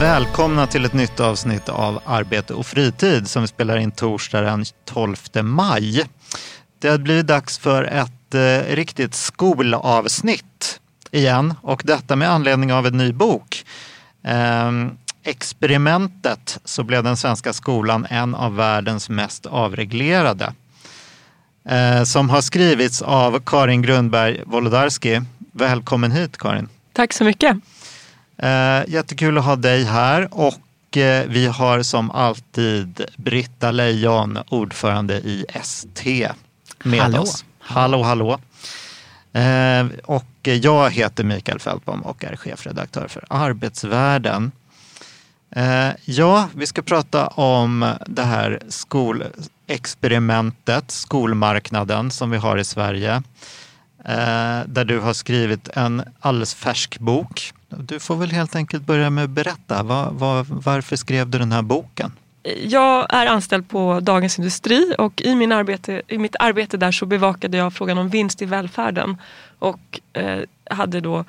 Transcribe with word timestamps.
Välkomna 0.00 0.66
till 0.66 0.84
ett 0.84 0.92
nytt 0.92 1.20
avsnitt 1.20 1.68
av 1.68 2.00
Arbete 2.04 2.54
och 2.54 2.66
fritid 2.66 3.28
som 3.28 3.42
vi 3.42 3.48
spelar 3.48 3.76
in 3.76 3.90
torsdag 3.90 4.40
den 4.40 4.64
12 4.84 5.16
maj. 5.42 6.04
Det 6.78 6.88
har 6.88 6.98
blivit 6.98 7.26
dags 7.26 7.58
för 7.58 7.84
ett 7.84 8.34
eh, 8.34 8.74
riktigt 8.74 9.14
skolavsnitt 9.14 10.80
igen 11.10 11.54
och 11.62 11.82
detta 11.84 12.16
med 12.16 12.30
anledning 12.30 12.72
av 12.72 12.86
en 12.86 12.96
ny 12.96 13.12
bok. 13.12 13.64
Eh, 14.24 14.70
Experimentet 15.22 16.58
så 16.64 16.82
blev 16.82 17.04
den 17.04 17.16
svenska 17.16 17.52
skolan 17.52 18.06
en 18.10 18.34
av 18.34 18.56
världens 18.56 19.08
mest 19.08 19.46
avreglerade. 19.46 20.52
Eh, 21.68 22.02
som 22.02 22.30
har 22.30 22.40
skrivits 22.40 23.02
av 23.02 23.40
Karin 23.46 23.82
Grundberg 23.82 24.42
Wolodarski. 24.46 25.20
Välkommen 25.52 26.12
hit 26.12 26.38
Karin. 26.38 26.68
Tack 26.92 27.12
så 27.12 27.24
mycket. 27.24 27.56
Eh, 28.42 28.82
jättekul 28.88 29.38
att 29.38 29.44
ha 29.44 29.56
dig 29.56 29.84
här 29.84 30.28
och 30.30 30.96
eh, 30.96 31.26
vi 31.28 31.46
har 31.46 31.82
som 31.82 32.10
alltid 32.10 33.04
Britta 33.16 33.70
Lejon, 33.70 34.38
ordförande 34.48 35.14
i 35.14 35.46
ST 35.54 36.28
med 36.82 37.00
Hallå. 37.00 37.18
oss. 37.18 37.44
Hallå, 37.58 38.02
hallå. 38.02 38.38
Eh, 39.32 39.86
och 40.04 40.24
jag 40.42 40.90
heter 40.90 41.24
Mikael 41.24 41.58
Fältbom 41.58 42.00
och 42.00 42.24
är 42.24 42.36
chefredaktör 42.36 43.08
för 43.08 43.24
Arbetsvärlden. 43.28 44.52
Eh, 45.50 45.88
ja, 46.04 46.48
vi 46.54 46.66
ska 46.66 46.82
prata 46.82 47.26
om 47.26 47.92
det 48.06 48.22
här 48.22 48.60
skolexperimentet, 48.68 50.90
skolmarknaden 50.90 52.10
som 52.10 52.30
vi 52.30 52.36
har 52.36 52.58
i 52.58 52.64
Sverige. 52.64 53.22
Eh, 54.04 54.60
där 54.66 54.84
du 54.84 55.00
har 55.00 55.12
skrivit 55.12 55.68
en 55.68 56.02
alldeles 56.20 56.54
färsk 56.54 56.98
bok. 56.98 57.52
Du 57.78 58.00
får 58.00 58.16
väl 58.16 58.30
helt 58.30 58.56
enkelt 58.56 58.86
börja 58.86 59.10
med 59.10 59.24
att 59.24 59.30
berätta. 59.30 59.82
Var, 59.82 60.10
var, 60.10 60.46
varför 60.48 60.96
skrev 60.96 61.28
du 61.28 61.38
den 61.38 61.52
här 61.52 61.62
boken? 61.62 62.12
Jag 62.62 63.06
är 63.14 63.26
anställd 63.26 63.68
på 63.68 64.00
Dagens 64.00 64.38
Industri 64.38 64.94
och 64.98 65.20
i, 65.20 65.34
min 65.34 65.52
arbete, 65.52 66.02
i 66.08 66.18
mitt 66.18 66.36
arbete 66.38 66.76
där 66.76 66.92
så 66.92 67.06
bevakade 67.06 67.56
jag 67.56 67.72
frågan 67.72 67.98
om 67.98 68.08
vinst 68.08 68.42
i 68.42 68.44
välfärden. 68.44 69.16
Och 69.58 70.00
eh, 70.12 70.40
hade 70.70 71.00
då 71.00 71.24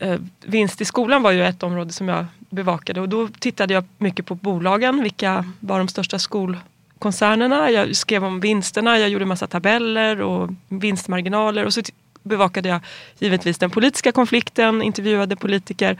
eh, 0.00 0.20
vinst 0.44 0.80
i 0.80 0.84
skolan 0.84 1.22
var 1.22 1.30
ju 1.30 1.44
ett 1.44 1.62
område 1.62 1.92
som 1.92 2.08
jag 2.08 2.26
bevakade 2.50 3.00
och 3.00 3.08
då 3.08 3.28
tittade 3.28 3.74
jag 3.74 3.84
mycket 3.98 4.26
på 4.26 4.34
bolagen. 4.34 5.02
Vilka 5.02 5.44
var 5.60 5.78
de 5.78 5.88
största 5.88 6.18
skolkoncernerna? 6.18 7.70
Jag 7.70 7.96
skrev 7.96 8.24
om 8.24 8.40
vinsterna, 8.40 8.98
jag 8.98 9.08
gjorde 9.08 9.24
massa 9.24 9.46
tabeller 9.46 10.20
och 10.20 10.50
vinstmarginaler 10.68 11.64
och 11.64 11.74
så 11.74 11.82
bevakade 12.28 12.68
jag 12.68 12.80
givetvis 13.18 13.58
den 13.58 13.70
politiska 13.70 14.12
konflikten, 14.12 14.82
intervjuade 14.82 15.36
politiker. 15.36 15.98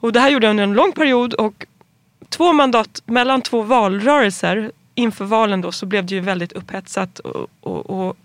Och 0.00 0.12
det 0.12 0.20
här 0.20 0.30
gjorde 0.30 0.46
jag 0.46 0.50
under 0.50 0.64
en 0.64 0.72
lång 0.72 0.92
period 0.92 1.34
och 1.34 1.66
två 2.28 2.52
mandat 2.52 3.02
mellan 3.06 3.42
två 3.42 3.62
valrörelser 3.62 4.72
inför 4.94 5.24
valen 5.24 5.60
då 5.60 5.72
så 5.72 5.86
blev 5.86 6.06
det 6.06 6.14
ju 6.14 6.20
väldigt 6.20 6.52
upphetsat 6.52 7.18
och, 7.18 7.46
och, 7.60 7.90
och 7.90 8.16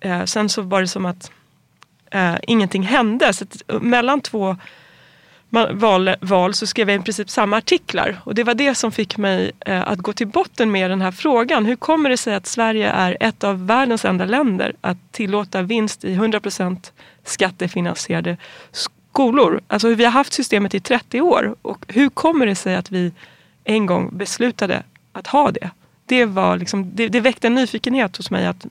eh, 0.00 0.24
sen 0.24 0.48
så 0.48 0.62
var 0.62 0.80
det 0.80 0.88
som 0.88 1.06
att 1.06 1.30
eh, 2.10 2.34
ingenting 2.42 2.82
hände. 2.82 3.32
Så 3.32 3.44
att, 3.44 3.62
eh, 3.68 3.80
mellan 3.80 4.20
två 4.20 4.56
val, 5.50 6.10
val 6.20 6.54
så 6.54 6.66
skrev 6.66 6.90
jag 6.90 7.00
i 7.00 7.04
princip 7.04 7.30
samma 7.30 7.56
artiklar 7.56 8.20
och 8.24 8.34
det 8.34 8.44
var 8.44 8.54
det 8.54 8.74
som 8.74 8.92
fick 8.92 9.16
mig 9.16 9.52
eh, 9.66 9.88
att 9.88 9.98
gå 9.98 10.12
till 10.12 10.26
botten 10.26 10.70
med 10.70 10.90
den 10.90 11.00
här 11.00 11.10
frågan. 11.10 11.66
Hur 11.66 11.76
kommer 11.76 12.10
det 12.10 12.16
sig 12.16 12.34
att 12.34 12.46
Sverige 12.46 12.90
är 12.90 13.16
ett 13.20 13.44
av 13.44 13.66
världens 13.66 14.04
enda 14.04 14.24
länder 14.24 14.74
att 14.80 15.12
tillåta 15.12 15.62
vinst 15.62 16.04
i 16.04 16.16
100% 16.16 16.90
skattefinansierade 17.24 18.36
skolor? 18.72 19.60
Alltså 19.66 19.94
vi 19.94 20.04
har 20.04 20.12
haft 20.12 20.32
systemet 20.32 20.74
i 20.74 20.80
30 20.80 21.20
år 21.20 21.54
och 21.62 21.84
hur 21.88 22.08
kommer 22.08 22.46
det 22.46 22.54
sig 22.54 22.76
att 22.76 22.90
vi 22.90 23.12
en 23.64 23.86
gång 23.86 24.10
beslutade 24.12 24.82
att 25.12 25.26
ha 25.26 25.50
det? 25.50 25.70
Det, 26.06 26.24
var 26.24 26.56
liksom, 26.56 26.96
det, 26.96 27.08
det 27.08 27.20
väckte 27.20 27.46
en 27.46 27.54
nyfikenhet 27.54 28.16
hos 28.16 28.30
mig 28.30 28.46
att 28.46 28.66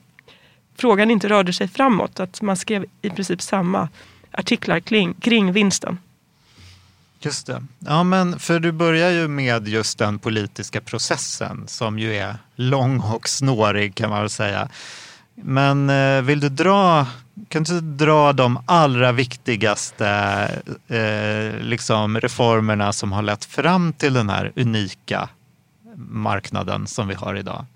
frågan 0.76 1.10
inte 1.10 1.28
rörde 1.28 1.52
sig 1.52 1.68
framåt. 1.68 2.20
Att 2.20 2.42
man 2.42 2.56
skrev 2.56 2.84
i 3.02 3.10
princip 3.10 3.42
samma 3.42 3.88
artiklar 4.30 4.80
kring, 4.80 5.14
kring 5.14 5.52
vinsten. 5.52 5.98
Just 7.22 7.46
det. 7.46 7.62
Ja, 7.78 8.02
men 8.02 8.38
för 8.38 8.60
du 8.60 8.72
börjar 8.72 9.10
ju 9.10 9.28
med 9.28 9.68
just 9.68 9.98
den 9.98 10.18
politiska 10.18 10.80
processen 10.80 11.64
som 11.68 11.98
ju 11.98 12.16
är 12.16 12.36
lång 12.54 13.00
och 13.00 13.28
snårig 13.28 13.94
kan 13.94 14.10
man 14.10 14.20
väl 14.20 14.30
säga. 14.30 14.68
Men 15.34 15.90
eh, 15.90 16.22
vill 16.22 16.40
du 16.40 16.48
dra, 16.48 17.06
kan 17.48 17.62
du 17.62 17.80
dra 17.80 18.32
de 18.32 18.62
allra 18.66 19.12
viktigaste 19.12 20.08
eh, 20.88 21.60
liksom 21.60 22.20
reformerna 22.20 22.92
som 22.92 23.12
har 23.12 23.22
lett 23.22 23.44
fram 23.44 23.92
till 23.92 24.14
den 24.14 24.28
här 24.28 24.52
unika 24.56 25.28
marknaden 25.96 26.86
som 26.86 27.08
vi 27.08 27.14
har 27.14 27.34
idag? 27.34 27.66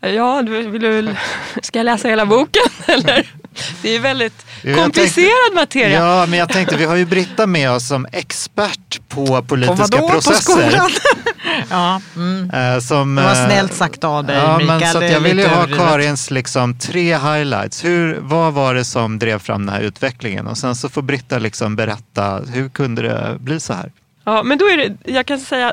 Ja, 0.00 0.42
du, 0.42 0.68
vill 0.68 0.82
du, 0.82 1.14
ska 1.62 1.78
jag 1.78 1.84
läsa 1.84 2.08
hela 2.08 2.26
boken? 2.26 2.62
Eller? 2.86 3.34
Det 3.82 3.88
är 3.96 4.00
väldigt 4.00 4.46
komplicerad 4.62 5.28
tänkte- 5.28 5.54
materia. 5.54 5.98
Ja, 5.98 6.26
men 6.26 6.38
jag 6.38 6.48
tänkte 6.48 6.76
vi 6.76 6.84
har 6.84 6.96
ju 6.96 7.04
Britta 7.04 7.46
med 7.46 7.70
oss 7.70 7.88
som 7.88 8.06
expert 8.12 9.00
på 9.08 9.26
På 9.26 9.42
politiska? 9.42 9.98
På 9.98 10.08
processer. 10.08 10.40
skolan? 10.70 10.90
ja, 11.70 12.00
mm. 12.16 12.50
Eh, 12.50 12.80
som, 12.80 13.14
Det 13.14 13.22
var 13.22 13.30
eh, 13.30 13.46
snällt 13.46 13.74
sagt 13.74 14.04
av 14.04 14.24
dig, 14.24 14.36
ja, 14.36 14.58
Mikael. 14.58 14.80
Men 14.80 14.92
så 14.92 15.02
jag 15.02 15.20
vill 15.20 15.38
ju 15.38 15.46
ha. 15.46 15.66
Karins 15.66 16.30
liksom 16.30 16.78
tre 16.78 17.16
highlights. 17.18 17.84
Hur, 17.84 18.18
vad 18.20 18.52
var 18.52 18.74
det 18.74 18.84
som 18.84 19.18
drev 19.18 19.38
fram 19.38 19.66
den 19.66 19.74
här 19.74 19.82
utvecklingen? 19.82 20.46
Och 20.46 20.58
sen 20.58 20.74
så 20.74 20.88
får 20.88 21.02
Britta 21.02 21.38
liksom 21.38 21.76
berätta, 21.76 22.40
hur 22.52 22.68
kunde 22.68 23.02
det 23.02 23.36
bli 23.40 23.60
så 23.60 23.72
här? 23.72 23.92
Ja, 24.24 24.42
men 24.42 24.58
då 24.58 24.64
är 24.64 24.76
det, 24.76 25.12
jag 25.12 25.26
kan 25.26 25.40
säga, 25.40 25.72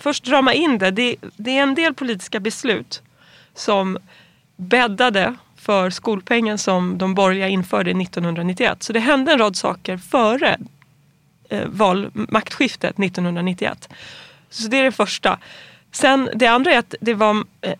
först 0.00 0.28
rama 0.28 0.52
in 0.52 0.78
det. 0.78 0.90
det. 0.90 1.16
Det 1.36 1.58
är 1.58 1.62
en 1.62 1.74
del 1.74 1.94
politiska 1.94 2.40
beslut 2.40 3.02
som 3.54 3.98
bäddade 4.56 5.34
för 5.68 5.90
skolpengen 5.90 6.58
som 6.58 6.98
de 6.98 7.14
borgerliga 7.14 7.48
införde 7.48 7.90
1991. 7.90 8.82
Så 8.82 8.92
det 8.92 9.00
hände 9.00 9.32
en 9.32 9.38
rad 9.38 9.56
saker 9.56 9.96
före 9.96 10.58
eh, 11.48 11.66
val, 11.66 12.10
maktskiftet 12.12 12.98
1991. 12.98 13.88
Så 14.50 14.68
det 14.68 14.76
är 14.76 14.84
det 14.84 14.92
första. 14.92 15.38
Sen 15.92 16.30
det 16.34 16.46
andra 16.46 16.72
är 16.72 16.78
att 16.78 16.94
det 17.00 17.14
var 17.14 17.44
eh, 17.60 17.72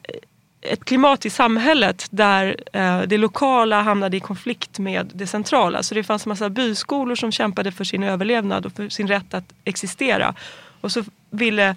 ett 0.60 0.84
klimat 0.84 1.26
i 1.26 1.30
samhället 1.30 2.06
där 2.10 2.56
eh, 2.72 3.00
det 3.00 3.18
lokala 3.18 3.82
hamnade 3.82 4.16
i 4.16 4.20
konflikt 4.20 4.78
med 4.78 5.10
det 5.14 5.26
centrala. 5.26 5.82
Så 5.82 5.94
det 5.94 6.04
fanns 6.04 6.26
massa 6.26 6.50
byskolor 6.50 7.14
som 7.14 7.32
kämpade 7.32 7.72
för 7.72 7.84
sin 7.84 8.02
överlevnad 8.02 8.66
och 8.66 8.72
för 8.72 8.88
sin 8.88 9.08
rätt 9.08 9.34
att 9.34 9.52
existera. 9.64 10.34
Och 10.80 10.92
så 10.92 11.04
ville 11.30 11.76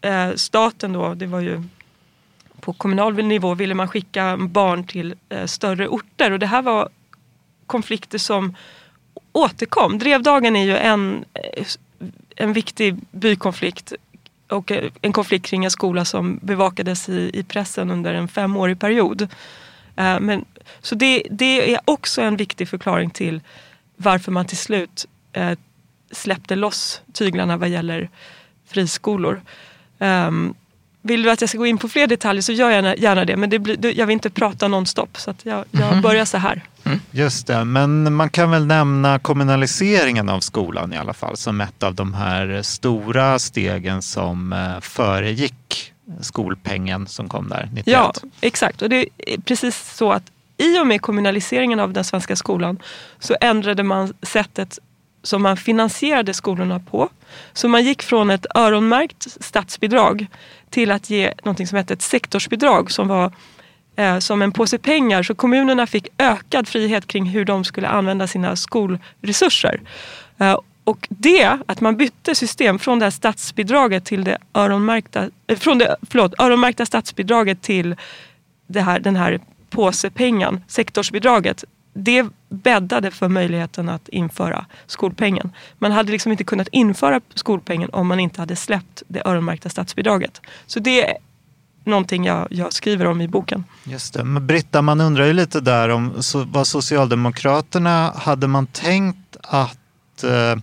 eh, 0.00 0.32
staten 0.34 0.92
då, 0.92 1.14
det 1.14 1.26
var 1.26 1.40
ju 1.40 1.62
på 2.66 2.72
kommunal 2.72 3.14
nivå, 3.14 3.54
ville 3.54 3.74
man 3.74 3.88
skicka 3.88 4.36
barn 4.36 4.84
till 4.84 5.14
eh, 5.28 5.46
större 5.46 5.88
orter. 5.88 6.30
Och 6.32 6.38
det 6.38 6.46
här 6.46 6.62
var 6.62 6.88
konflikter 7.66 8.18
som 8.18 8.56
återkom. 9.32 9.98
Drevdagen 9.98 10.56
är 10.56 10.64
ju 10.64 10.76
en, 10.76 11.24
eh, 11.34 11.66
en 12.36 12.52
viktig 12.52 12.96
bykonflikt 13.10 13.92
och 14.48 14.70
eh, 14.70 14.90
en 15.02 15.12
konflikt 15.12 15.46
kring 15.46 15.64
en 15.64 15.70
skola 15.70 16.04
som 16.04 16.38
bevakades 16.42 17.08
i, 17.08 17.30
i 17.34 17.42
pressen 17.42 17.90
under 17.90 18.14
en 18.14 18.28
femårig 18.28 18.80
period. 18.80 19.22
Eh, 19.96 20.20
men, 20.20 20.44
så 20.80 20.94
det, 20.94 21.22
det 21.30 21.74
är 21.74 21.80
också 21.84 22.22
en 22.22 22.36
viktig 22.36 22.68
förklaring 22.68 23.10
till 23.10 23.40
varför 23.96 24.32
man 24.32 24.46
till 24.46 24.58
slut 24.58 25.06
eh, 25.32 25.58
släppte 26.10 26.56
loss 26.56 27.02
tyglarna 27.12 27.56
vad 27.56 27.68
gäller 27.68 28.10
friskolor. 28.66 29.42
Um, 29.98 30.54
vill 31.06 31.22
du 31.22 31.30
att 31.30 31.40
jag 31.40 31.50
ska 31.50 31.58
gå 31.58 31.66
in 31.66 31.78
på 31.78 31.88
fler 31.88 32.06
detaljer 32.06 32.42
så 32.42 32.52
gör 32.52 32.70
jag 32.70 32.74
gärna, 32.74 32.96
gärna 32.96 33.24
det. 33.24 33.36
Men 33.36 33.50
det 33.50 33.58
blir, 33.58 33.98
jag 33.98 34.06
vill 34.06 34.12
inte 34.12 34.30
prata 34.30 34.68
nonstop 34.68 35.18
så 35.18 35.30
att 35.30 35.46
jag, 35.46 35.64
jag 35.70 36.02
börjar 36.02 36.24
så 36.24 36.38
här. 36.38 36.62
Just 37.10 37.46
det, 37.46 37.64
men 37.64 38.14
man 38.14 38.30
kan 38.30 38.50
väl 38.50 38.66
nämna 38.66 39.18
kommunaliseringen 39.18 40.28
av 40.28 40.40
skolan 40.40 40.92
i 40.92 40.96
alla 40.96 41.14
fall 41.14 41.36
som 41.36 41.60
ett 41.60 41.82
av 41.82 41.94
de 41.94 42.14
här 42.14 42.62
stora 42.62 43.38
stegen 43.38 44.02
som 44.02 44.52
eh, 44.52 44.80
föregick 44.80 45.92
skolpengen 46.20 47.06
som 47.06 47.28
kom 47.28 47.48
där 47.48 47.68
91. 47.72 47.86
Ja, 47.86 48.12
exakt. 48.40 48.82
Och 48.82 48.88
det 48.88 49.08
är 49.16 49.38
precis 49.40 49.96
så 49.96 50.12
att 50.12 50.22
i 50.56 50.78
och 50.78 50.86
med 50.86 51.02
kommunaliseringen 51.02 51.80
av 51.80 51.92
den 51.92 52.04
svenska 52.04 52.36
skolan 52.36 52.78
så 53.18 53.36
ändrade 53.40 53.82
man 53.82 54.14
sättet 54.22 54.78
som 55.26 55.42
man 55.42 55.56
finansierade 55.56 56.34
skolorna 56.34 56.80
på. 56.80 57.08
Så 57.52 57.68
man 57.68 57.84
gick 57.84 58.02
från 58.02 58.30
ett 58.30 58.46
öronmärkt 58.54 59.26
statsbidrag 59.40 60.26
till 60.70 60.90
att 60.90 61.10
ge 61.10 61.32
något 61.44 61.68
som 61.68 61.78
hette 61.78 61.94
ett 61.94 62.02
sektorsbidrag 62.02 62.90
som 62.90 63.08
var 63.08 63.32
eh, 63.96 64.18
som 64.18 64.42
en 64.42 64.52
påse 64.52 64.78
pengar. 64.78 65.22
Så 65.22 65.34
kommunerna 65.34 65.86
fick 65.86 66.08
ökad 66.18 66.68
frihet 66.68 67.06
kring 67.06 67.26
hur 67.26 67.44
de 67.44 67.64
skulle 67.64 67.88
använda 67.88 68.26
sina 68.26 68.56
skolresurser. 68.56 69.80
Eh, 70.38 70.58
och 70.84 71.06
det, 71.10 71.58
att 71.66 71.80
man 71.80 71.96
bytte 71.96 72.34
system 72.34 72.78
från 72.78 72.98
det 72.98 73.04
här 73.04 73.10
statsbidraget 73.10 74.04
till 74.04 74.24
det 74.24 74.38
öronmärkta, 74.54 75.30
eh, 75.46 75.58
från 75.58 75.78
det, 75.78 75.96
förlåt, 76.10 76.34
öronmärkta 76.38 76.86
statsbidraget 76.86 77.62
till 77.62 77.96
det 78.66 78.80
här, 78.80 79.00
den 79.00 79.16
här 79.16 79.40
påsepengen, 79.70 80.64
sektorsbidraget. 80.66 81.64
Det 81.98 82.26
bäddade 82.48 83.10
för 83.10 83.28
möjligheten 83.28 83.88
att 83.88 84.08
införa 84.08 84.66
skolpengen. 84.86 85.52
Man 85.78 85.92
hade 85.92 86.12
liksom 86.12 86.32
inte 86.32 86.44
kunnat 86.44 86.68
införa 86.72 87.20
skolpengen 87.34 87.90
om 87.92 88.06
man 88.06 88.20
inte 88.20 88.40
hade 88.40 88.56
släppt 88.56 89.02
det 89.08 89.22
öronmärkta 89.24 89.68
statsbidraget. 89.68 90.40
Så 90.66 90.80
det 90.80 91.10
är 91.10 91.16
någonting 91.84 92.24
jag, 92.24 92.46
jag 92.50 92.72
skriver 92.72 93.06
om 93.06 93.20
i 93.20 93.28
boken. 93.28 93.64
Just 93.84 94.14
det. 94.14 94.24
Men 94.24 94.46
Britta, 94.46 94.82
man 94.82 95.00
undrar 95.00 95.26
ju 95.26 95.32
lite 95.32 95.60
där 95.60 95.88
om 95.88 96.22
så, 96.22 96.44
vad 96.44 96.66
Socialdemokraterna, 96.66 98.12
hade 98.16 98.46
man 98.46 98.66
tänkt 98.66 99.36
att 99.42 100.24
eh, 100.24 100.56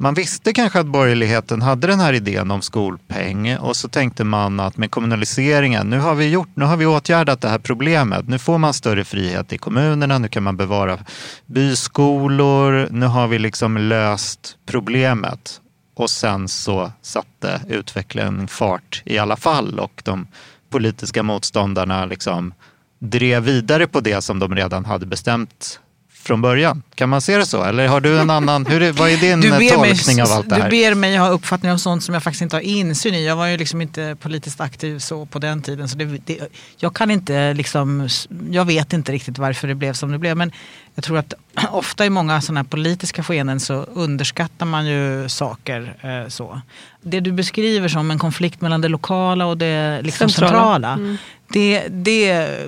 man 0.00 0.14
visste 0.14 0.52
kanske 0.52 0.80
att 0.80 0.86
borgerligheten 0.86 1.62
hade 1.62 1.86
den 1.86 2.00
här 2.00 2.12
idén 2.12 2.50
om 2.50 2.62
skolpeng 2.62 3.56
och 3.56 3.76
så 3.76 3.88
tänkte 3.88 4.24
man 4.24 4.60
att 4.60 4.76
med 4.76 4.90
kommunaliseringen, 4.90 5.86
nu 5.86 5.98
har 5.98 6.14
vi 6.14 6.28
gjort, 6.28 6.48
nu 6.54 6.64
har 6.64 6.76
vi 6.76 6.86
åtgärdat 6.86 7.40
det 7.40 7.48
här 7.48 7.58
problemet. 7.58 8.28
Nu 8.28 8.38
får 8.38 8.58
man 8.58 8.74
större 8.74 9.04
frihet 9.04 9.52
i 9.52 9.58
kommunerna, 9.58 10.18
nu 10.18 10.28
kan 10.28 10.42
man 10.42 10.56
bevara 10.56 10.98
byskolor, 11.46 12.88
nu 12.90 13.06
har 13.06 13.28
vi 13.28 13.38
liksom 13.38 13.76
löst 13.76 14.56
problemet. 14.66 15.60
Och 15.96 16.10
sen 16.10 16.48
så 16.48 16.92
satte 17.02 17.60
utvecklingen 17.68 18.48
fart 18.48 19.02
i 19.04 19.18
alla 19.18 19.36
fall 19.36 19.80
och 19.80 20.02
de 20.04 20.26
politiska 20.70 21.22
motståndarna 21.22 22.06
liksom 22.06 22.54
drev 22.98 23.42
vidare 23.42 23.86
på 23.86 24.00
det 24.00 24.22
som 24.22 24.38
de 24.38 24.54
redan 24.54 24.84
hade 24.84 25.06
bestämt 25.06 25.80
från 26.28 26.40
början. 26.40 26.82
Kan 26.94 27.08
man 27.08 27.20
se 27.20 27.36
det 27.36 27.46
så? 27.46 27.64
Eller 27.64 27.88
har 27.88 28.00
du 28.00 28.20
en 28.20 28.30
annan, 28.30 28.66
hur 28.66 28.92
vad 28.92 29.10
är 29.10 29.16
din 29.16 29.42
tolkning 29.74 30.16
mig, 30.16 30.22
av 30.22 30.32
allt 30.32 30.48
det 30.48 30.54
här? 30.54 30.70
Du 30.70 30.70
ber 30.70 30.94
mig 30.94 31.16
ha 31.16 31.28
uppfattning 31.28 31.72
om 31.72 31.78
sånt 31.78 32.02
som 32.02 32.14
jag 32.14 32.22
faktiskt 32.22 32.42
inte 32.42 32.56
har 32.56 32.60
insyn 32.60 33.14
i. 33.14 33.26
Jag 33.26 33.36
var 33.36 33.46
ju 33.46 33.56
liksom 33.56 33.82
inte 33.82 34.16
politiskt 34.20 34.60
aktiv 34.60 34.98
så 34.98 35.26
på 35.26 35.38
den 35.38 35.62
tiden. 35.62 35.88
Så 35.88 35.96
det, 35.96 36.04
det, 36.04 36.38
jag 36.76 36.94
kan 36.94 37.10
inte 37.10 37.54
liksom, 37.54 38.08
jag 38.50 38.64
vet 38.64 38.92
inte 38.92 39.12
riktigt 39.12 39.38
varför 39.38 39.68
det 39.68 39.74
blev 39.74 39.92
som 39.92 40.12
det 40.12 40.18
blev. 40.18 40.36
Men 40.36 40.52
jag 40.94 41.04
tror 41.04 41.18
att 41.18 41.34
ofta 41.70 42.06
i 42.06 42.10
många 42.10 42.40
sådana 42.40 42.60
här 42.60 42.64
politiska 42.64 43.22
skeenden 43.22 43.60
så 43.60 43.74
underskattar 43.74 44.66
man 44.66 44.86
ju 44.86 45.28
saker 45.28 45.94
eh, 46.00 46.28
så. 46.28 46.60
Det 47.02 47.20
du 47.20 47.32
beskriver 47.32 47.88
som 47.88 48.10
en 48.10 48.18
konflikt 48.18 48.60
mellan 48.60 48.80
det 48.80 48.88
lokala 48.88 49.46
och 49.46 49.58
det 49.58 50.02
liksom 50.02 50.28
centrala, 50.28 50.52
centrala 50.52 50.92
mm. 50.92 51.16
det, 51.48 51.88
det 51.88 52.58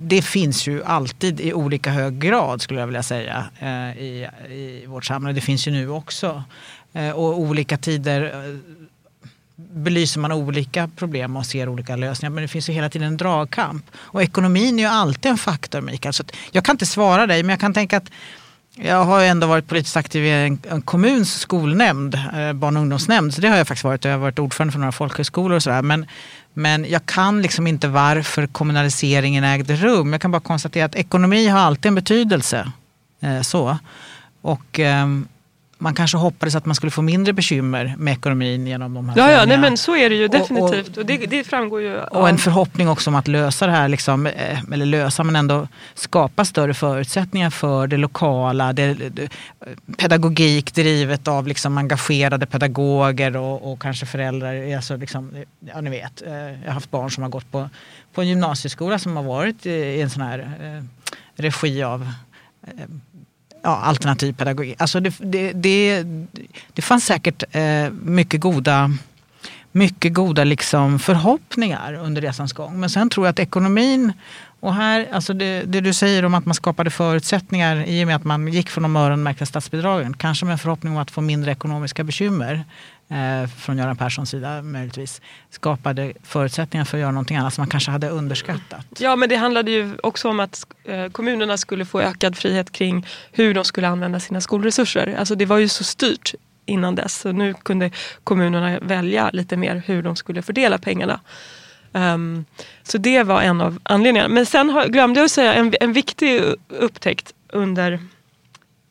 det 0.00 0.22
finns 0.22 0.68
ju 0.68 0.84
alltid 0.84 1.40
i 1.40 1.52
olika 1.52 1.90
hög 1.90 2.18
grad 2.18 2.62
skulle 2.62 2.80
jag 2.80 2.86
vilja 2.86 3.02
säga 3.02 3.44
eh, 3.58 4.02
i, 4.02 4.28
i 4.50 4.86
vårt 4.86 5.04
samhälle. 5.04 5.34
Det 5.34 5.40
finns 5.40 5.68
ju 5.68 5.72
nu 5.72 5.88
också. 5.88 6.42
Eh, 6.92 7.10
och 7.10 7.40
olika 7.40 7.76
tider 7.76 8.22
eh, 8.24 8.58
belyser 9.56 10.20
man 10.20 10.32
olika 10.32 10.90
problem 10.96 11.36
och 11.36 11.46
ser 11.46 11.68
olika 11.68 11.96
lösningar. 11.96 12.30
Men 12.30 12.42
det 12.42 12.48
finns 12.48 12.68
ju 12.68 12.72
hela 12.72 12.90
tiden 12.90 13.08
en 13.08 13.16
dragkamp. 13.16 13.84
Och 13.96 14.22
ekonomin 14.22 14.78
är 14.78 14.82
ju 14.82 14.88
alltid 14.88 15.30
en 15.30 15.38
faktor 15.38 15.80
Mikael. 15.80 16.14
Så 16.14 16.24
jag 16.50 16.64
kan 16.64 16.74
inte 16.74 16.86
svara 16.86 17.26
dig 17.26 17.42
men 17.42 17.50
jag 17.50 17.60
kan 17.60 17.74
tänka 17.74 17.96
att 17.96 18.10
jag 18.80 19.04
har 19.04 19.22
ändå 19.22 19.46
varit 19.46 19.66
politiskt 19.66 19.96
aktiv 19.96 20.24
i 20.24 20.30
en, 20.30 20.58
en 20.70 20.82
kommuns 20.82 21.40
skolnämnd, 21.40 22.14
eh, 22.14 22.52
barn 22.52 22.76
och 22.76 22.82
ungdomsnämnd. 22.82 23.34
Så 23.34 23.40
det 23.40 23.48
har 23.48 23.56
jag 23.56 23.68
faktiskt 23.68 23.84
varit. 23.84 24.04
Jag 24.04 24.12
har 24.12 24.18
varit 24.18 24.38
ordförande 24.38 24.72
för 24.72 24.78
några 24.78 24.92
folkhögskolor 24.92 25.56
och 25.56 25.62
sådär. 25.62 25.82
Men 25.82 26.06
men 26.58 26.90
jag 26.90 27.06
kan 27.06 27.42
liksom 27.42 27.66
inte 27.66 27.88
varför 27.88 28.46
kommunaliseringen 28.46 29.44
ägde 29.44 29.76
rum. 29.76 30.12
Jag 30.12 30.20
kan 30.20 30.30
bara 30.30 30.40
konstatera 30.40 30.84
att 30.84 30.94
ekonomi 30.94 31.48
har 31.48 31.58
alltid 31.58 31.86
en 31.86 31.94
betydelse. 31.94 32.72
Eh, 33.20 33.40
så. 33.40 33.78
Och 34.40 34.80
eh, 34.80 35.06
man 35.78 35.94
kanske 35.94 36.16
hoppades 36.16 36.54
att 36.54 36.66
man 36.66 36.74
skulle 36.74 36.90
få 36.90 37.02
mindre 37.02 37.32
bekymmer 37.32 37.94
med 37.98 38.12
ekonomin 38.12 38.66
genom 38.66 38.94
de 38.94 39.08
här 39.08 39.18
Ja, 39.18 39.30
ja 39.30 39.44
nej, 39.44 39.58
men 39.58 39.76
så 39.76 39.96
är 39.96 40.10
det 40.10 40.16
ju 40.16 40.28
definitivt. 40.28 40.88
Och, 40.88 40.92
och, 40.92 40.98
och 40.98 41.06
det, 41.06 41.16
det, 41.16 41.44
framgår 41.44 41.80
ju. 41.80 41.96
Och 42.00 42.16
av... 42.16 42.28
en 42.28 42.38
förhoppning 42.38 42.88
också 42.88 43.10
om 43.10 43.14
att 43.14 43.28
lösa 43.28 43.66
det 43.66 43.72
här, 43.72 43.88
liksom, 43.88 44.26
eh, 44.26 44.62
eller 44.72 44.86
lösa 44.86 45.24
men 45.24 45.36
ändå 45.36 45.68
skapa 45.94 46.44
större 46.44 46.74
förutsättningar 46.74 47.50
för 47.50 47.86
det 47.86 47.96
lokala. 47.96 48.72
Det, 48.72 48.94
det, 48.94 49.28
pedagogik 49.96 50.74
drivet 50.74 51.28
av 51.28 51.46
liksom 51.46 51.78
engagerade 51.78 52.46
pedagoger 52.46 53.36
och, 53.36 53.72
och 53.72 53.82
kanske 53.82 54.06
föräldrar. 54.06 54.76
Alltså 54.76 54.96
liksom, 54.96 55.44
ja, 55.60 55.80
ni 55.80 55.90
vet, 55.90 56.22
eh, 56.22 56.32
jag 56.32 56.66
har 56.66 56.72
haft 56.72 56.90
barn 56.90 57.10
som 57.10 57.22
har 57.22 57.30
gått 57.30 57.50
på, 57.50 57.68
på 58.14 58.20
en 58.20 58.28
gymnasieskola 58.28 58.98
som 58.98 59.16
har 59.16 59.22
varit 59.22 59.66
i 59.66 60.00
en 60.00 60.10
sån 60.10 60.22
här 60.22 60.38
eh, 60.38 60.84
regi 61.42 61.82
av 61.82 62.08
ja, 63.62 63.76
alternativ 63.76 64.32
pedagogik. 64.32 64.80
Alltså 64.80 65.00
det, 65.00 65.14
det, 65.18 65.52
det, 65.52 66.04
det 66.72 66.82
fanns 66.82 67.06
säkert 67.06 67.44
eh, 67.50 67.90
mycket 67.90 68.40
goda 68.40 68.90
mycket 69.72 70.14
goda 70.14 70.44
liksom 70.44 70.98
förhoppningar 70.98 71.94
under 71.94 72.22
resans 72.22 72.52
gång. 72.52 72.80
Men 72.80 72.90
sen 72.90 73.10
tror 73.10 73.26
jag 73.26 73.30
att 73.30 73.38
ekonomin 73.38 74.12
och 74.60 74.74
här, 74.74 75.08
alltså 75.12 75.34
det, 75.34 75.62
det, 75.62 75.80
du 75.80 75.94
säger 75.94 76.24
om 76.24 76.34
att 76.34 76.46
man 76.46 76.54
skapade 76.54 76.90
förutsättningar 76.90 77.84
i 77.86 78.04
och 78.04 78.06
med 78.06 78.16
att 78.16 78.24
man 78.24 78.48
gick 78.48 78.70
från 78.70 78.82
de 78.82 78.96
öronmärkta 78.96 79.46
statsbidragen. 79.46 80.14
Kanske 80.14 80.44
med 80.44 80.52
en 80.52 80.58
förhoppning 80.58 80.92
om 80.92 80.98
att 80.98 81.10
få 81.10 81.20
mindre 81.20 81.52
ekonomiska 81.52 82.04
bekymmer 82.04 82.64
Eh, 83.10 83.48
från 83.48 83.78
Göran 83.78 83.96
Perssons 83.96 84.30
sida 84.30 84.62
möjligtvis. 84.62 85.20
Skapade 85.50 86.12
förutsättningar 86.22 86.84
för 86.84 86.96
att 86.96 87.00
göra 87.00 87.10
någonting 87.10 87.36
annat 87.36 87.54
som 87.54 87.62
man 87.62 87.68
kanske 87.68 87.90
hade 87.90 88.08
underskattat. 88.08 88.86
Ja 88.98 89.16
men 89.16 89.28
det 89.28 89.36
handlade 89.36 89.70
ju 89.70 89.96
också 90.02 90.28
om 90.28 90.40
att 90.40 90.66
eh, 90.84 91.08
kommunerna 91.08 91.56
skulle 91.56 91.84
få 91.84 92.00
ökad 92.00 92.36
frihet 92.36 92.72
kring 92.72 93.06
hur 93.32 93.54
de 93.54 93.64
skulle 93.64 93.88
använda 93.88 94.20
sina 94.20 94.40
skolresurser. 94.40 95.16
Alltså 95.18 95.34
det 95.34 95.46
var 95.46 95.58
ju 95.58 95.68
så 95.68 95.84
styrt 95.84 96.34
innan 96.66 96.94
dess. 96.94 97.20
Så 97.20 97.32
nu 97.32 97.54
kunde 97.54 97.90
kommunerna 98.24 98.78
välja 98.82 99.30
lite 99.32 99.56
mer 99.56 99.82
hur 99.86 100.02
de 100.02 100.16
skulle 100.16 100.42
fördela 100.42 100.78
pengarna. 100.78 101.20
Um, 101.92 102.44
så 102.82 102.98
det 102.98 103.22
var 103.22 103.42
en 103.42 103.60
av 103.60 103.78
anledningarna. 103.82 104.34
Men 104.34 104.46
sen 104.46 104.70
har, 104.70 104.86
glömde 104.86 105.20
jag 105.20 105.24
att 105.24 105.30
säga 105.30 105.54
en, 105.54 105.74
en 105.80 105.92
viktig 105.92 106.42
upptäckt 106.68 107.34
under 107.52 108.00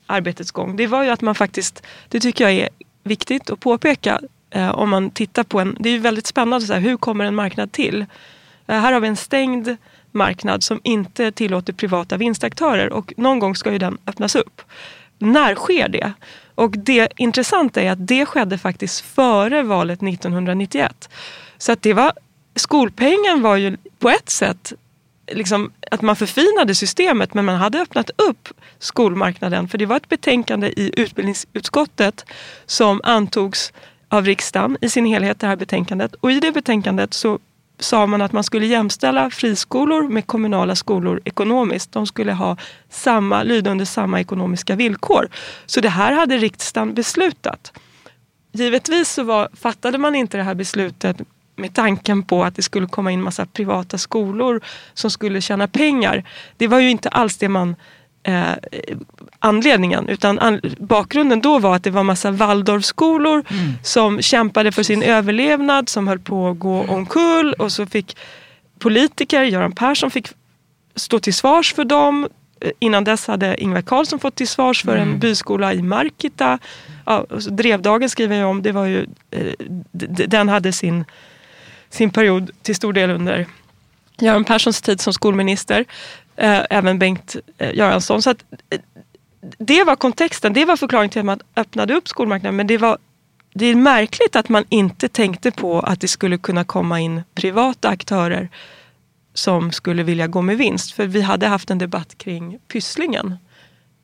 arbetets 0.06 0.52
gång. 0.52 0.76
Det 0.76 0.88
var 0.88 1.04
ju 1.04 1.10
att 1.10 1.22
man 1.22 1.36
faktiskt, 1.36 1.84
det 2.10 2.20
tycker 2.20 2.44
jag 2.44 2.54
är 2.54 2.70
viktigt 3.08 3.50
att 3.50 3.60
påpeka 3.60 4.20
eh, 4.50 4.70
om 4.70 4.90
man 4.90 5.10
tittar 5.12 5.44
på 5.44 5.60
en, 5.60 5.78
det 5.80 5.90
är 5.90 5.94
ju 5.94 6.00
väldigt 6.00 6.28
spännande, 6.28 6.66
så 6.66 6.74
här, 6.74 6.80
hur 6.80 6.98
kommer 6.98 7.26
en 7.26 7.36
marknad 7.36 7.72
till? 7.72 8.06
Eh, 8.68 8.80
här 8.80 8.94
har 8.94 9.00
vi 9.00 9.08
en 9.08 9.16
stängd 9.16 9.78
marknad 10.12 10.64
som 10.64 10.80
inte 10.84 11.32
tillåter 11.32 11.74
privata 11.74 12.18
vinstaktörer 12.18 12.94
och 12.94 13.14
någon 13.18 13.40
gång 13.40 13.56
ska 13.56 13.72
ju 13.72 13.78
den 13.78 13.98
öppnas 14.08 14.36
upp. 14.36 14.62
När 15.18 15.56
sker 15.56 15.88
det? 15.90 16.14
Och 16.56 16.72
det 16.72 17.14
intressanta 17.18 17.82
är 17.82 17.92
att 17.92 18.08
det 18.08 18.26
skedde 18.26 18.58
faktiskt 18.58 19.00
före 19.02 19.64
valet 19.64 20.04
1991. 20.04 21.10
Så 21.58 21.72
att 21.72 21.82
det 21.82 21.94
var, 21.94 22.12
skolpengen 22.56 23.42
var 23.42 23.56
ju 23.56 23.78
på 24.00 24.10
ett 24.10 24.30
sätt 24.30 24.74
liksom, 25.32 25.72
att 25.92 26.02
man 26.02 26.16
förfinade 26.16 26.76
systemet 26.76 27.34
men 27.34 27.46
man 27.46 27.56
hade 27.56 27.82
öppnat 27.82 28.10
upp 28.18 28.50
skolmarknaden. 28.80 29.68
För 29.68 29.78
det 29.78 29.86
var 29.86 29.98
ett 29.98 30.10
betänkande 30.10 30.68
i 30.68 30.92
utbildningsutskottet 30.98 32.26
som 32.66 33.02
antogs 33.04 33.74
av 34.10 34.26
riksdagen 34.26 34.78
i 34.82 34.90
sin 34.90 35.06
helhet, 35.06 35.40
det 35.40 35.48
här 35.48 35.56
betänkandet. 35.56 36.16
Och 36.16 36.32
i 36.32 36.40
det 36.40 36.52
betänkandet 36.52 37.14
så 37.14 37.40
sa 37.80 38.06
man 38.08 38.22
att 38.22 38.32
man 38.32 38.44
skulle 38.44 38.66
jämställa 38.66 39.30
friskolor 39.30 40.10
med 40.10 40.28
kommunala 40.28 40.76
skolor 40.76 41.22
ekonomiskt. 41.26 41.92
De 41.92 42.08
skulle 42.08 42.34
ha 42.34 42.58
samma, 42.90 43.44
lyda 43.44 43.72
under 43.72 43.86
samma 43.86 44.20
ekonomiska 44.20 44.76
villkor. 44.76 45.30
Så 45.66 45.82
det 45.82 45.90
här 45.90 46.14
hade 46.14 46.38
riksdagen 46.38 46.94
beslutat. 46.94 47.74
Givetvis 48.52 49.10
så 49.10 49.24
var, 49.24 49.50
fattade 49.54 49.98
man 49.98 50.16
inte 50.16 50.38
det 50.38 50.44
här 50.44 50.56
beslutet 50.56 51.18
med 51.58 51.74
tanken 51.74 52.24
på 52.24 52.44
att 52.44 52.56
det 52.56 52.62
skulle 52.62 52.88
komma 52.88 53.12
in 53.12 53.22
massa 53.22 53.46
privata 53.46 53.98
skolor 53.98 54.62
som 54.94 55.12
skulle 55.12 55.42
tjäna 55.42 55.68
pengar. 55.68 56.24
Det 56.58 56.68
var 56.68 56.80
ju 56.80 56.90
inte 56.90 57.10
alls 57.10 57.38
det 57.38 57.50
man 57.50 57.76
eh, 58.24 58.54
anledningen. 59.40 60.10
Utan 60.10 60.40
an, 60.40 60.62
bakgrunden 60.80 61.42
då 61.42 61.60
var 61.60 61.76
att 61.76 61.84
det 61.84 61.92
var 61.92 62.04
massa 62.04 62.32
Waldorfskolor 62.32 63.44
mm. 63.50 63.74
som 63.84 64.22
kämpade 64.22 64.72
för 64.72 64.84
sin 64.84 65.04
överlevnad, 65.04 65.90
som 65.90 66.08
höll 66.08 66.20
på 66.20 66.50
att 66.50 66.60
gå 66.60 66.84
omkull 66.84 67.54
och 67.54 67.72
så 67.72 67.86
fick 67.86 68.18
politiker, 68.80 69.44
Göran 69.44 69.72
Persson 69.72 70.12
fick 70.12 70.28
stå 70.96 71.20
till 71.20 71.34
svars 71.34 71.74
för 71.74 71.86
dem. 71.86 72.28
Eh, 72.62 72.72
innan 72.80 73.04
dess 73.04 73.28
hade 73.28 73.62
Ingvar 73.62 73.82
Carlsson 73.82 74.20
fått 74.20 74.36
till 74.36 74.48
svars 74.48 74.84
för 74.84 74.96
mm. 74.96 75.10
en 75.10 75.20
byskola 75.20 75.74
i 75.74 75.82
Markita. 75.82 76.60
Ja, 77.06 77.26
Drevdagen 77.50 78.10
skriver 78.10 78.36
jag 78.36 78.50
om, 78.50 78.62
det 78.62 78.72
var 78.72 78.86
ju, 78.86 79.06
eh, 79.32 79.54
den 80.28 80.50
hade 80.50 80.72
sin 80.72 81.06
sin 81.90 82.10
period 82.10 82.52
till 82.62 82.76
stor 82.76 82.94
del 82.94 83.10
under 83.10 83.48
Göran 84.20 84.44
Perssons 84.44 84.82
tid 84.82 85.02
som 85.02 85.14
skolminister. 85.14 85.86
Eh, 86.36 86.62
även 86.70 87.00
Bengt 87.00 87.36
eh, 87.58 87.76
Göransson. 87.76 88.22
Så 88.22 88.30
att, 88.30 88.44
eh, 88.70 88.80
det 89.58 89.84
var 89.84 89.96
kontexten, 89.96 90.54
det 90.54 90.66
var 90.66 90.78
förklaringen 90.78 91.10
till 91.10 91.20
att 91.20 91.26
man 91.26 91.40
öppnade 91.56 91.94
upp 91.94 92.08
skolmarknaden. 92.08 92.56
Men 92.56 92.68
det, 92.68 92.78
var, 92.78 92.98
det 93.54 93.66
är 93.66 93.76
märkligt 93.76 94.36
att 94.36 94.50
man 94.50 94.66
inte 94.70 95.10
tänkte 95.10 95.52
på 95.52 95.80
att 95.80 96.02
det 96.02 96.08
skulle 96.08 96.38
kunna 96.38 96.64
komma 96.64 97.00
in 97.00 97.22
privata 97.36 97.90
aktörer 97.90 98.50
som 99.34 99.72
skulle 99.72 100.04
vilja 100.04 100.28
gå 100.28 100.42
med 100.42 100.58
vinst. 100.58 100.92
För 100.92 101.06
vi 101.06 101.22
hade 101.22 101.48
haft 101.48 101.70
en 101.70 101.78
debatt 101.78 102.18
kring 102.18 102.60
Pysslingen 102.68 103.36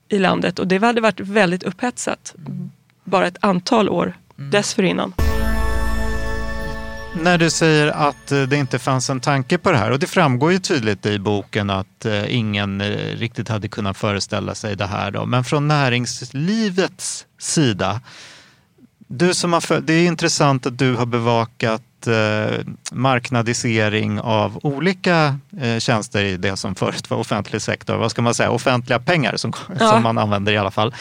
i 0.09 0.19
landet 0.19 0.59
och 0.59 0.67
det 0.67 0.77
hade 0.77 1.01
varit 1.01 1.19
väldigt 1.19 1.63
upphetsat 1.63 2.35
bara 3.03 3.27
ett 3.27 3.37
antal 3.39 3.89
år 3.89 4.17
dessförinnan. 4.35 5.13
När 7.15 7.37
du 7.37 7.49
säger 7.49 7.87
att 7.87 8.31
eh, 8.31 8.41
det 8.41 8.57
inte 8.57 8.79
fanns 8.79 9.09
en 9.09 9.19
tanke 9.19 9.57
på 9.57 9.71
det 9.71 9.77
här 9.77 9.91
och 9.91 9.99
det 9.99 10.07
framgår 10.07 10.51
ju 10.51 10.59
tydligt 10.59 11.05
i 11.05 11.19
boken 11.19 11.69
att 11.69 12.05
eh, 12.05 12.35
ingen 12.35 12.81
eh, 12.81 12.87
riktigt 13.17 13.49
hade 13.49 13.67
kunnat 13.67 13.97
föreställa 13.97 14.55
sig 14.55 14.75
det 14.75 14.85
här. 14.85 15.11
Då. 15.11 15.25
Men 15.25 15.43
från 15.43 15.67
näringslivets 15.67 17.25
sida, 17.39 18.01
du 19.07 19.33
som 19.33 19.53
har 19.53 19.81
det 19.81 19.93
är 19.93 20.07
intressant 20.07 20.65
att 20.65 20.77
du 20.77 20.95
har 20.95 21.05
bevakat 21.05 21.81
marknadisering 22.91 24.19
av 24.19 24.59
olika 24.63 25.39
tjänster 25.79 26.23
i 26.23 26.37
det 26.37 26.57
som 26.57 26.75
förut 26.75 27.09
var 27.09 27.17
offentlig 27.17 27.61
sektor. 27.61 27.95
Vad 27.95 28.11
ska 28.11 28.21
man 28.21 28.33
säga? 28.33 28.51
Offentliga 28.51 28.99
pengar 28.99 29.35
som, 29.35 29.53
ja. 29.79 29.89
som 29.89 30.03
man 30.03 30.17
använder 30.17 30.53
i 30.53 30.57
alla 30.57 30.71
fall. 30.71 30.95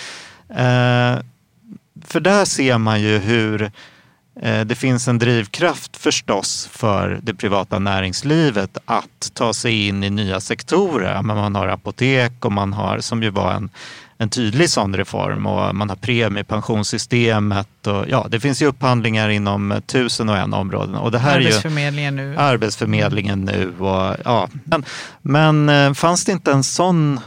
för 2.06 2.20
där 2.20 2.44
ser 2.44 2.78
man 2.78 3.00
ju 3.02 3.18
hur 3.18 3.70
det 4.66 4.74
finns 4.74 5.08
en 5.08 5.18
drivkraft 5.18 5.96
förstås 5.96 6.68
för 6.72 7.20
det 7.22 7.34
privata 7.34 7.78
näringslivet 7.78 8.78
att 8.84 9.30
ta 9.34 9.52
sig 9.52 9.88
in 9.88 10.04
i 10.04 10.10
nya 10.10 10.40
sektorer. 10.40 11.22
Man 11.22 11.54
har 11.54 11.68
apotek 11.68 12.44
och 12.44 12.52
man 12.52 12.72
har, 12.72 12.98
som 12.98 13.22
ju 13.22 13.30
var 13.30 13.52
en, 13.52 13.70
en 14.18 14.28
tydlig 14.28 14.70
sån 14.70 14.96
reform, 14.96 15.46
och 15.46 15.74
man 15.74 15.88
har 15.88 15.96
premiepensionssystemet. 15.96 17.86
Och, 17.86 18.04
ja, 18.08 18.26
det 18.30 18.40
finns 18.40 18.62
ju 18.62 18.66
upphandlingar 18.66 19.28
inom 19.28 19.80
tusen 19.86 20.28
och 20.28 20.36
en 20.36 20.54
områden. 20.54 20.94
Och 20.94 21.10
det 21.10 21.18
här 21.18 21.36
Arbetsförmedlingen 21.36 22.18
är 22.18 22.22
ju, 22.22 22.28
nu. 22.28 22.36
Arbetsförmedlingen 22.36 23.40
nu. 23.40 23.74
Och, 23.78 24.16
ja. 24.24 24.48
men, 24.64 24.84
men 25.22 25.68
eh, 25.68 25.92
fanns 25.92 26.24
det 26.24 26.32
inte 26.32 26.52
en 26.52 26.64
sån 26.64 27.20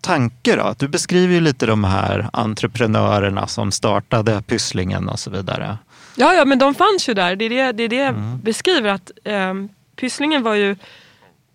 tanke 0.00 0.56
då? 0.56 0.74
Du 0.78 0.88
beskriver 0.88 1.34
ju 1.34 1.40
lite 1.40 1.66
de 1.66 1.84
här 1.84 2.30
entreprenörerna 2.32 3.46
som 3.46 3.72
startade 3.72 4.42
Pysslingen 4.42 5.08
och 5.08 5.18
så 5.18 5.30
vidare. 5.30 5.78
Ja, 6.18 6.34
ja, 6.34 6.44
men 6.44 6.58
de 6.58 6.74
fanns 6.74 7.08
ju 7.08 7.14
där. 7.14 7.36
Det 7.36 7.44
är 7.44 7.50
det, 7.50 7.72
det, 7.72 7.82
är 7.82 7.88
det 7.88 7.96
jag 7.96 8.08
mm. 8.08 8.40
beskriver. 8.40 8.90
att 8.90 9.10
eh, 9.24 9.54
Pysslingen 9.96 10.42
var 10.42 10.54
ju 10.54 10.76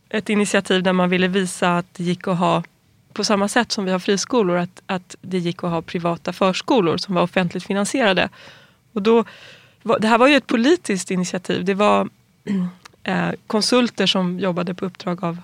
ett 0.10 0.30
initiativ 0.30 0.84
där 0.84 0.94
man 0.94 1.10
ville 1.10 1.28
visa 1.28 1.78
att 1.78 1.94
det 1.94 2.04
gick 2.04 2.28
att 2.28 2.38
ha, 2.38 2.64
på 3.14 3.24
samma 3.24 3.48
sätt 3.48 3.72
som 3.72 3.86
vi 3.86 3.92
har 3.92 4.00
friskolor, 4.00 4.58
att, 4.58 4.82
att 4.86 5.16
det 5.22 5.38
gick 5.38 5.64
att 5.64 5.70
ha 5.70 5.82
privata 5.82 6.34
förskolor 6.34 6.98
som 6.98 7.16
var 7.16 7.22
offentligt 7.22 7.64
finansierade. 7.64 8.30
Och 8.94 9.02
då, 9.02 9.26
det 10.00 10.08
här 10.08 10.18
var 10.18 10.28
ju 10.28 10.36
ett 10.36 10.48
politiskt 10.48 11.12
initiativ. 11.12 11.66
Det 11.66 11.74
var 11.74 12.10
eh, 13.04 13.30
konsulter 13.48 14.08
som 14.08 14.40
jobbade 14.40 14.74
på 14.74 14.86
uppdrag 14.86 15.24
av... 15.24 15.38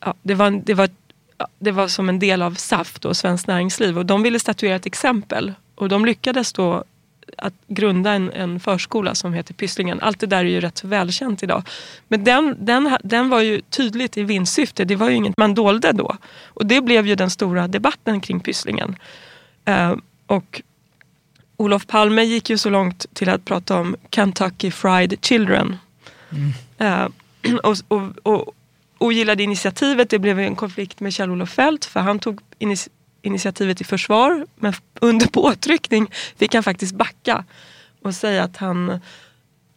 Ja, 0.00 0.14
det, 0.22 0.34
var, 0.34 0.50
det, 0.50 0.74
var, 0.74 0.88
det 1.58 1.70
var 1.70 1.88
som 1.88 2.08
en 2.08 2.18
del 2.18 2.42
av 2.42 2.54
SAF, 2.54 3.00
då, 3.00 3.14
Svenskt 3.14 3.46
Näringsliv, 3.46 3.98
och 3.98 4.06
de 4.06 4.22
ville 4.22 4.38
statuera 4.38 4.76
ett 4.76 4.86
exempel. 4.86 5.52
Och 5.74 5.88
de 5.88 6.04
lyckades 6.04 6.52
då 6.52 6.84
att 7.38 7.54
grunda 7.66 8.12
en, 8.12 8.32
en, 8.32 8.60
förskola 8.60 9.14
som 9.14 9.34
heter 9.34 9.54
Pysslingen. 9.54 10.00
Allt 10.00 10.20
det 10.20 10.26
där 10.26 10.38
är 10.38 10.44
ju 10.44 10.60
rätt 10.60 10.84
välkänt 10.84 11.42
idag. 11.42 11.62
Men 12.08 12.24
den, 12.24 12.56
den, 12.58 12.96
den 13.02 13.28
var 13.28 13.40
ju 13.40 13.60
tydligt 13.60 14.16
i 14.16 14.22
vinstsyfte. 14.22 14.84
Det 14.84 14.96
var 14.96 15.10
ju 15.10 15.16
inget 15.16 15.38
man 15.38 15.54
dolde 15.54 15.92
då. 15.92 16.16
Och 16.46 16.66
det 16.66 16.80
blev 16.80 17.06
ju 17.06 17.14
den 17.14 17.30
stora 17.30 17.68
debatten 17.68 18.20
kring 18.20 18.40
Pysslingen. 18.40 18.96
Uh, 19.68 19.96
och 20.26 20.62
Olof 21.56 21.86
Palme 21.86 22.22
gick 22.22 22.50
ju 22.50 22.58
så 22.58 22.70
långt 22.70 23.06
till 23.14 23.28
att 23.28 23.44
prata 23.44 23.80
om 23.80 23.96
Kentucky 24.10 24.70
Fried 24.70 25.18
Children. 25.22 25.76
Mm. 26.30 27.02
Uh, 27.02 27.56
och, 27.62 27.76
och, 27.88 28.02
och 28.22 28.54
ogillade 28.98 29.42
initiativet. 29.42 30.10
Det 30.10 30.18
blev 30.18 30.40
en 30.40 30.56
konflikt 30.56 31.00
med 31.00 31.12
Kjell-Olof 31.12 31.50
Feldt 31.50 31.84
för 31.84 32.00
han 32.00 32.18
tog 32.18 32.40
initiativet 33.24 33.80
i 33.80 33.84
försvar 33.84 34.46
men 34.56 34.72
under 35.00 35.26
påtryckning 35.26 36.10
fick 36.36 36.54
han 36.54 36.62
faktiskt 36.62 36.94
backa 36.94 37.44
och 38.02 38.14
säga 38.14 38.42
att 38.42 38.56
han 38.56 39.00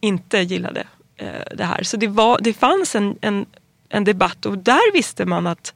inte 0.00 0.38
gillade 0.38 0.86
eh, 1.16 1.42
det 1.54 1.64
här. 1.64 1.82
Så 1.82 1.96
det, 1.96 2.06
var, 2.06 2.38
det 2.40 2.52
fanns 2.52 2.94
en, 2.94 3.18
en, 3.20 3.46
en 3.88 4.04
debatt 4.04 4.46
och 4.46 4.58
där 4.58 4.92
visste 4.92 5.26
man 5.26 5.46
att, 5.46 5.74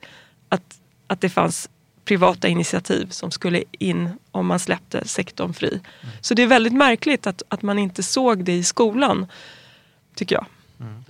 att, 0.48 0.80
att 1.06 1.20
det 1.20 1.28
fanns 1.28 1.68
privata 2.04 2.48
initiativ 2.48 3.06
som 3.10 3.30
skulle 3.30 3.64
in 3.70 4.10
om 4.30 4.46
man 4.46 4.60
släppte 4.60 5.08
sektorn 5.08 5.54
fri. 5.54 5.68
Mm. 5.68 6.14
Så 6.20 6.34
det 6.34 6.42
är 6.42 6.46
väldigt 6.46 6.72
märkligt 6.72 7.26
att, 7.26 7.42
att 7.48 7.62
man 7.62 7.78
inte 7.78 8.02
såg 8.02 8.44
det 8.44 8.52
i 8.52 8.64
skolan, 8.64 9.26
tycker 10.14 10.34
jag. 10.34 10.46
Mm. 10.80 11.04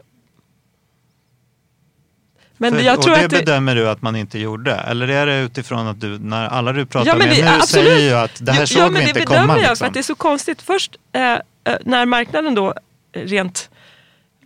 Men 2.62 2.74
För, 2.74 2.80
jag 2.80 3.02
tror 3.02 3.12
och 3.12 3.18
det, 3.18 3.24
att 3.24 3.30
bedömer 3.30 3.74
du 3.74 3.88
att 3.88 4.02
man 4.02 4.16
inte 4.16 4.38
gjorde? 4.38 4.74
Eller 4.74 5.08
är 5.08 5.26
det 5.26 5.40
utifrån 5.40 5.86
att 5.86 6.00
du, 6.00 6.18
när 6.18 6.46
alla 6.46 6.72
du 6.72 6.86
pratar 6.86 7.10
ja, 7.10 7.16
med 7.16 7.28
det, 7.28 7.44
nu 7.44 7.48
absolut. 7.48 7.86
säger 7.86 8.08
ju 8.08 8.14
att 8.14 8.46
det 8.46 8.52
här 8.52 8.60
ja, 8.60 8.66
såg 8.66 8.92
vi 8.92 9.08
inte 9.08 9.24
komma? 9.24 9.36
Ja, 9.36 9.46
men 9.46 9.48
det 9.48 9.54
bedömer 9.54 9.68
jag 9.68 9.78
för 9.78 9.86
att 9.86 9.94
det 9.94 10.00
är 10.00 10.02
så 10.02 10.14
konstigt. 10.14 10.62
Först 10.62 10.96
eh, 11.12 11.32
eh 11.32 11.38
när 11.80 12.06
marknaden 12.06 12.54
då 12.54 12.74
rent 13.12 13.70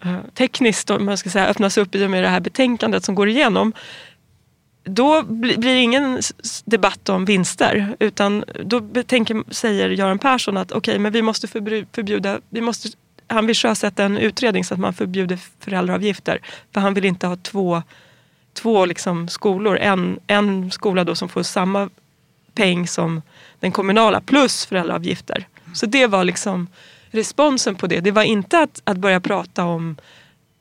eh, 0.04 0.16
tekniskt 0.35 0.90
om 0.90 1.04
man 1.04 1.18
ska 1.18 1.30
säga, 1.30 1.46
öppnas 1.46 1.78
upp 1.78 1.94
i 1.94 2.06
och 2.06 2.11
med 2.11 2.23
det 2.23 2.28
här 2.28 2.40
betänkandet 2.40 3.04
som 3.04 3.14
går 3.14 3.28
igenom. 3.28 3.73
Då 4.85 5.23
blir 5.23 5.56
det 5.56 5.80
ingen 5.80 6.20
debatt 6.64 7.08
om 7.08 7.25
vinster 7.25 7.96
utan 7.99 8.44
då 8.64 8.80
tänker, 9.06 9.54
säger 9.54 9.88
Göran 9.88 10.18
Persson 10.18 10.56
att 10.56 10.73
okej, 10.73 10.78
okay, 10.78 10.99
men 10.99 11.12
vi 11.12 11.23
måste 11.23 11.49
förbjuda, 11.49 12.40
vi 12.50 12.61
måste 12.61 12.88
han 13.28 13.46
vill 13.46 13.56
sjösätta 13.56 14.04
en 14.04 14.18
utredning 14.18 14.64
så 14.64 14.75
att 14.75 14.80
man 14.80 14.94
förbjuder 14.94 15.38
föräldraavgifter. 15.61 16.38
För 16.73 16.80
han 16.80 16.94
vill 16.94 17.04
inte 17.04 17.26
ha 17.26 17.37
två 17.37 17.82
två 18.57 18.87
liksom 18.87 19.29
skolor. 19.29 19.79
En, 19.79 20.19
en 20.27 20.71
skola 20.71 21.05
då 21.05 21.15
som 21.15 21.29
får 21.29 21.43
samma 21.43 21.91
peng 22.55 22.87
som 22.87 23.23
den 23.61 23.73
kommunala 23.73 24.21
plus 24.21 24.67
föräldraavgifter. 24.67 25.47
Så 25.75 25.87
det 25.87 26.07
var 26.07 26.25
liksom 26.25 26.67
responsen 27.11 27.75
på 27.75 27.87
det. 27.87 28.01
Det 28.01 28.11
var 28.11 28.23
inte 28.23 28.59
att, 28.59 28.83
att 28.85 28.97
börja 28.97 29.21
prata 29.21 29.65
om 29.65 29.97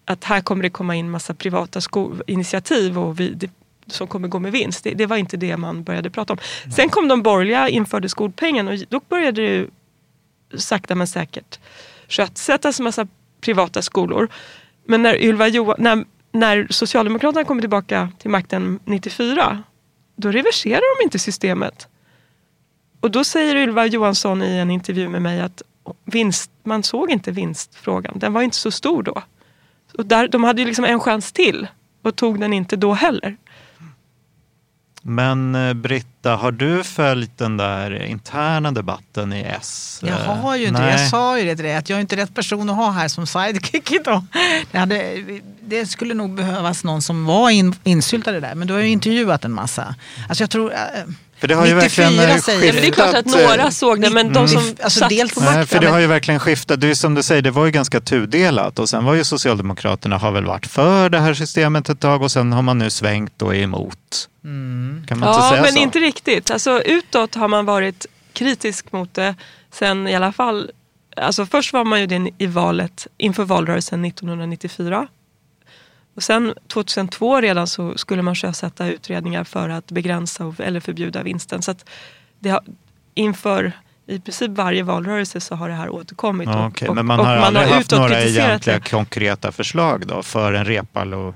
att 0.05 0.23
här 0.23 0.41
kommer 0.41 0.63
det 0.63 0.69
komma 0.69 0.95
in 0.95 1.09
massa 1.09 1.33
privata 1.33 1.81
initiativ 2.27 2.99
och 2.99 3.19
vi, 3.19 3.29
det, 3.29 3.49
som 3.87 4.07
kommer 4.07 4.27
gå 4.27 4.39
med 4.39 4.51
vinst. 4.51 4.83
Det, 4.83 4.93
det, 4.93 5.05
var 5.05 5.17
inte 5.17 5.37
det 5.37 5.57
man 5.57 5.83
började 5.83 6.09
prata 6.09 6.33
om. 6.33 6.39
Sen 6.75 6.89
kom 6.89 7.07
de 7.07 7.21
borgerliga, 7.21 7.69
införde 7.69 8.09
skolpengen 8.09 8.67
och 8.67 8.77
då 8.89 9.01
började 9.09 9.41
det 9.41 9.67
sakta 10.59 10.95
men 10.95 11.07
säkert 11.07 11.59
sjösättas 12.07 12.79
massa 12.79 13.07
privata 13.41 13.81
skolor. 13.81 14.27
Men 14.85 15.01
när, 15.01 15.21
Ylva 15.21 15.47
Johan, 15.47 15.75
när 15.79 16.05
när 16.35 16.67
Socialdemokraterna 16.69 17.43
kommer 17.43 17.61
tillbaka 17.61 18.09
till 18.19 18.29
makten 18.29 18.79
94, 18.85 19.63
då 20.15 20.31
reverserar 20.31 20.99
de 20.99 21.03
inte 21.03 21.19
systemet. 21.19 21.87
Och 22.99 23.11
då 23.11 23.23
säger 23.23 23.55
Ylva 23.55 23.85
Johansson 23.85 24.43
i 24.43 24.57
en 24.57 24.71
intervju 24.71 25.09
med 25.09 25.21
mig 25.21 25.41
att 25.41 25.61
vinst, 26.05 26.51
man 26.63 26.83
såg 26.83 27.11
inte 27.11 27.31
vinstfrågan, 27.31 28.19
den 28.19 28.33
var 28.33 28.41
inte 28.41 28.57
så 28.57 28.71
stor 28.71 29.03
då. 29.03 29.21
Och 29.97 30.05
där, 30.05 30.27
de 30.27 30.43
hade 30.43 30.61
ju 30.61 30.67
liksom 30.67 30.85
en 30.85 30.99
chans 30.99 31.31
till 31.31 31.67
och 32.01 32.15
tog 32.15 32.39
den 32.39 32.53
inte 32.53 32.75
då 32.75 32.93
heller. 32.93 33.37
Men 35.07 35.55
eh, 35.55 35.73
Britta, 35.73 36.35
har 36.35 36.51
du 36.51 36.83
följt 36.83 37.37
den 37.37 37.57
där 37.57 38.03
interna 38.03 38.71
debatten 38.71 39.33
i 39.33 39.41
S? 39.41 40.01
Jag 40.03 40.15
har 40.15 40.55
ju 40.55 40.67
inte 40.67 40.81
Nej. 40.81 40.91
Jag 40.91 41.09
sa 41.09 41.39
ju 41.39 41.45
det 41.45 41.55
till 41.55 41.65
dig, 41.65 41.75
att 41.75 41.89
jag 41.89 41.97
är 41.97 42.01
inte 42.01 42.15
rätt 42.15 42.33
person 42.35 42.69
att 42.69 42.75
ha 42.75 42.91
här 42.91 43.07
som 43.07 43.27
sidekick 43.27 43.91
idag. 43.91 44.23
Det, 44.71 44.77
hade, 44.77 45.23
det 45.61 45.85
skulle 45.85 46.13
nog 46.13 46.35
behövas 46.35 46.83
någon 46.83 47.01
som 47.01 47.25
var 47.25 47.49
in, 47.49 47.75
insyltad 47.83 48.31
i 48.31 48.33
det 48.33 48.39
där. 48.39 48.55
Men 48.55 48.67
du 48.67 48.73
har 48.73 48.81
ju 48.81 48.87
intervjuat 48.87 49.45
en 49.45 49.51
massa. 49.51 49.95
Alltså 50.29 50.43
jag 50.43 50.49
tror... 50.49 50.73
Äh, 50.73 50.79
för 51.45 51.47
det 51.47 51.55
har 51.55 51.65
ju 51.65 51.73
verkligen 51.73 52.11
skiftat. 52.11 52.59
Det 52.59 52.87
är 52.87 52.91
klart 52.91 53.15
att 53.15 53.25
några 53.25 53.71
såg 53.71 54.01
det, 54.01 54.09
men 54.09 54.33
de 54.33 54.47
som 54.47 54.57
mm. 54.57 54.75
alltså, 54.83 54.99
satt 54.99 55.09
dels, 55.09 55.33
på 55.33 55.39
makten. 55.39 55.57
Nej, 55.57 55.67
för 55.67 55.79
det 55.79 55.87
har 55.87 55.99
ju 55.99 56.07
verkligen 56.07 56.39
skiftat. 56.39 56.81
Det 56.81 56.89
är 56.89 56.93
som 56.95 57.13
du 57.13 57.23
säger, 57.23 57.41
det 57.41 57.51
var 57.51 57.65
ju 57.65 57.71
ganska 57.71 58.01
tudelat. 58.01 58.79
Och 58.79 58.89
sen 58.89 59.05
var 59.05 59.13
ju 59.13 59.23
Socialdemokraterna 59.23 60.17
har 60.17 60.31
väl 60.31 60.45
varit 60.45 60.67
för 60.67 61.09
det 61.09 61.19
här 61.19 61.33
systemet 61.33 61.89
ett 61.89 61.99
tag 61.99 62.21
och 62.21 62.31
sen 62.31 62.53
har 62.53 62.61
man 62.61 62.77
nu 62.77 62.89
svängt 62.89 63.41
och 63.41 63.55
är 63.55 63.59
emot. 63.59 64.29
Mm. 64.43 65.03
Kan 65.07 65.19
man 65.19 65.29
ja, 65.29 65.35
inte 65.35 65.49
säga 65.49 65.61
men 65.61 65.71
så? 65.71 65.79
inte 65.79 65.99
riktigt. 65.99 66.51
Alltså, 66.51 66.81
utåt 66.81 67.35
har 67.35 67.47
man 67.47 67.65
varit 67.65 68.05
kritisk 68.33 68.91
mot 68.91 69.13
det. 69.13 69.35
Sen 69.71 70.07
i 70.07 70.15
alla 70.15 70.31
fall, 70.31 70.71
alltså 71.15 71.45
först 71.45 71.73
var 71.73 71.83
man 71.83 71.99
ju 71.99 72.07
det 72.07 72.29
i 72.37 72.45
valet 72.45 73.07
inför 73.17 73.43
valrörelsen 73.43 74.05
1994. 74.05 75.07
Och 76.15 76.23
sen 76.23 76.53
2002 76.67 77.41
redan 77.41 77.67
så 77.67 77.97
skulle 77.97 78.21
man 78.21 78.35
sjösätta 78.35 78.87
utredningar 78.87 79.43
för 79.43 79.69
att 79.69 79.91
begränsa 79.91 80.55
eller 80.59 80.79
förbjuda 80.79 81.23
vinsten. 81.23 81.61
Så 81.61 81.71
att 81.71 81.89
det 82.39 82.49
har, 82.49 82.61
inför 83.13 83.71
i 84.07 84.19
princip 84.19 84.51
varje 84.51 84.83
valrörelse 84.83 85.41
så 85.41 85.55
har 85.55 85.69
det 85.69 85.75
här 85.75 85.89
återkommit. 85.89 86.49
Ja, 86.49 86.67
okay. 86.67 86.87
och, 86.87 86.95
Men 86.95 87.05
man 87.05 87.19
har 87.19 87.35
aldrig 87.35 87.67
haft 87.67 87.91
några 87.91 88.21
egentliga 88.21 88.79
det. 88.79 88.89
konkreta 88.89 89.51
förslag 89.51 90.07
då 90.07 90.23
för 90.23 90.53
en 90.53 90.65
Reepalu? 90.65 91.33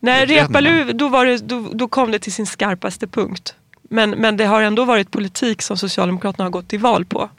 Nej, 0.00 0.26
Reepalu, 0.26 0.92
då, 0.92 1.08
var 1.08 1.26
det, 1.26 1.38
då, 1.38 1.70
då 1.72 1.88
kom 1.88 2.10
det 2.10 2.18
till 2.18 2.32
sin 2.32 2.46
skarpaste 2.46 3.06
punkt. 3.06 3.54
Men, 3.82 4.10
men 4.10 4.36
det 4.36 4.44
har 4.44 4.62
ändå 4.62 4.84
varit 4.84 5.10
politik 5.10 5.62
som 5.62 5.76
Socialdemokraterna 5.76 6.44
har 6.44 6.50
gått 6.50 6.68
till 6.68 6.80
val 6.80 7.04
på. 7.04 7.30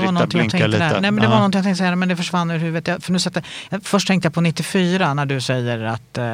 Det 0.00 0.06
var 0.06 0.12
någonting 0.12 0.40
jag 0.40 0.50
tänkte 0.50 0.68
lite. 0.68 0.78
där. 0.88 1.00
Nej, 1.00 1.10
men 1.10 1.16
det 1.16 1.22
Ja. 1.22 1.28
var 1.30 1.36
någonting 1.36 1.58
jag 1.58 1.64
tänkte 1.64 1.78
säga 1.78 1.96
men 1.96 2.08
det 2.08 2.16
försvann 2.16 2.50
ur 2.50 2.58
huvudet. 2.58 3.04
För 3.04 3.12
nu 3.12 3.18
sätter, 3.18 3.42
jag, 3.70 3.80
först 3.84 4.06
tänkte 4.08 4.26
jag 4.26 4.34
på 4.34 4.40
94 4.40 5.14
när 5.14 5.26
du 5.26 5.40
säger 5.40 5.82
att... 5.84 6.18
Eh, 6.18 6.24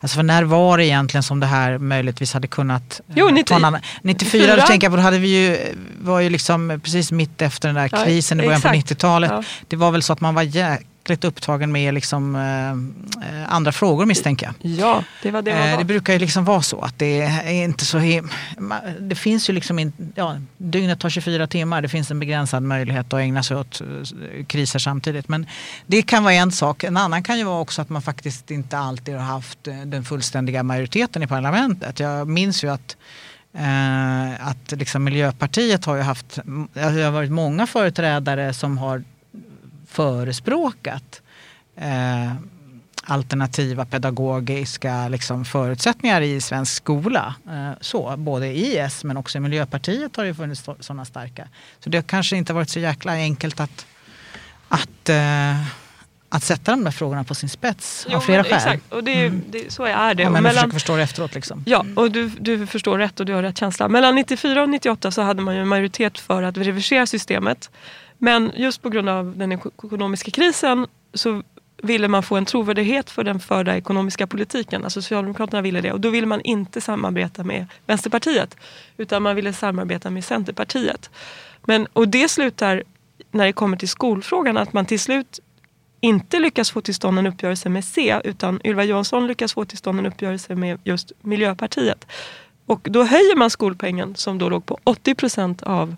alltså 0.00 0.16
för 0.16 0.22
när 0.22 0.42
var 0.42 0.78
det 0.78 0.86
egentligen 0.86 1.22
som 1.22 1.40
det 1.40 1.46
här 1.46 1.78
möjligtvis 1.78 2.34
hade 2.34 2.46
kunnat... 2.46 3.00
eh, 3.08 3.14
Jo, 3.16 3.28
90 3.32 3.44
ta 3.44 3.56
en 3.56 3.64
annan- 3.64 3.80
94, 4.02 4.40
94. 4.40 4.56
då 4.56 4.62
tänker 4.66 4.84
jag 4.86 4.92
på, 4.92 4.96
då 4.96 5.02
hade 5.02 5.18
vi 5.18 5.28
ju, 5.28 5.58
var 6.02 6.20
ju 6.20 6.30
liksom 6.30 6.80
precis 6.84 7.12
mitt 7.12 7.42
efter 7.42 7.68
den 7.68 7.74
där 7.74 7.88
Ja, 7.92 8.04
krisen 8.04 8.40
i 8.40 8.42
början 8.44 8.60
på 8.60 8.68
exakt. 8.68 8.90
90-talet. 8.90 9.30
Ja. 9.30 9.42
Det 9.68 9.76
var 9.76 9.90
väl 9.90 10.02
så 10.02 10.12
att 10.12 10.20
man 10.20 10.34
var 10.34 10.42
jäkligt 11.02 11.24
upptagen 11.24 11.72
med 11.72 11.94
liksom, 11.94 12.36
eh, 12.36 12.70
eh, 12.70 13.54
andra 13.54 13.72
frågor 13.72 14.06
misstänker 14.06 14.46
jag. 14.46 14.70
Ja, 14.72 15.04
det 15.22 15.30
var 15.30 15.42
det 15.42 15.54
man 15.54 15.62
Eh, 15.62 15.70
var. 15.70 15.78
Det 15.78 15.84
brukar 15.84 16.12
ju 16.12 16.18
liksom 16.18 16.44
vara 16.44 16.62
så 16.62 16.80
att 16.80 16.98
det 16.98 17.20
är 17.22 17.64
inte 17.64 17.84
så... 17.84 17.98
Det 19.00 19.14
finns 19.14 19.50
ju 19.50 19.52
liksom 19.52 19.78
inte... 19.78 20.02
Ja, 20.14 20.36
dygnet 20.58 21.00
tar 21.00 21.10
24 21.10 21.46
timmar. 21.46 21.82
Det 21.82 21.88
finns 21.88 22.10
en 22.10 22.20
begränsad 22.20 22.62
möjlighet 22.62 23.12
att 23.12 23.20
ägna 23.20 23.42
sig 23.42 23.56
åt 23.56 23.80
eh, 23.80 24.44
kriser 24.46 24.78
samtidigt. 24.78 25.28
Men 25.28 25.46
det 25.86 26.02
kan 26.02 26.24
vara 26.24 26.34
en 26.34 26.52
sak. 26.52 26.84
En 26.84 26.96
annan 26.96 27.22
kan 27.22 27.38
ju 27.38 27.44
vara 27.44 27.60
också 27.60 27.82
att 27.82 27.88
man 27.88 28.02
faktiskt 28.02 28.50
inte 28.50 28.78
alltid 28.78 29.14
har 29.14 29.24
haft 29.24 29.68
eh, 29.68 29.74
den 29.74 30.04
fullständiga 30.04 30.62
majoriteten 30.62 31.22
i 31.22 31.26
parlamentet. 31.26 32.00
Jag 32.00 32.28
minns 32.28 32.64
ju 32.64 32.68
att 32.68 32.96
eh, 33.54 34.48
att 34.48 34.72
liksom 34.72 35.04
Miljöpartiet 35.04 35.84
har 35.84 35.96
ju 35.96 36.02
haft, 36.02 36.38
alltså 36.38 36.96
det 36.98 37.04
har 37.04 37.10
varit 37.10 37.30
många 37.30 37.66
företrädare 37.66 38.54
som 38.54 38.78
har 38.78 39.04
förespråkat 39.92 41.22
eh, 41.76 42.32
alternativa 43.04 43.84
pedagogiska 43.84 45.08
liksom, 45.08 45.44
förutsättningar 45.44 46.20
i 46.20 46.40
svensk 46.40 46.72
skola. 46.76 47.34
Eh, 47.48 47.70
så, 47.80 48.14
både 48.16 48.46
i 48.46 48.78
S 48.78 49.04
men 49.04 49.16
också 49.16 49.38
i 49.38 49.40
Miljöpartiet 49.40 50.16
har 50.16 50.24
det 50.24 50.34
funnits 50.34 50.64
sådana 50.80 51.04
starka. 51.04 51.48
Så 51.80 51.90
det 51.90 51.98
har 51.98 52.02
kanske 52.02 52.36
inte 52.36 52.52
varit 52.52 52.70
så 52.70 52.78
jäkla 52.80 53.12
enkelt 53.12 53.60
att, 53.60 53.86
att, 54.68 55.08
eh, 55.08 55.66
att 56.28 56.42
sätta 56.42 56.70
de 56.70 56.84
där 56.84 56.90
frågorna 56.90 57.24
på 57.24 57.34
sin 57.34 57.48
spets 57.48 58.06
Jo, 58.10 58.16
av 58.16 58.20
flera 58.20 58.44
skäl. 58.44 58.52
Exakt, 58.52 58.92
och 58.92 59.04
det, 59.04 59.28
det, 59.28 59.72
så 59.72 59.84
är 59.84 60.14
det. 60.14 60.22
Ja, 60.22 60.28
Och 60.28 60.32
men 60.32 60.42
mellan- 60.42 60.54
försöker 60.54 60.72
förstå 60.72 60.96
det 60.96 61.02
efteråt 61.02 61.34
liksom. 61.34 61.62
Ja, 61.66 61.84
och 61.96 62.10
du, 62.10 62.28
du 62.28 62.66
förstår 62.66 62.98
rätt 62.98 63.20
och 63.20 63.26
du 63.26 63.32
har 63.32 63.42
rätt 63.42 63.58
känsla. 63.58 63.88
Mellan 63.88 64.14
94 64.14 64.62
och 64.62 64.68
98 64.68 65.10
så 65.10 65.22
hade 65.22 65.42
man 65.42 65.54
ju 65.54 65.60
en 65.60 65.68
majoritet 65.68 66.18
för 66.18 66.42
att 66.42 66.56
reversera 66.56 67.06
systemet. 67.06 67.70
Men 68.24 68.52
just 68.56 68.82
på 68.82 68.88
grund 68.88 69.08
av 69.08 69.36
den 69.36 69.52
ekonomiska 69.52 70.30
krisen 70.30 70.86
så 71.14 71.42
ville 71.82 72.08
man 72.08 72.22
få 72.22 72.36
en 72.36 72.44
trovärdighet 72.44 73.10
för 73.10 73.24
den 73.24 73.40
förda 73.40 73.76
ekonomiska 73.76 74.26
politiken. 74.26 74.84
Alltså 74.84 75.02
Socialdemokraterna 75.02 75.62
ville 75.62 75.80
det 75.80 75.92
och 75.92 76.00
då 76.00 76.10
ville 76.10 76.26
man 76.26 76.40
inte 76.40 76.80
samarbeta 76.80 77.44
med 77.44 77.66
Vänsterpartiet 77.86 78.56
utan 78.96 79.22
man 79.22 79.36
ville 79.36 79.52
samarbeta 79.52 80.10
med 80.10 80.24
Centerpartiet. 80.24 81.10
Men, 81.66 81.86
och 81.92 82.08
det 82.08 82.28
slutar 82.28 82.82
när 83.30 83.46
det 83.46 83.52
kommer 83.52 83.76
till 83.76 83.88
skolfrågan 83.88 84.56
att 84.56 84.72
man 84.72 84.86
till 84.86 85.00
slut 85.00 85.40
inte 86.00 86.38
lyckas 86.38 86.70
få 86.70 86.80
till 86.80 86.94
stånd 86.94 87.18
en 87.18 87.26
uppgörelse 87.26 87.68
med 87.68 87.84
C 87.84 88.20
utan 88.24 88.60
Ylva 88.64 88.84
Johansson 88.84 89.26
lyckas 89.26 89.54
få 89.54 89.64
till 89.64 89.78
stånd 89.78 89.98
en 89.98 90.06
uppgörelse 90.06 90.54
med 90.54 90.80
just 90.84 91.12
Miljöpartiet. 91.20 92.06
Och 92.66 92.88
då 92.90 93.04
höjer 93.04 93.36
man 93.36 93.50
skolpengen 93.50 94.14
som 94.14 94.38
då 94.38 94.48
låg 94.48 94.66
på 94.66 94.78
80 94.84 95.14
procent 95.14 95.62
av 95.62 95.96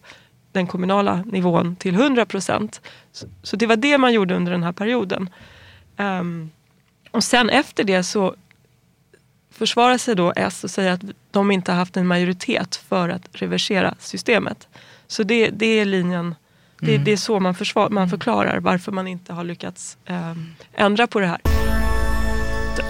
den 0.55 0.67
kommunala 0.67 1.23
nivån 1.27 1.77
till 1.77 1.95
100 1.95 2.27
procent. 2.27 2.81
Så, 3.13 3.27
så 3.43 3.57
det 3.57 3.67
var 3.67 3.77
det 3.77 3.99
man 3.99 4.13
gjorde 4.13 4.35
under 4.35 4.53
den 4.53 4.63
här 4.63 4.73
perioden. 4.73 5.31
Ehm, 5.97 6.51
och 7.11 7.25
sen 7.25 7.51
efter 7.51 7.85
det 7.85 8.03
så 8.03 8.35
försvarar 9.51 9.99
sig 9.99 10.15
då 10.17 10.33
S 10.37 10.65
och 10.65 10.71
säger 10.71 10.93
att 10.93 11.01
de 11.31 11.51
inte 11.51 11.73
har 11.73 11.79
haft 11.79 11.97
en 11.97 12.07
majoritet 12.07 12.77
för 12.77 13.09
att 13.09 13.29
reversera 13.33 13.95
systemet. 13.99 14.69
Så 15.07 15.23
det, 15.23 15.51
det 15.51 15.67
är 15.67 15.85
linjen, 15.85 16.35
det, 16.81 16.99
det 16.99 17.13
är 17.13 17.17
så 17.17 17.41
man, 17.41 17.55
försvar, 17.55 17.91
man 17.91 18.09
förklarar 18.09 18.61
varför 18.61 18.93
man 18.93 19.07
inte 19.07 19.33
har 19.33 19.45
lyckats 19.45 19.99
ehm, 20.05 20.55
ändra 20.73 21.07
på 21.07 21.21
det 21.21 21.27
här. 21.27 21.64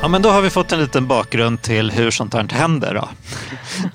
Ja, 0.03 0.09
men 0.09 0.23
då 0.23 0.29
har 0.31 0.43
vi 0.43 0.51
fått 0.51 0.73
en 0.73 0.81
liten 0.81 1.07
bakgrund 1.07 1.63
till 1.63 1.91
hur 1.91 2.11
sånt 2.11 2.35
här 2.35 2.49
händer. 2.53 2.95
Då. 2.95 3.09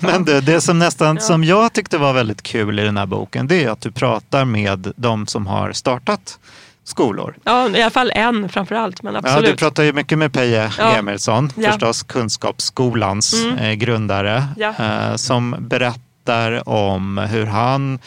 Men 0.00 0.24
det, 0.24 0.40
det 0.40 0.60
som 0.60 0.78
nästan 0.78 1.20
som 1.20 1.44
jag 1.44 1.72
tyckte 1.72 1.98
var 1.98 2.12
väldigt 2.12 2.42
kul 2.42 2.78
i 2.80 2.82
den 2.82 2.96
här 2.96 3.06
boken, 3.06 3.46
det 3.46 3.64
är 3.64 3.70
att 3.70 3.80
du 3.80 3.90
pratar 3.90 4.44
med 4.44 4.92
de 4.96 5.26
som 5.26 5.46
har 5.46 5.72
startat 5.72 6.38
skolor. 6.84 7.34
Ja, 7.44 7.68
i 7.68 7.82
alla 7.82 7.90
fall 7.90 8.12
en 8.14 8.48
framför 8.48 8.74
allt, 8.74 9.02
men 9.02 9.14
Ja, 9.14 9.18
absolut. 9.24 9.50
du 9.50 9.56
pratar 9.56 9.82
ju 9.82 9.92
mycket 9.92 10.18
med 10.18 10.32
Peje 10.32 10.72
Ja. 10.78 10.92
Emilsson, 10.96 11.52
Ja. 11.56 11.70
förstås 11.70 12.02
Kunskapsskolans 12.02 13.34
Mm. 13.44 13.58
eh, 13.58 13.72
grundare, 13.72 14.44
Ja. 14.56 14.74
eh, 14.78 15.16
som 15.16 15.56
berättar 15.60 16.68
om 16.68 17.18
hur 17.18 17.46
han 17.46 17.98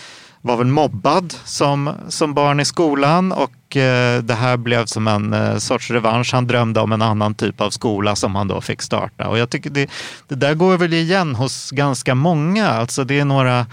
var 0.43 0.58
väl 0.58 0.67
mobbad 0.67 1.34
som, 1.45 1.91
som 2.08 2.34
barn 2.34 2.60
i 2.60 2.65
skolan 2.65 3.32
och 3.32 3.77
eh, 3.77 4.23
det 4.23 4.34
här 4.34 4.58
blev 4.58 4.86
som 4.86 5.08
en 5.08 5.34
eh, 5.34 5.58
sorts 5.58 5.91
revansch. 5.91 6.34
Han 6.34 6.47
drömde 6.47 6.79
om 6.79 6.91
en 6.91 7.01
annan 7.01 7.36
typ 7.36 7.62
av 7.62 7.69
skola 7.69 8.15
som 8.15 8.36
han 8.36 8.47
då 8.47 8.62
fick 8.62 8.82
starta. 8.82 9.27
Och 9.27 9.38
jag 9.38 9.49
tycker 9.49 9.69
det, 9.69 9.89
det 10.27 10.36
där 10.36 10.53
går 10.53 10.77
väl 10.77 10.93
igen 10.93 11.36
hos 11.36 11.71
ganska 11.71 12.15
många. 12.15 12.67
Alltså 12.67 13.03
det 13.03 13.19
är 13.19 13.25
några 13.25 13.65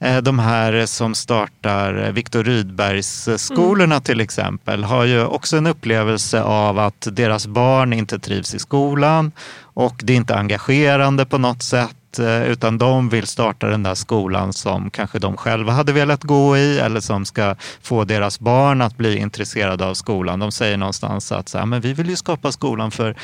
eh, 0.00 0.16
de 0.16 0.38
här 0.38 0.86
som 0.86 1.14
startar 1.14 2.12
Viktor 2.12 2.44
Rydbergs 2.44 3.28
eh, 3.28 3.36
skolorna 3.36 4.00
till 4.00 4.20
exempel 4.20 4.84
har 4.84 5.04
ju 5.04 5.24
också 5.24 5.56
en 5.56 5.66
upplevelse 5.66 6.42
av 6.42 6.78
att 6.78 7.08
deras 7.10 7.46
barn 7.46 7.92
inte 7.92 8.18
trivs 8.18 8.54
i 8.54 8.58
skolan 8.58 9.32
och 9.74 9.94
det 10.02 10.12
är 10.12 10.16
inte 10.16 10.36
engagerande 10.36 11.26
på 11.26 11.38
något 11.38 11.62
sätt 11.62 11.96
Eh, 12.18 12.42
utan 12.42 12.78
de 12.78 13.08
vill 13.08 13.26
starta 13.26 13.66
den 13.66 13.82
där 13.82 13.94
skolan 13.94 14.52
som 14.52 14.90
kanske 14.90 15.18
de 15.18 15.36
själva 15.36 15.72
hade 15.72 15.92
velat 15.92 16.22
gå 16.22 16.56
i 16.56 16.78
eller 16.78 17.00
som 17.00 17.24
ska 17.24 17.56
få 17.82 18.04
deras 18.04 18.40
barn 18.40 18.82
att 18.82 18.96
bli 18.96 19.16
intresserade 19.16 19.86
av 19.86 19.94
skolan. 19.94 20.38
De 20.38 20.52
säger 20.52 20.76
någonstans 20.76 21.32
att 21.32 21.48
så 21.48 21.58
här, 21.58 21.66
men 21.66 21.80
vi 21.80 21.92
vill 21.92 22.10
ju 22.10 22.16
skapa 22.16 22.52
skolan 22.52 22.90
för 22.90 23.16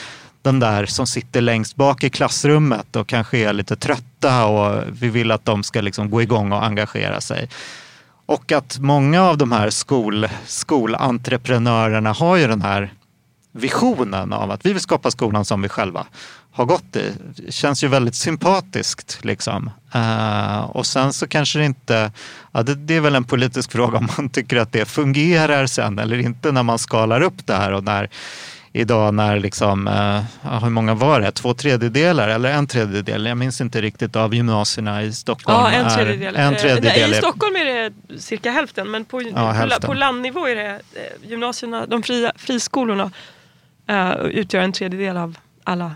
den 0.42 0.60
där 0.60 0.86
som 0.86 1.06
sitter 1.06 1.40
längst 1.40 1.76
bak 1.76 2.04
i 2.04 2.10
klassrummet 2.10 2.96
och 2.96 3.06
kanske 3.06 3.38
är 3.38 3.52
lite 3.52 3.76
trötta 3.76 4.46
och 4.46 4.82
vi 4.92 5.08
vill 5.08 5.30
att 5.30 5.44
de 5.44 5.62
ska 5.62 5.80
liksom 5.80 6.10
gå 6.10 6.22
igång 6.22 6.52
och 6.52 6.64
engagera 6.64 7.20
sig. 7.20 7.48
Och 8.26 8.52
att 8.52 8.78
många 8.78 9.22
av 9.22 9.38
de 9.38 9.52
här 9.52 9.70
skol, 9.70 10.28
skolentreprenörerna 10.46 12.12
har 12.12 12.36
ju 12.36 12.46
den 12.46 12.62
här 12.62 12.92
visionen 13.52 14.32
av 14.32 14.50
att 14.50 14.66
vi 14.66 14.72
vill 14.72 14.82
skapa 14.82 15.10
skolan 15.10 15.44
som 15.44 15.62
vi 15.62 15.68
själva 15.68 16.06
har 16.58 16.64
gått 16.66 16.96
i. 16.96 17.12
Det 17.36 17.52
känns 17.52 17.84
ju 17.84 17.88
väldigt 17.88 18.14
sympatiskt. 18.14 19.24
Liksom. 19.24 19.70
Eh, 19.94 20.58
och 20.60 20.86
sen 20.86 21.12
så 21.12 21.28
kanske 21.28 21.58
det 21.58 21.64
inte, 21.64 22.12
ja, 22.52 22.62
det, 22.62 22.74
det 22.74 22.94
är 22.96 23.00
väl 23.00 23.14
en 23.14 23.24
politisk 23.24 23.72
fråga 23.78 23.98
om 23.98 24.08
man 24.18 24.28
tycker 24.30 24.56
att 24.56 24.72
det 24.72 24.84
fungerar 24.84 25.66
sen 25.66 25.98
eller 25.98 26.18
inte 26.18 26.52
när 26.52 26.62
man 26.62 26.78
skalar 26.78 27.20
upp 27.20 27.46
det 27.46 27.54
här 27.54 27.72
och 27.72 27.84
när 27.84 28.10
idag 28.72 29.14
när 29.14 29.38
liksom, 29.40 29.86
ja, 30.42 30.58
hur 30.58 30.70
många 30.70 30.94
var 30.94 31.20
det? 31.20 31.30
Två 31.32 31.54
tredjedelar 31.54 32.28
eller 32.28 32.50
en 32.52 32.66
tredjedel? 32.66 33.26
Jag 33.26 33.36
minns 33.36 33.60
inte 33.60 33.80
riktigt 33.80 34.16
av 34.16 34.34
gymnasierna 34.34 35.02
i 35.02 35.12
Stockholm. 35.12 35.58
Ja, 35.60 35.70
en 35.70 35.86
är- 35.86 35.94
tredjedel. 35.96 36.36
En 36.36 36.54
Eh, 36.54 36.60
tredjedel 36.60 37.10
I 37.12 37.14
är- 37.14 37.18
Stockholm 37.18 37.56
är 37.56 37.64
det 37.64 37.92
cirka 38.20 38.50
hälften 38.50 38.90
men 38.90 39.04
på, 39.04 39.20
på, 39.34 39.38
hälften. 39.46 39.80
på 39.86 39.94
landnivå 39.94 40.46
är 40.48 40.54
det 40.56 40.80
gymnasierna, 41.22 41.86
de 41.86 42.02
fria, 42.02 42.32
friskolorna 42.36 43.10
eh, 43.88 44.10
utgör 44.12 44.60
en 44.62 44.72
tredjedel 44.72 45.16
av 45.16 45.38
alla. 45.64 45.92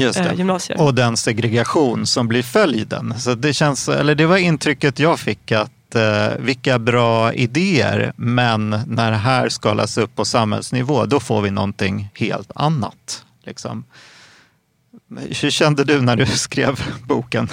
Eh, 0.00 0.34
gymnasier. 0.34 0.80
Och 0.80 0.94
den 0.94 1.16
segregation 1.16 2.06
som 2.06 2.28
blir 2.28 2.42
följden. 2.42 3.20
Så 3.20 3.34
det, 3.34 3.52
känns, 3.52 3.88
eller 3.88 4.14
det 4.14 4.26
var 4.26 4.36
intrycket 4.36 4.98
jag 4.98 5.20
fick 5.20 5.52
att 5.52 5.94
eh, 5.94 6.28
vilka 6.38 6.78
bra 6.78 7.32
idéer, 7.32 8.12
men 8.16 8.70
när 8.86 9.10
det 9.10 9.16
här 9.16 9.48
skalas 9.48 9.98
upp 9.98 10.16
på 10.16 10.24
samhällsnivå, 10.24 11.06
då 11.06 11.20
får 11.20 11.42
vi 11.42 11.50
någonting 11.50 12.10
helt 12.14 12.50
annat. 12.54 13.24
Liksom. 13.44 13.84
Hur 15.42 15.50
kände 15.50 15.84
du 15.84 16.00
när 16.00 16.16
du 16.16 16.26
skrev 16.46 16.84
boken? 17.06 17.48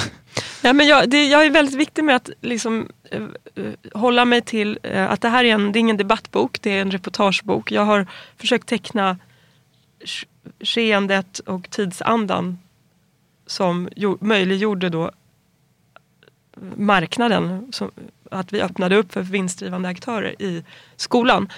Ja, 0.61 0.73
men 0.73 0.87
jag, 0.87 1.09
det, 1.09 1.27
jag 1.27 1.45
är 1.45 1.49
väldigt 1.49 1.75
viktig 1.75 2.03
med 2.03 2.15
att 2.15 2.29
liksom, 2.41 2.89
eh, 3.11 3.21
eh, 3.55 3.73
hålla 3.93 4.25
mig 4.25 4.41
till 4.41 4.79
eh, 4.83 5.11
att 5.11 5.21
det 5.21 5.29
här 5.29 5.43
är, 5.43 5.53
en, 5.53 5.71
det 5.71 5.79
är 5.79 5.81
ingen 5.81 5.97
debattbok, 5.97 6.61
det 6.61 6.77
är 6.77 6.81
en 6.81 6.91
reportagebok. 6.91 7.71
Jag 7.71 7.85
har 7.85 8.07
försökt 8.37 8.67
teckna 8.67 9.17
skeendet 10.59 11.39
och 11.39 11.69
tidsandan 11.69 12.59
som 13.45 13.89
möjliggjorde 14.19 14.89
då 14.89 15.11
marknaden. 16.75 17.67
Som, 17.71 17.91
att 18.31 18.53
vi 18.53 18.61
öppnade 18.61 18.95
upp 18.95 19.13
för 19.13 19.21
vinstdrivande 19.21 19.89
aktörer 19.89 20.41
i 20.41 20.63
skolan. 20.95 21.49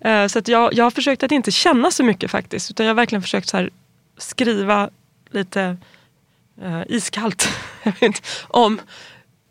Eh, 0.00 0.26
så 0.26 0.38
att 0.38 0.48
jag, 0.48 0.74
jag 0.74 0.84
har 0.84 0.90
försökt 0.90 1.22
att 1.22 1.32
inte 1.32 1.50
känna 1.50 1.90
så 1.90 2.04
mycket 2.04 2.30
faktiskt. 2.30 2.70
Utan 2.70 2.86
jag 2.86 2.90
har 2.90 2.96
verkligen 2.96 3.22
försökt 3.22 3.48
så 3.48 3.56
här, 3.56 3.70
skriva 4.16 4.90
lite 5.30 5.76
eh, 6.62 6.82
iskallt 6.88 7.48
om 8.48 8.80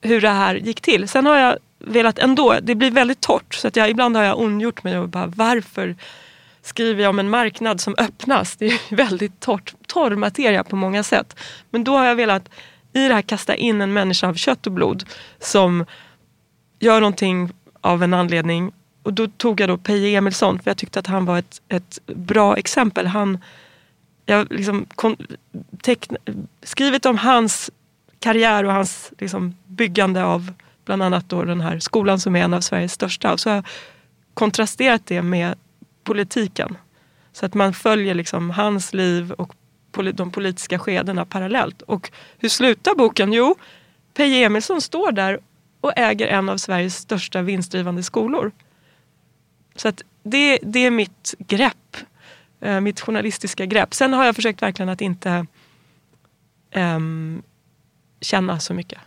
hur 0.02 0.22
det 0.22 0.30
här 0.30 0.56
gick 0.56 0.82
till. 0.82 1.08
Sen 1.08 1.26
har 1.26 1.38
jag 1.38 1.58
velat 1.80 2.20
ändå, 2.20 2.58
det 2.62 2.76
blir 2.76 2.92
väldigt 2.92 3.22
torrt 3.22 3.56
så 3.56 3.68
att 3.68 3.76
jag, 3.76 3.90
ibland 3.90 4.16
har 4.16 4.24
jag 4.24 4.40
ondgjort 4.40 4.84
mig 4.84 4.98
och 4.98 5.10
bara 5.10 5.28
varför 5.28 5.96
skriver 6.68 7.04
jag 7.04 7.10
om 7.10 7.20
en 7.20 7.30
marknad 7.30 7.82
som 7.82 7.96
öppnas. 7.98 8.56
Det 8.56 8.66
är 8.66 8.80
väldigt 8.96 9.40
torrt, 9.40 9.74
torr 9.88 10.16
materia 10.16 10.64
på 10.64 10.76
många 10.76 11.04
sätt. 11.04 11.40
Men 11.70 11.84
då 11.84 11.98
har 11.98 12.06
jag 12.06 12.16
velat 12.16 12.50
i 12.94 13.08
det 13.08 13.14
här 13.14 13.22
kasta 13.22 13.56
in 13.56 13.82
en 13.82 13.94
människa 13.94 14.28
av 14.28 14.34
kött 14.34 14.68
och 14.68 14.74
blod 14.74 15.04
som 15.40 15.86
gör 16.80 17.02
någonting 17.02 17.52
av 17.82 18.04
en 18.04 18.14
anledning. 18.14 18.72
Och 19.04 19.14
då 19.14 19.28
tog 19.28 19.60
jag 19.60 19.70
då 19.70 19.78
Peje 19.78 20.18
Emilsson 20.18 20.60
för 20.60 20.70
jag 20.70 20.78
tyckte 20.78 21.00
att 21.00 21.08
han 21.08 21.26
var 21.26 21.40
ett, 21.40 21.62
ett 21.70 22.00
bra 22.06 22.58
exempel. 22.58 23.08
Han, 23.08 23.38
jag 24.26 24.52
liksom 24.52 24.86
teckna, 25.82 26.18
skrivit 26.64 27.06
om 27.06 27.18
hans 27.18 27.72
karriär 28.20 28.64
och 28.64 28.74
hans 28.74 29.12
liksom, 29.18 29.56
byggande 29.66 30.24
av 30.24 30.54
bland 30.86 31.04
annat 31.04 31.30
då 31.30 31.44
den 31.44 31.62
här 31.62 31.80
skolan 31.80 32.20
som 32.20 32.36
är 32.36 32.44
en 32.44 32.54
av 32.54 32.62
Sveriges 32.62 32.94
största. 32.94 33.34
Och 33.34 33.40
så 33.40 33.50
har 33.50 33.56
jag 33.56 33.66
kontrasterat 34.34 35.02
det 35.06 35.22
med 35.22 35.56
politiken. 36.08 36.78
Så 37.32 37.46
att 37.46 37.54
man 37.54 37.74
följer 37.74 38.14
liksom 38.14 38.50
hans 38.50 38.94
liv 38.94 39.32
och 39.32 39.56
de 40.14 40.32
politiska 40.32 40.80
skedena 40.80 41.26
parallellt. 41.26 41.82
Och 41.82 42.12
hur 42.38 42.50
slutar 42.50 42.96
boken? 42.96 43.34
Jo, 43.34 43.56
Peje 44.14 44.46
Emilsson 44.46 44.82
står 44.82 45.12
där 45.12 45.40
och 45.82 45.94
äger 45.96 46.28
en 46.28 46.50
av 46.50 46.58
Sveriges 46.58 46.96
största 46.96 47.42
vinstdrivande 47.42 48.04
skolor. 48.04 48.52
Så 49.76 49.88
att 49.88 50.02
det, 50.24 50.60
det 50.62 50.80
är 50.80 50.92
mitt 50.92 51.36
grepp. 51.40 51.98
Eh, 52.62 52.80
mitt 52.82 53.02
journalistiska 53.02 53.66
grepp. 53.66 53.94
Sen 53.94 54.14
har 54.14 54.26
jag 54.26 54.36
försökt 54.36 54.62
verkligen 54.62 54.90
att 54.90 55.02
inte 55.02 55.46
um, 56.76 57.44
känna 58.22 58.60
så 58.60 58.74
mycket. 58.74 59.00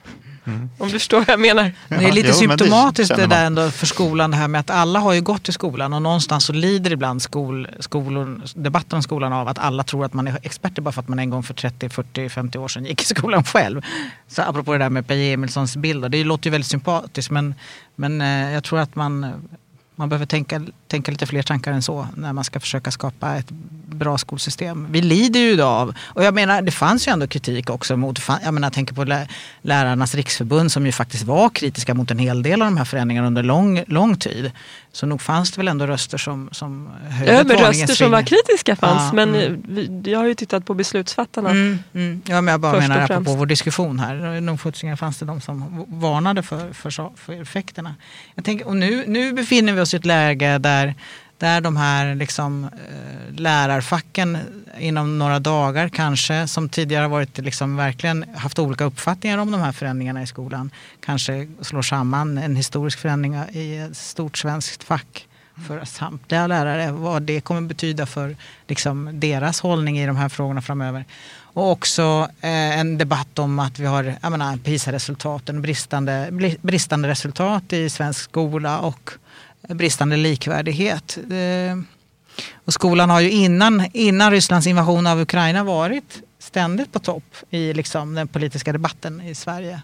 Mm. 0.45 0.71
Om 0.79 0.87
du 0.87 0.93
förstår 0.93 1.19
vad 1.19 1.29
jag 1.29 1.41
menar. 1.41 1.73
Det 1.89 1.95
är 1.95 2.13
lite 2.13 2.29
jo, 2.29 2.35
symptomatiskt 2.35 3.17
det, 3.17 3.23
det 3.23 3.27
där 3.27 3.47
ändå 3.47 3.71
för 3.71 3.87
skolan 3.87 4.31
det 4.31 4.37
här 4.37 4.49
med 4.49 4.61
att 4.61 4.71
alla 4.71 4.99
har 4.99 5.13
ju 5.13 5.21
gått 5.21 5.43
till 5.43 5.53
skolan 5.53 5.93
och 5.93 6.03
någonstans 6.03 6.45
så 6.45 6.53
lider 6.53 6.93
ibland 6.93 7.23
skol, 7.23 7.69
skolor, 7.81 8.43
debatten 8.55 8.97
om 8.97 9.03
skolan 9.03 9.33
av 9.33 9.49
att 9.49 9.59
alla 9.59 9.83
tror 9.83 10.05
att 10.05 10.15
man 10.15 10.29
är 10.29 10.39
experter 10.43 10.83
bara 10.83 10.93
för 10.93 11.03
att 11.03 11.09
man 11.09 11.19
en 11.19 11.31
gång 11.31 11.43
för 11.43 11.55
30, 11.55 11.89
40, 11.89 12.29
50 12.29 12.59
år 12.59 12.69
sedan 12.69 12.85
gick 12.85 13.03
i 13.03 13.05
skolan 13.05 13.45
själv. 13.45 13.83
Så 14.29 14.43
apropå 14.43 14.73
det 14.73 14.79
där 14.79 14.91
med 14.91 15.07
Peje 15.07 15.33
Emilssons 15.33 15.77
bild, 15.77 16.11
det 16.11 16.25
låter 16.25 16.47
ju 16.47 16.51
väldigt 16.51 16.71
sympatiskt 16.71 17.31
men, 17.31 17.55
men 17.97 18.21
eh, 18.21 18.53
jag 18.53 18.65
tror 18.65 18.79
att 18.79 18.95
man 18.95 19.33
man 20.01 20.09
behöver 20.09 20.27
tänka, 20.27 20.63
tänka 20.89 21.13
lite 21.13 21.27
fler 21.27 21.43
tankar 21.43 21.73
än 21.73 21.83
så 21.83 22.07
när 22.17 22.33
man 22.33 22.45
ska 22.45 22.61
försöka 22.61 22.91
skapa 22.91 23.37
ett 23.37 23.51
bra 23.87 24.19
skolsystem. 24.19 24.87
Vi 24.91 25.03
lider 25.03 25.41
ju 25.41 25.51
idag 25.51 25.81
av, 25.81 25.95
och 26.01 26.25
jag 26.25 26.35
menar 26.35 26.63
det 26.63 26.71
fanns 26.71 27.09
ju 27.09 27.13
ändå 27.13 27.27
kritik 27.27 27.71
också 27.71 27.97
mot, 27.97 28.21
jag 28.45 28.55
menar 28.55 28.67
jag 28.67 28.73
tänker 28.73 28.95
på 28.95 29.05
Lärarnas 29.63 30.15
riksförbund 30.15 30.73
som 30.73 30.87
ju 30.87 30.93
faktiskt 30.93 31.25
var 31.25 31.49
kritiska 31.49 31.95
mot 31.95 32.11
en 32.11 32.19
hel 32.19 32.43
del 32.43 32.63
av 32.63 32.69
de 32.69 32.77
här 32.77 32.85
förändringarna 32.85 33.27
under 33.27 33.43
lång, 33.43 33.85
lång 33.87 34.17
tid. 34.17 34.53
Så 34.93 35.07
nog 35.07 35.23
fanns 35.23 35.51
det 35.51 35.57
väl 35.57 35.69
ändå 35.69 35.87
röster 35.87 36.19
som, 36.19 36.49
som 36.53 36.89
höjde 37.11 37.33
Ja 37.33 37.45
men 37.45 37.57
röster 37.57 37.95
som 37.95 38.11
var 38.11 38.23
kritiska 38.23 38.77
fanns 38.77 39.03
ja, 39.03 39.13
men 39.13 39.35
mm. 39.35 40.03
jag 40.07 40.19
har 40.19 40.27
ju 40.27 40.35
tittat 40.35 40.67
på 40.67 40.75
beslutsfattarna. 40.75 41.51
Mm, 41.51 41.79
mm. 41.95 42.23
Ja 42.27 42.41
men 42.41 42.53
jag 42.53 42.61
bara 42.61 42.79
menar 42.79 43.01
apropå 43.01 43.35
vår 43.35 43.47
diskussion 43.47 43.99
här. 43.99 44.41
Nog 44.41 44.61
fanns 44.99 45.19
det 45.19 45.27
de 45.27 45.41
som 45.41 45.85
varnade 45.89 46.43
för, 46.43 46.73
för, 46.73 47.17
för 47.17 47.43
effekterna. 47.43 47.95
Jag 48.35 48.45
tänker, 48.45 48.67
och 48.67 48.77
nu, 48.77 49.05
nu 49.07 49.33
befinner 49.33 49.73
vi 49.73 49.81
oss 49.81 49.95
i 49.95 49.97
ett 49.97 50.07
läge 50.07 50.59
där 50.59 50.95
där 51.41 51.61
de 51.61 51.77
här 51.77 52.15
liksom, 52.15 52.65
eh, 52.65 53.35
lärarfacken 53.35 54.39
inom 54.79 55.19
några 55.19 55.39
dagar 55.39 55.89
kanske, 55.89 56.47
som 56.47 56.69
tidigare 56.69 57.09
varit 57.09 57.39
liksom 57.39 57.77
verkligen 57.77 58.25
haft 58.37 58.59
olika 58.59 58.85
uppfattningar 58.85 59.39
om 59.39 59.51
de 59.51 59.61
här 59.61 59.73
förändringarna 59.73 60.23
i 60.23 60.27
skolan, 60.27 60.71
kanske 61.01 61.49
slår 61.61 61.83
samman 61.83 62.39
en 62.39 62.57
historisk 62.57 62.99
förändring 62.99 63.35
i 63.53 63.77
ett 63.77 63.97
stort 63.97 64.39
svenskt 64.39 64.83
fack 64.83 65.27
för 65.67 65.85
samtliga 65.85 66.47
lärare, 66.47 66.93
vad 66.93 67.23
det 67.23 67.41
kommer 67.41 67.61
betyda 67.61 68.07
för 68.07 68.37
liksom, 68.69 69.11
deras 69.13 69.61
hållning 69.61 69.99
i 69.99 70.07
de 70.07 70.17
här 70.17 70.29
frågorna 70.29 70.63
framöver. 70.63 71.05
Och 71.53 71.71
också 71.71 72.29
eh, 72.41 72.79
en 72.79 72.99
debatt 72.99 73.39
om 73.39 73.59
att 73.59 73.79
vi 73.79 73.87
har 73.87 74.57
PISA-resultaten, 74.57 75.63
bristande, 75.63 76.29
bristande 76.63 77.09
resultat 77.09 77.73
i 77.73 77.91
svensk 77.91 78.21
skola 78.21 78.79
och 78.79 79.11
bristande 79.75 80.17
likvärdighet. 80.17 81.19
Och 82.65 82.73
skolan 82.73 83.11
har 83.11 83.21
ju 83.21 83.31
innan, 83.31 83.87
innan 83.93 84.31
Rysslands 84.31 84.67
invasion 84.67 85.07
av 85.07 85.21
Ukraina 85.21 85.65
varit 85.65 86.23
ständigt 86.39 86.93
på 86.93 86.99
topp 86.99 87.37
i 87.51 87.73
liksom 87.73 88.15
den 88.15 88.29
politiska 88.29 88.73
debatten 88.73 89.21
i 89.21 89.35
Sverige. 89.35 89.83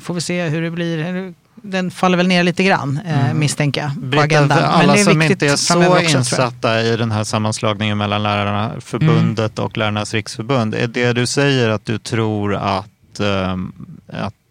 Får 0.00 0.14
vi 0.14 0.20
se 0.20 0.48
hur 0.48 0.62
det 0.62 0.70
blir. 0.70 1.34
Den 1.54 1.90
faller 1.90 2.16
väl 2.16 2.28
ner 2.28 2.42
lite 2.42 2.64
grann 2.64 3.00
eh, 3.06 3.24
mm. 3.24 3.38
misstänker 3.38 3.80
jag 3.80 4.12
på 4.12 4.20
agendan. 4.20 4.58
alla 4.58 4.94
Men 4.94 5.04
som 5.04 5.22
inte 5.22 5.46
är 5.46 5.56
så 5.56 5.96
också, 5.96 6.18
insatta 6.18 6.82
i 6.82 6.96
den 6.96 7.12
här 7.12 7.24
sammanslagningen 7.24 7.98
mellan 7.98 8.22
Lärarna 8.22 8.80
förbundet 8.80 9.58
mm. 9.58 9.66
och 9.66 9.76
Lärarnas 9.76 10.14
riksförbund. 10.14 10.74
Är 10.74 10.86
det 10.86 11.12
du 11.12 11.26
säger 11.26 11.68
att 11.68 11.84
du 11.84 11.98
tror 11.98 12.54
att, 12.54 13.20
ähm, 13.20 13.72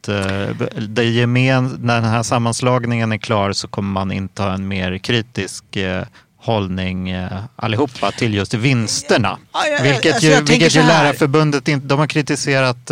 att 0.10 0.70
Eh, 0.70 0.82
det 0.88 1.04
gemen, 1.04 1.80
när 1.82 2.02
den 2.02 2.10
här 2.10 2.24
sammanslagningen 2.24 3.12
är 3.12 3.18
klar 3.18 3.54
så 3.54 3.68
kommer 3.68 3.94
man 3.94 4.12
inta 4.12 4.54
en 4.54 4.68
mer 4.68 4.98
kritisk 4.98 5.76
eh, 5.76 6.04
hållning 6.38 7.10
eh, 7.10 7.44
allihopa 7.56 8.12
till 8.12 8.34
just 8.34 8.54
vinsterna. 8.54 9.38
Vilket 9.84 10.14
alltså, 10.14 10.28
ju, 10.28 10.42
vilket 10.42 10.76
ju 10.76 10.84
Lärarförbundet 10.84 11.68
inte, 11.68 11.88
de 11.88 12.00
har 12.00 12.08
kritiserat 12.08 12.92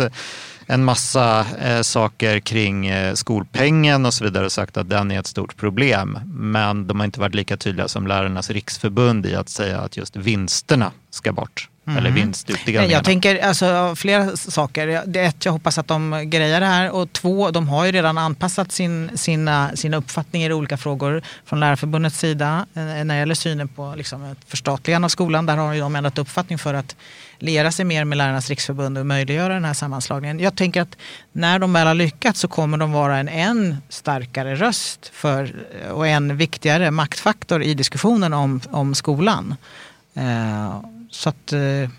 en 0.66 0.84
massa 0.84 1.46
eh, 1.60 1.80
saker 1.80 2.40
kring 2.40 2.86
eh, 2.86 3.14
skolpengen 3.14 4.06
och 4.06 4.14
så 4.14 4.24
vidare 4.24 4.44
och 4.44 4.52
sagt 4.52 4.76
att 4.76 4.90
den 4.90 5.10
är 5.10 5.20
ett 5.20 5.26
stort 5.26 5.56
problem. 5.56 6.18
Men 6.26 6.86
de 6.86 7.00
har 7.00 7.04
inte 7.04 7.20
varit 7.20 7.34
lika 7.34 7.56
tydliga 7.56 7.88
som 7.88 8.06
Lärarnas 8.06 8.50
riksförbund 8.50 9.26
i 9.26 9.34
att 9.34 9.48
säga 9.48 9.80
att 9.80 9.96
just 9.96 10.16
vinsterna 10.16 10.92
ska 11.10 11.32
bort. 11.32 11.68
Mm. 11.86 11.98
Eller 11.98 12.10
vinstutdelningarna. 12.10 12.92
Jag 12.92 13.04
tänker 13.04 13.38
alltså, 13.38 13.94
flera 13.96 14.36
saker. 14.36 15.16
Ett, 15.16 15.44
jag 15.44 15.52
hoppas 15.52 15.78
att 15.78 15.88
de 15.88 16.30
grejar 16.30 16.60
det 16.60 16.66
här. 16.66 16.90
Och 16.90 17.12
två, 17.12 17.50
de 17.50 17.68
har 17.68 17.84
ju 17.84 17.92
redan 17.92 18.18
anpassat 18.18 18.72
sin, 18.72 19.10
sina, 19.14 19.76
sina 19.76 19.96
uppfattningar 19.96 20.50
i 20.50 20.52
olika 20.52 20.76
frågor 20.76 21.22
från 21.44 21.60
Lärarförbundets 21.60 22.18
sida 22.18 22.66
eh, 22.74 22.82
när 22.82 23.04
det 23.04 23.16
gäller 23.16 23.34
synen 23.34 23.68
på 23.68 23.94
liksom, 23.96 24.36
förstatligande 24.46 25.06
av 25.06 25.08
skolan. 25.08 25.46
Där 25.46 25.56
har 25.56 25.80
de 25.80 25.96
ändrat 25.96 26.18
uppfattning 26.18 26.58
för 26.58 26.74
att 26.74 26.96
liera 27.38 27.72
sig 27.72 27.84
mer 27.84 28.04
med 28.04 28.18
Lärarnas 28.18 28.48
riksförbund 28.48 28.98
och 28.98 29.06
möjliggöra 29.06 29.54
den 29.54 29.64
här 29.64 29.74
sammanslagningen. 29.74 30.40
Jag 30.40 30.56
tänker 30.56 30.82
att 30.82 30.96
när 31.32 31.58
de 31.58 31.72
väl 31.72 31.86
har 31.86 31.94
lyckats 31.94 32.40
så 32.40 32.48
kommer 32.48 32.78
de 32.78 32.92
vara 32.92 33.18
en 33.18 33.28
än 33.28 33.76
starkare 33.88 34.54
röst 34.54 35.10
för, 35.14 35.54
och 35.92 36.06
en 36.06 36.36
viktigare 36.36 36.90
maktfaktor 36.90 37.62
i 37.62 37.74
diskussionen 37.74 38.32
om, 38.32 38.60
om 38.70 38.94
skolan. 38.94 39.54
Eh, 40.14 40.93
så 41.14 41.28
att 41.28 41.52
eh, 41.52 41.90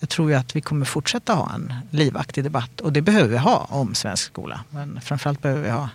jag 0.00 0.08
tror 0.08 0.30
ju 0.30 0.36
att 0.36 0.56
vi 0.56 0.60
kommer 0.60 0.86
fortsätta 0.86 1.34
ha 1.34 1.54
en 1.54 1.74
livaktig 1.90 2.44
debatt 2.44 2.80
och 2.80 2.92
det 2.92 3.02
behöver 3.02 3.28
vi 3.28 3.36
ha 3.36 3.66
om 3.70 3.94
svensk 3.94 4.24
skola. 4.24 4.64
Men 4.70 5.00
framförallt 5.00 5.42
behöver 5.42 5.62
vi 5.62 5.70
ha 5.70 5.88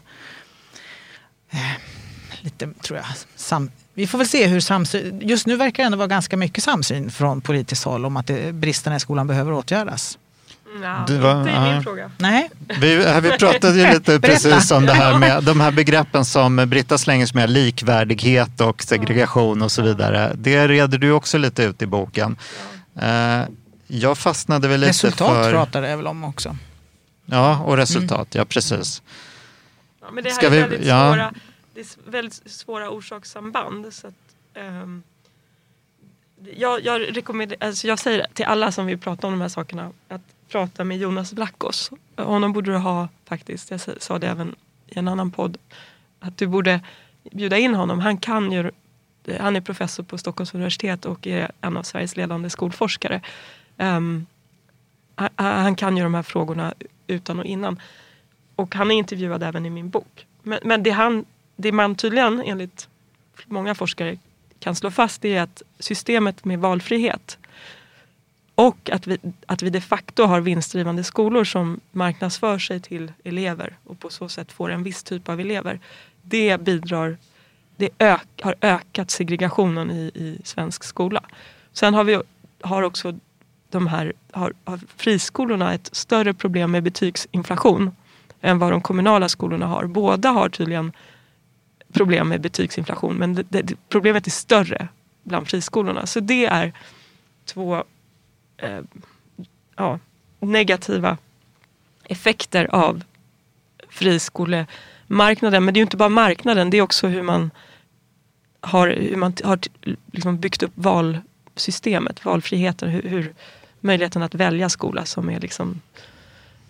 eh, 1.50 1.72
lite, 2.42 2.70
tror 2.82 2.98
jag, 2.98 3.06
sam 3.36 3.72
vi 3.94 4.08
får 4.08 4.18
väl 4.18 4.28
se 4.28 4.48
hur 4.48 4.60
samsyn... 4.60 5.22
Just 5.24 5.48
nu 5.48 5.56
verkar 5.56 5.84
det 5.84 5.86
ändå 5.86 5.98
vara 5.98 6.08
ganska 6.08 6.38
mycket 6.38 6.63
samsyn 6.63 7.12
från 7.12 7.42
politiskt 7.42 7.84
håll 7.84 8.06
om 8.06 8.18
att 8.18 8.28
det, 8.28 8.54
bristerna 8.54 8.96
i 8.96 9.00
skolan 9.00 9.28
behöver 9.28 9.54
åtgärdas. 9.54 10.18
Ja, 10.82 11.06
det 11.08 11.18
var, 11.18 11.40
inte 11.40 11.52
i 11.52 11.60
min 11.60 11.84
fråga. 11.84 12.12
Nej. 12.18 12.50
Vi, 12.80 13.20
vi 13.22 13.32
pratade 13.32 13.78
ju 13.78 13.94
lite 13.94 14.20
precis 14.22 14.72
om 14.72 14.86
det 14.86 14.94
här 14.94 15.18
med 15.18 15.44
de 15.44 15.60
här 15.60 15.72
begreppen 15.72 16.26
som 16.26 16.56
Britta 16.56 16.98
slänger 16.98 17.26
sig 17.26 17.36
med, 17.36 17.50
likvärdighet 17.50 18.62
och 18.62 18.84
segregation 18.84 19.62
och 19.62 19.72
så 19.72 19.82
vidare. 19.82 20.32
Det 20.36 20.68
reder 20.68 20.98
du 20.98 21.12
också 21.12 21.38
lite 21.38 21.64
ut 21.64 21.82
i 21.82 21.86
boken. 21.86 22.38
Ja. 22.94 23.40
Eh, 23.42 23.48
jag 23.88 24.18
fastnade 24.18 24.68
väl 24.68 24.80
lite 24.80 24.90
resultat 24.90 25.28
för... 25.28 25.38
Resultat 25.38 25.52
pratade 25.52 25.90
jag 25.90 25.98
väl 25.98 26.08
om 26.08 26.24
också. 26.24 26.58
Ja, 27.26 27.60
och 27.60 27.78
resultat, 27.78 28.36
mm. 28.36 28.42
ja 28.42 28.46
precis. 28.46 29.02
Ja, 30.02 30.08
men 30.12 30.24
det 30.24 30.30
här 30.30 30.38
Ska 30.38 30.46
är 30.46 30.52
vi, 30.52 30.60
väldigt 30.60 30.86
ja. 30.86 31.14
svåra, 31.14 31.34
det 31.74 31.80
är 31.80 32.12
väldigt 32.12 32.52
svåra 32.52 32.90
orsakssamband. 32.90 33.94
Så 33.94 34.08
att, 34.08 34.14
um, 34.56 35.04
jag, 36.56 36.86
jag, 36.86 37.18
rekommenderar, 37.18 37.68
alltså 37.68 37.88
jag 37.88 38.00
säger 38.00 38.28
till 38.34 38.46
alla 38.46 38.72
som 38.72 38.86
vill 38.86 38.98
prata 38.98 39.28
om 39.28 39.34
de 39.34 39.42
här 39.42 39.50
sakerna 39.50 39.92
att 40.08 40.22
prata 40.54 40.84
med 40.84 40.98
Jonas 40.98 41.34
Vlachos. 41.34 41.92
Honom 42.18 42.54
borde 42.54 42.72
du 42.72 42.78
ha 42.78 43.08
faktiskt. 43.26 43.72
Jag 43.72 43.80
sa 43.82 44.20
det 44.20 44.28
även 44.28 44.56
i 44.88 45.00
en 45.00 45.08
annan 45.08 45.32
podd. 45.32 45.58
Att 46.20 46.38
du 46.38 46.48
borde 46.48 46.82
bjuda 47.32 47.58
in 47.58 47.74
honom. 47.76 48.00
Han 48.00 48.18
kan 48.18 48.52
ju 48.52 48.72
han 49.39 49.56
är 49.56 49.62
professor 49.62 50.04
på 50.04 50.18
Stockholms 50.18 50.54
universitet 50.54 51.06
och 51.06 51.28
är 51.28 51.52
en 51.62 51.78
av 51.78 51.84
Sveriges 51.84 52.18
ledande 52.18 52.50
skolforskare. 52.50 53.22
Ehm, 53.78 53.98
um, 53.98 54.26
han, 55.16 55.30
han, 55.36 55.76
kan 55.76 55.98
ju 55.98 56.04
de 56.04 56.13
här 56.13 56.24
frågorna 56.24 56.74
utan 57.08 57.39
och 57.39 57.46
innan. 57.46 57.82
Och 58.56 58.76
han 58.76 58.92
är 58.92 58.96
intervjuad 58.96 59.44
även 59.44 59.66
i 59.66 59.70
min 59.70 59.89
bok. 59.89 60.26
Men, 60.44 60.60
men 60.63 60.84
det, 60.84 60.89
han, 60.89 61.26
det 61.56 61.72
man 61.72 61.96
tydligen 61.96 62.42
enligt 62.46 62.89
många 63.46 63.76
forskare 63.76 64.18
kan 64.60 64.76
slå 64.76 64.92
fast 64.92 65.26
är 65.26 65.42
att 65.42 65.62
systemet 65.80 66.46
med 66.46 66.60
valfrihet 66.60 67.38
och 68.56 68.89
att 68.89 69.08
vi, 69.08 69.18
att 69.46 69.62
vi 69.62 69.70
de 69.70 69.82
facto 69.82 70.24
har 70.24 70.42
vinstdrivande 70.42 71.04
skolor 71.04 71.44
som 71.44 71.80
marknadsför 71.92 72.60
sig 72.60 72.80
till 72.80 73.12
elever 73.24 73.78
och 73.84 74.00
på 74.00 74.10
så 74.10 74.30
sätt 74.30 74.52
får 74.52 74.72
en 74.72 74.84
viss 74.84 75.04
typ 75.04 75.30
av 75.30 75.39
elever. 75.39 75.80
Det 76.22 76.62
bidrar 76.62 77.18
det 77.76 77.89
ök, 78.00 78.42
har 78.42 78.56
ökat 78.62 79.12
segregationen 79.12 79.92
i, 79.92 80.12
i 80.16 80.38
svensk 80.44 80.84
skola. 80.84 81.24
Sen 81.72 81.94
har 81.94 82.04
vi 82.04 82.22
har 82.62 82.84
också 82.84 83.20
de 83.70 83.88
här, 83.88 84.13
har, 84.32 84.54
har 84.66 84.80
friskolorna 84.98 85.74
ett 85.74 85.89
större 85.92 86.34
problem 86.34 86.72
med 86.72 86.84
betygsinflation 86.84 87.92
än 88.42 88.60
vad 88.60 88.72
de 88.72 88.82
kommunala 88.82 89.30
skolorna 89.30 89.68
har. 89.68 89.86
Båda 89.86 90.30
har 90.30 90.50
tydligen 90.50 90.92
problem 91.94 92.30
med 92.30 92.42
betygsinflation 92.42 93.16
men 93.16 93.34
det, 93.34 93.44
det, 93.50 93.76
problemet 93.89 94.28
är 94.28 94.32
större 94.32 94.88
bland 95.24 95.48
friskolorna. 95.48 96.06
Så 96.06 96.20
det 96.20 96.46
är 96.46 96.74
två 97.46 97.84
eh, 98.58 98.80
ja, 99.76 100.00
negativa 100.39 101.18
effekter 102.04 102.76
av 102.76 103.04
friskolemarknaden. 103.89 105.66
Men 105.66 105.74
det 105.74 105.78
är 105.78 105.82
ju 105.82 105.86
inte 105.86 105.98
bara 105.98 106.10
marknaden, 106.10 106.70
det 106.70 106.78
är 106.78 106.82
också 106.82 107.08
hur 107.08 107.22
man 107.22 107.52
har, 108.62 108.88
hur 108.88 109.16
man 109.16 109.34
har 109.44 109.60
liksom 110.12 110.39
byggt 110.39 110.63
upp 110.63 110.72
valsystemet, 110.76 112.26
valfriheten, 112.26 112.89
hur, 112.89 113.02
hur 113.02 113.34
möjligheten 113.80 114.24
att 114.24 114.36
välja 114.36 114.70
skola 114.70 115.06
som 115.06 115.30
är 115.30 115.39
liksom, 115.39 115.82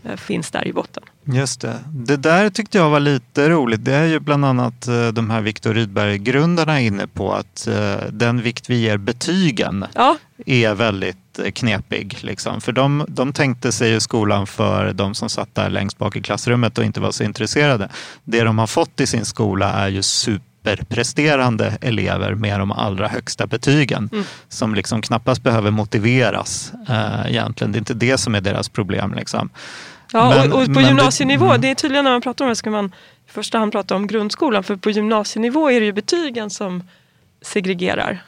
eh, 0.03 0.15
finns 0.15 0.51
där 0.51 0.67
i 0.67 0.73
botten. 0.73 1.03
Just 1.23 1.61
det. 1.61 1.79
Det 1.87 2.17
där 2.17 2.49
tyckte 2.49 2.77
jag 2.77 2.89
var 2.89 2.99
lite 2.99 3.49
roligt. 3.49 3.85
Det 3.85 3.93
är 3.93 4.05
ju 4.05 4.19
bland 4.19 4.45
annat 4.45 4.87
eh, 4.87 5.07
de 5.07 5.29
här 5.29 5.41
Viktor 5.41 5.73
Rydberg-grundarna 5.73 6.81
inne 6.81 7.07
på 7.07 7.33
att 7.33 7.67
eh, 7.67 7.95
den 8.11 8.41
vikt 8.41 8.69
vi 8.69 8.75
ger 8.75 8.97
betygen 8.97 9.85
ja. 9.95 10.17
är 10.45 10.75
väldigt 10.75 11.17
knepig. 11.53 12.17
Liksom. 12.21 12.61
För 12.61 12.71
de, 12.71 13.05
de 13.07 13.33
tänkte 13.33 13.71
sig 13.71 13.89
ju 13.89 13.99
skolan 13.99 14.47
för 14.47 14.93
de 14.93 15.15
som 15.15 15.29
satt 15.29 15.55
där 15.55 15.69
längst 15.69 15.97
bak 15.97 16.15
i 16.15 16.21
klassrummet 16.21 16.77
och 16.77 16.83
inte 16.83 16.99
var 16.99 17.11
så 17.11 17.23
intresserade. 17.23 17.89
Det 18.23 18.43
de 18.43 18.59
har 18.59 18.67
fått 18.67 18.99
i 18.99 19.07
sin 19.07 19.25
skola 19.25 19.73
är 19.73 19.87
ju 19.87 20.03
superpresterande 20.03 21.77
elever 21.81 22.35
med 22.35 22.59
de 22.59 22.71
allra 22.71 23.07
högsta 23.07 23.47
betygen 23.47 24.09
mm. 24.11 24.25
som 24.49 24.75
liksom 24.75 25.01
knappast 25.01 25.43
behöver 25.43 25.71
motiveras 25.71 26.73
äh, 26.89 27.29
egentligen. 27.29 27.71
Det 27.71 27.77
är 27.77 27.79
inte 27.79 27.93
det 27.93 28.17
som 28.17 28.35
är 28.35 28.41
deras 28.41 28.69
problem. 28.69 29.13
Liksom. 29.13 29.49
Ja, 30.13 30.29
men, 30.29 30.51
och, 30.51 30.61
och, 30.61 30.73
på 30.73 30.81
gymnasienivå, 30.81 31.45
det, 31.45 31.51
mm. 31.51 31.61
det 31.61 31.69
är 31.69 31.75
tydligen 31.75 32.03
när 32.03 32.11
man 32.11 32.21
pratar 32.21 32.45
om 32.45 32.49
det 32.49 32.55
ska 32.55 32.69
man 32.69 32.85
i 33.27 33.31
första 33.31 33.57
hand 33.57 33.71
prata 33.71 33.95
om 33.95 34.07
grundskolan. 34.07 34.63
För 34.63 34.75
på 34.75 34.89
gymnasienivå 34.89 35.71
är 35.71 35.79
det 35.79 35.85
ju 35.85 35.93
betygen 35.93 36.49
som 36.49 36.83
segregerar. 37.41 38.23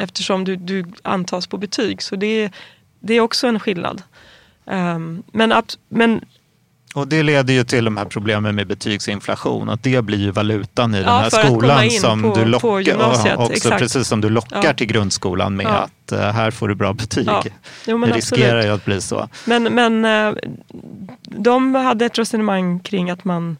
Eftersom 0.00 0.44
du, 0.44 0.56
du 0.56 0.84
antas 1.02 1.46
på 1.46 1.58
betyg. 1.58 2.02
Så 2.02 2.16
det 2.16 2.26
är, 2.26 2.50
det 3.00 3.14
är 3.14 3.20
också 3.20 3.46
en 3.46 3.60
skillnad. 3.60 4.02
Um, 4.64 5.22
men, 5.32 5.62
men 5.88 6.24
och 6.94 7.08
det 7.08 7.22
leder 7.22 7.54
ju 7.54 7.64
till 7.64 7.84
de 7.84 7.96
här 7.96 8.04
problemen 8.04 8.54
med 8.54 8.66
betygsinflation. 8.66 9.68
Att 9.68 9.82
det 9.82 10.04
blir 10.04 10.18
ju 10.18 10.30
valutan 10.30 10.94
i 10.94 10.98
ja, 10.98 11.04
den 11.04 11.22
här 11.22 11.30
skolan 11.30 11.90
som 11.90 12.22
på, 12.22 12.34
du 12.34 12.44
lockar, 12.44 13.10
också, 13.10 13.52
exakt. 13.52 13.78
precis 13.78 14.08
som 14.08 14.20
du 14.20 14.28
lockar 14.30 14.64
ja. 14.64 14.72
till 14.72 14.86
grundskolan 14.86 15.56
med 15.56 15.66
ja. 15.66 15.70
att 15.70 16.12
uh, 16.12 16.18
här 16.18 16.50
får 16.50 16.68
du 16.68 16.74
bra 16.74 16.92
betyg. 16.92 17.26
Ja. 17.26 17.44
Jo, 17.86 18.06
det 18.06 18.12
riskerar 18.12 18.62
ju 18.62 18.68
att 18.68 18.84
bli 18.84 19.00
så. 19.00 19.28
Men, 19.44 19.62
men 19.62 20.04
uh, 20.04 20.36
de 21.22 21.74
hade 21.74 22.06
ett 22.06 22.18
resonemang 22.18 22.80
kring 22.80 23.10
att 23.10 23.24
man 23.24 23.56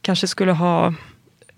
kanske 0.00 0.26
skulle 0.28 0.52
ha 0.52 0.94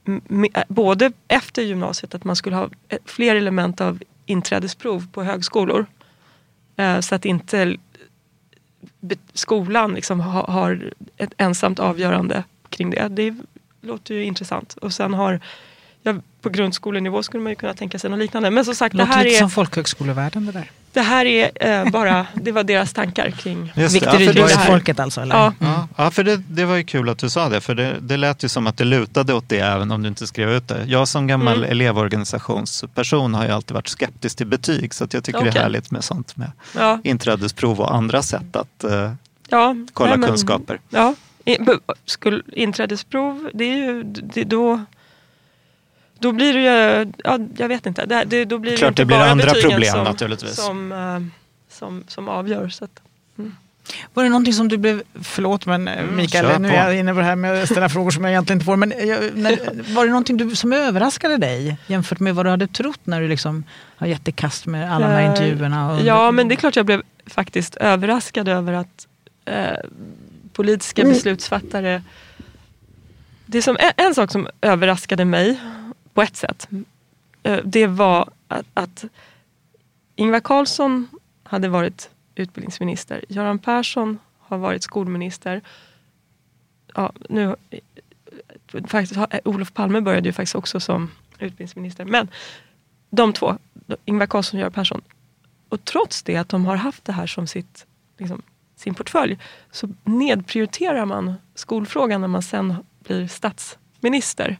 Eh, 0.07 0.63
både 0.69 1.13
efter 1.29 1.63
gymnasiet 1.63 2.15
att 2.15 2.25
man 2.25 2.37
skulle 2.37 2.57
ha 2.57 2.71
eh, 2.89 2.99
fler 3.05 3.37
element 3.37 3.81
av 3.81 4.03
inträdesprov 4.27 5.07
på 5.13 5.23
högskolor. 5.23 5.87
Eh, 6.77 7.01
så 7.01 7.15
att 7.15 7.25
inte 7.25 7.77
skolan 9.33 9.95
liksom 9.95 10.21
har, 10.21 10.93
ett 11.17 11.33
ensamt 11.37 11.79
avgörande 11.79 12.45
kring 12.69 12.91
det. 12.91 13.09
Det 13.09 13.35
låter 13.81 14.15
ju 14.15 14.25
intressant. 14.25 14.75
Och 14.75 14.93
sen 14.93 15.15
har 15.15 15.41
på 16.47 16.51
grundskolenivå 16.51 17.23
skulle 17.23 17.43
man 17.43 17.53
ju 17.53 17.57
kunna 17.57 17.75
tänka 17.75 17.99
sig 17.99 18.11
något 18.11 18.19
liknande. 18.19 18.51
Men 18.51 18.65
som 18.65 18.75
sagt, 18.75 18.95
låter 18.95 19.07
det 19.07 19.15
här 19.15 19.25
lite 19.25 19.37
är... 19.37 19.41
som 19.41 19.51
folkhögskolevärlden 19.51 20.47
det 20.47 20.53
där. 20.53 20.71
Det 20.93 21.01
här 21.01 21.27
är 21.27 21.51
eh, 21.55 21.91
bara, 21.91 22.27
det 22.35 22.53
var 22.53 22.65
deras 22.65 22.93
tankar 22.93 23.31
kring 23.31 23.73
Viktor 23.75 24.19
Rydberg 24.19 24.51
ja, 24.51 24.59
folket 24.59 25.01
alltså? 25.01 25.21
Eller? 25.21 25.35
Ja. 25.35 25.53
Mm. 25.61 25.81
ja, 25.97 26.11
för 26.11 26.25
det, 26.25 26.37
det 26.37 26.65
var 26.65 26.77
ju 26.77 26.85
kul 26.85 27.09
att 27.09 27.19
du 27.19 27.31
sa 27.31 27.49
det. 27.49 27.61
För 27.61 27.75
det, 27.75 27.97
det 28.01 28.17
lät 28.17 28.45
ju 28.45 28.49
som 28.49 28.67
att 28.67 28.77
det 28.77 28.85
lutade 28.85 29.35
åt 29.35 29.49
det 29.49 29.59
även 29.59 29.91
om 29.91 30.03
du 30.03 30.09
inte 30.09 30.27
skrev 30.27 30.51
ut 30.51 30.69
det. 30.69 30.85
Jag 30.87 31.09
som 31.09 31.27
gammal 31.27 31.57
mm. 31.57 31.71
elevorganisationsperson 31.71 33.35
har 33.35 33.45
ju 33.45 33.51
alltid 33.51 33.75
varit 33.75 33.89
skeptisk 33.89 34.37
till 34.37 34.47
betyg. 34.47 34.95
Så 34.95 35.07
jag 35.11 35.25
tycker 35.25 35.39
okay. 35.39 35.51
det 35.51 35.59
är 35.59 35.63
härligt 35.63 35.91
med 35.91 36.05
sånt 36.05 36.37
med 36.37 36.53
ja. 36.77 37.01
inträdesprov 37.05 37.81
och 37.81 37.95
andra 37.95 38.23
sätt 38.23 38.57
att 38.57 38.85
eh, 38.85 39.13
ja, 39.49 39.77
kolla 39.93 40.11
nej, 40.11 40.19
men, 40.19 40.29
kunskaper. 40.29 40.81
Ja, 40.91 41.15
skulle, 42.05 42.43
inträdesprov, 42.53 43.51
det 43.55 43.65
är 43.65 43.77
ju 43.77 44.03
det, 44.05 44.45
då 44.45 44.85
då 46.19 46.33
blir 46.33 46.55
det 46.55 46.61
ju, 46.61 47.13
ja, 47.25 47.39
jag 47.57 47.69
vet 47.69 47.87
inte. 47.87 48.07
Det, 48.07 48.25
det, 48.27 48.45
då 48.45 48.59
blir 48.59 48.77
Klart 48.77 48.81
det, 48.81 48.89
inte 48.89 49.03
det 49.03 49.07
blir 49.07 49.17
bara 49.17 49.31
andra 49.31 49.55
problem 49.55 49.93
som, 49.93 50.05
naturligtvis. 50.05 50.57
Som, 50.57 50.93
uh, 50.93 51.23
som, 51.71 52.05
som 52.09 52.29
avgör. 52.29 52.69
Så 52.69 52.85
att, 52.85 53.01
mm. 53.39 53.57
Var 54.15 54.23
det 54.23 54.29
någonting 54.29 54.55
som 54.55 54.69
du 54.69 54.77
blev, 54.79 55.03
förlåt 55.23 55.67
men 55.67 55.89
eh, 55.89 55.99
mm, 55.99 56.17
Mikael, 56.17 56.61
nu 56.61 56.69
är 56.69 56.85
jag 56.85 56.99
inne 56.99 57.13
på 57.13 57.19
det 57.19 57.25
här 57.25 57.37
med 57.37 57.63
att 57.63 57.69
ställa 57.69 57.89
frågor 57.89 58.11
som 58.11 58.25
jag 58.25 58.31
egentligen 58.33 58.57
inte 58.57 58.65
får. 58.65 58.77
Men 58.77 58.93
eh, 58.93 59.19
när, 59.35 59.95
var 59.95 60.05
det 60.05 60.11
någonting 60.11 60.37
du, 60.37 60.57
som 60.57 60.73
överraskade 60.73 61.37
dig 61.37 61.77
jämfört 61.87 62.21
med 62.21 62.35
vad 62.35 62.47
du 62.47 62.51
hade 62.51 62.67
trott 62.67 63.01
när 63.05 63.21
du 63.21 63.29
liksom 63.29 63.65
har 63.97 64.07
gett 64.07 64.25
dig 64.25 64.35
kast 64.35 64.67
med 64.67 64.93
alla 64.93 65.09
de 65.09 65.13
här 65.13 65.31
intervjuerna? 65.31 65.93
Och, 65.93 66.01
ja, 66.01 66.31
men 66.31 66.49
det 66.49 66.55
är 66.55 66.57
klart 66.57 66.77
jag 66.77 66.87
blev 66.87 67.03
faktiskt 67.27 67.77
överraskad 67.77 68.49
över 68.49 68.73
att 68.73 69.07
eh, 69.45 69.55
politiska 70.53 71.03
mm. 71.03 71.15
beslutsfattare 71.15 72.03
det 73.47 73.63
som, 73.63 73.77
en, 73.81 74.07
en 74.07 74.15
sak 74.15 74.33
som 74.33 74.49
överraskade 74.61 75.25
mig 75.25 75.61
på 76.17 76.23
ett 76.23 76.37
sätt. 76.37 76.69
Eh, 77.43 77.61
det 77.65 77.87
var 77.87 78.31
att, 78.49 78.67
att 78.75 79.05
Ingvar 80.15 80.41
Carlsson 80.41 81.09
hade 81.43 81.69
varit 81.69 82.11
utbildningsminister. 82.35 83.25
Göran 83.29 83.59
Persson 83.59 84.19
har 84.39 84.59
varit 84.59 84.83
skolminister. 84.83 85.61
Ja, 86.95 87.13
nu, 87.29 87.57
faktiskt, 88.87 89.17
eh, 89.17 89.41
Olof 89.45 89.73
Palme 89.73 90.01
började 90.01 90.29
ju 90.29 90.33
faktiskt 90.33 90.55
också 90.55 90.81
som 90.81 91.11
utbildningsminister. 91.39 92.05
Men 92.05 92.29
de 93.11 93.33
två, 93.33 93.59
Ingvar 94.05 94.27
Carlsson 94.27 94.59
och 94.59 94.61
Göran 94.61 94.73
Persson. 94.73 95.03
Och 95.69 95.85
trots 95.85 96.23
det 96.23 96.37
att 96.37 96.49
de 96.49 96.67
har 96.67 96.77
haft 96.77 97.05
det 97.05 97.13
här 97.13 97.27
som 97.27 97.47
sitt, 97.47 97.87
liksom, 98.19 98.43
sin 98.77 98.95
portfölj 98.95 99.39
så 99.71 99.89
nedprioriterar 100.05 101.05
man 101.05 101.35
skolfrågan 101.55 102.21
när 102.21 102.29
man 102.29 102.43
sen 102.43 102.75
blir 102.99 103.29
statsminister. 103.29 104.59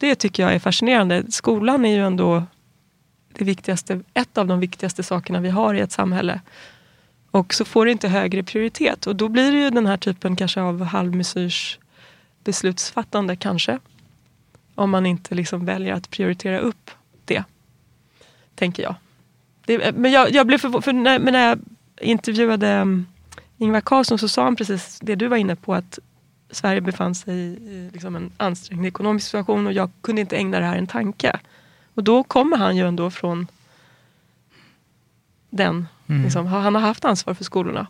Det 0.00 0.14
tycker 0.14 0.42
jag 0.42 0.54
är 0.54 0.58
fascinerande. 0.58 1.24
Skolan 1.28 1.84
är 1.84 1.94
ju 1.94 2.06
ändå 2.06 2.42
det 3.32 3.44
viktigaste, 3.44 4.00
ett 4.14 4.38
av 4.38 4.46
de 4.46 4.60
viktigaste 4.60 5.02
sakerna 5.02 5.40
vi 5.40 5.48
har 5.48 5.74
i 5.74 5.80
ett 5.80 5.92
samhälle. 5.92 6.40
Och 7.30 7.54
så 7.54 7.64
får 7.64 7.86
det 7.86 7.92
inte 7.92 8.08
högre 8.08 8.42
prioritet 8.42 9.06
och 9.06 9.16
då 9.16 9.28
blir 9.28 9.52
det 9.52 9.58
ju 9.58 9.70
den 9.70 9.86
här 9.86 9.96
typen 9.96 10.36
kanske 10.36 10.60
av 10.60 10.82
halvmesyrs 10.82 11.78
beslutsfattande 12.44 13.36
kanske. 13.36 13.78
Om 14.74 14.90
man 14.90 15.06
inte 15.06 15.34
liksom 15.34 15.64
väljer 15.64 15.94
att 15.94 16.10
prioritera 16.10 16.58
upp 16.58 16.90
det. 17.24 17.44
Tänker 18.54 18.82
jag. 18.82 18.94
Det, 19.64 19.96
men 19.96 20.12
jag, 20.12 20.30
jag 20.30 20.46
blev 20.46 20.58
förvånad, 20.58 20.84
för 20.84 20.92
när, 20.92 21.18
när 21.18 21.48
jag 21.48 21.58
intervjuade 22.00 22.68
mm, 22.68 23.06
Ingvar 23.58 23.80
Carlsson 23.80 24.18
så 24.18 24.28
sa 24.28 24.44
han 24.44 24.56
precis 24.56 24.98
det 25.02 25.14
du 25.14 25.28
var 25.28 25.36
inne 25.36 25.56
på 25.56 25.74
att 25.74 25.98
Sverige 26.52 26.80
befann 26.80 27.14
sig 27.14 27.34
i 27.34 27.90
liksom 27.92 28.16
en 28.16 28.32
ansträngd 28.36 28.86
ekonomisk 28.86 29.26
situation 29.26 29.66
och 29.66 29.72
jag 29.72 29.90
kunde 30.00 30.20
inte 30.20 30.36
ägna 30.36 30.58
det 30.58 30.66
här 30.66 30.76
en 30.76 30.86
tanke. 30.86 31.40
Och 31.94 32.04
då 32.04 32.22
kommer 32.22 32.56
han 32.56 32.76
ju 32.76 32.88
ändå 32.88 33.10
från 33.10 33.46
den, 35.50 35.88
mm. 36.06 36.22
liksom, 36.22 36.46
han 36.46 36.74
har 36.74 36.82
haft 36.82 37.04
ansvar 37.04 37.34
för 37.34 37.44
skolorna. 37.44 37.86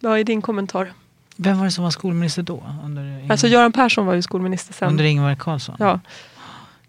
Vad 0.00 0.18
är 0.18 0.24
din 0.24 0.42
kommentar? 0.42 0.92
Vem 1.36 1.58
var 1.58 1.64
det 1.64 1.70
som 1.70 1.84
var 1.84 1.90
skolminister 1.90 2.42
då? 2.42 2.62
Under 2.84 3.30
alltså 3.30 3.48
Göran 3.48 3.72
Persson 3.72 4.06
var 4.06 4.14
ju 4.14 4.22
skolminister 4.22 4.74
sen. 4.74 4.88
Under 4.88 5.04
Ingvar 5.04 5.34
Carlsson? 5.34 5.76
Ja. 5.78 6.00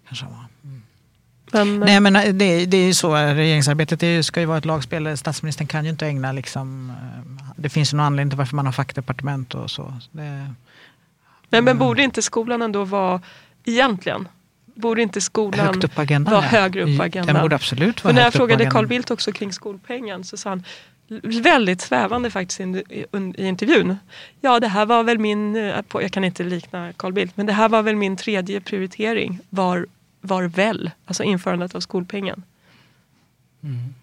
Kanske 0.08 0.26
var. 0.26 0.44
Mm. 0.64 0.82
Men, 1.52 1.80
Nej 1.80 2.00
men 2.00 2.16
eh, 2.16 2.34
det, 2.34 2.66
det 2.66 2.76
är 2.76 2.86
ju 2.86 2.94
så, 2.94 3.14
regeringsarbetet 3.14 4.02
är, 4.02 4.22
ska 4.22 4.40
ju 4.40 4.46
vara 4.46 4.58
ett 4.58 4.64
lagspel. 4.64 5.18
Statsministern 5.18 5.66
kan 5.66 5.84
ju 5.84 5.90
inte 5.90 6.06
ägna 6.06 6.32
liksom 6.32 6.90
eh, 6.90 7.45
det 7.56 7.68
finns 7.68 7.92
någon 7.92 8.06
anledning 8.06 8.30
till 8.30 8.38
varför 8.38 8.56
man 8.56 8.66
har 8.66 8.72
fackdepartement 8.72 9.54
och 9.54 9.70
så. 9.70 9.82
Det, 10.12 10.20
men, 10.20 10.54
men 11.50 11.68
mm. 11.68 11.78
borde 11.78 12.02
inte 12.02 12.22
skolan 12.22 12.62
ändå 12.62 12.84
vara, 12.84 13.20
egentligen, 13.64 14.28
borde 14.64 15.02
inte 15.02 15.20
skolan 15.20 15.66
Högt 15.66 15.84
upp 15.84 15.98
agendan, 15.98 16.34
vara 16.34 16.44
högre 16.44 16.82
upp 16.82 16.98
på 16.98 17.02
agendan? 17.02 17.34
Den 17.34 17.42
borde 17.42 17.54
absolut 17.54 18.04
vara 18.04 18.12
För 18.12 18.16
när 18.16 18.24
jag 18.24 18.32
frågade 18.32 18.70
Carl 18.70 18.86
Bildt 18.86 19.10
också 19.10 19.32
kring 19.32 19.52
skolpengen 19.52 20.24
så 20.24 20.36
sa 20.36 20.50
han 20.50 20.64
väldigt 21.42 21.80
svävande 21.80 22.30
faktiskt 22.30 22.60
i, 22.60 22.84
i 23.36 23.46
intervjun. 23.46 23.96
Ja 24.40 24.60
det 24.60 24.68
här 24.68 24.86
var 24.86 25.02
väl 25.02 25.18
min, 25.18 25.56
eh, 25.56 25.82
jag 25.92 26.12
kan 26.12 26.24
inte 26.24 26.44
likna 26.44 26.92
Carl 26.92 27.12
Bildt, 27.12 27.36
men 27.36 27.46
det 27.46 27.52
här 27.52 27.68
var 27.68 27.82
väl 27.82 27.96
min 27.96 28.16
tredje 28.16 28.60
prioritering 28.60 29.38
var, 29.50 29.86
var 30.20 30.42
väl, 30.42 30.90
alltså 31.04 31.22
införandet 31.22 31.74
av 31.74 31.80
skolpengen. 31.80 32.42
Mm. 33.62 33.94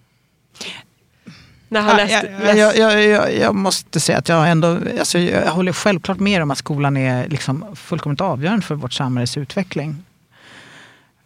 När 1.74 1.82
han 1.82 1.90
Ja, 2.00 2.06
läste. 2.06 2.32
jag, 2.46 2.58
jag, 2.58 2.78
jag, 2.78 3.04
jag, 3.04 3.38
jag 3.38 3.56
måste 3.56 4.00
säga 4.00 4.18
att 4.18 4.30
jag 4.30 4.50
ändå, 4.52 4.80
alltså 5.00 5.20
jag 5.20 5.52
håller 5.52 5.74
självklart 5.74 6.20
med 6.20 6.42
om 6.42 6.52
att 6.52 6.58
skolan 6.58 6.98
är 6.98 7.28
liksom 7.30 7.66
fullkomligt 7.76 8.22
avgörande 8.22 8.66
för 8.66 8.76
vårt 8.76 8.94
samhälles 8.94 9.38
utveckling. 9.38 10.04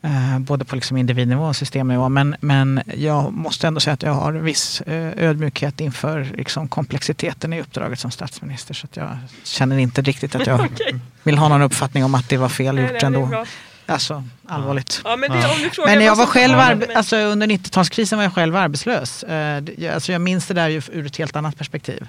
Eh, 0.02 0.40
både 0.40 0.66
på 0.66 0.76
liksom 0.76 0.98
individnivå 0.98 1.44
och 1.46 1.56
systemnivå. 1.56 2.10
Men, 2.10 2.36
men 2.40 2.82
jag 2.98 3.34
måste 3.34 3.68
ändå 3.68 3.80
säga 3.80 3.94
att 3.94 4.04
jag 4.04 4.14
har 4.14 4.34
viss 4.34 4.82
eh, 4.82 5.12
ödmjukhet 5.18 5.82
inför 5.82 6.28
liksom 6.38 6.68
komplexiteten 6.68 7.54
i 7.54 7.62
uppdraget 7.62 8.00
som 8.00 8.12
statsminister. 8.12 8.74
Så 8.74 8.88
jag 8.94 9.18
känner 9.44 9.78
inte 9.78 10.02
riktigt 10.02 10.36
att 10.36 10.48
jag 10.48 10.68
vill 11.24 11.38
ha 11.38 11.48
någon 11.48 11.62
uppfattning 11.62 12.04
om 12.06 12.16
att 12.16 12.30
det 12.30 12.38
var 12.38 12.50
fel 12.50 12.78
gjort 12.78 12.92
nej, 12.92 13.02
ändå. 13.04 13.46
Alltså 13.90 14.24
allvarligt. 14.46 15.02
Ja, 15.04 15.16
men 15.16 15.32
det, 15.32 15.50
Men 15.86 16.02
jag 16.06 16.16
var 16.16 16.26
själv, 16.26 16.54
arbe- 16.58 16.96
alltså 16.96 17.18
under 17.18 17.48
90-talskrisen 17.48 18.16
var 18.16 18.24
jag 18.24 18.34
själv 18.34 18.56
arbetslös. 18.56 19.24
Eh, 19.24 19.64
Alltså 19.94 20.12
jag 20.12 20.22
minns 20.22 20.48
det 20.48 20.54
där 20.54 20.68
ju 20.70 20.82
ur 20.92 21.06
ett 21.06 21.18
helt 21.18 21.36
annat 21.36 21.58
perspektiv. 21.58 22.08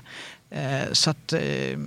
Eh, 0.51 0.93
Så 0.93 1.11
att 1.11 1.33
eh, 1.33 1.79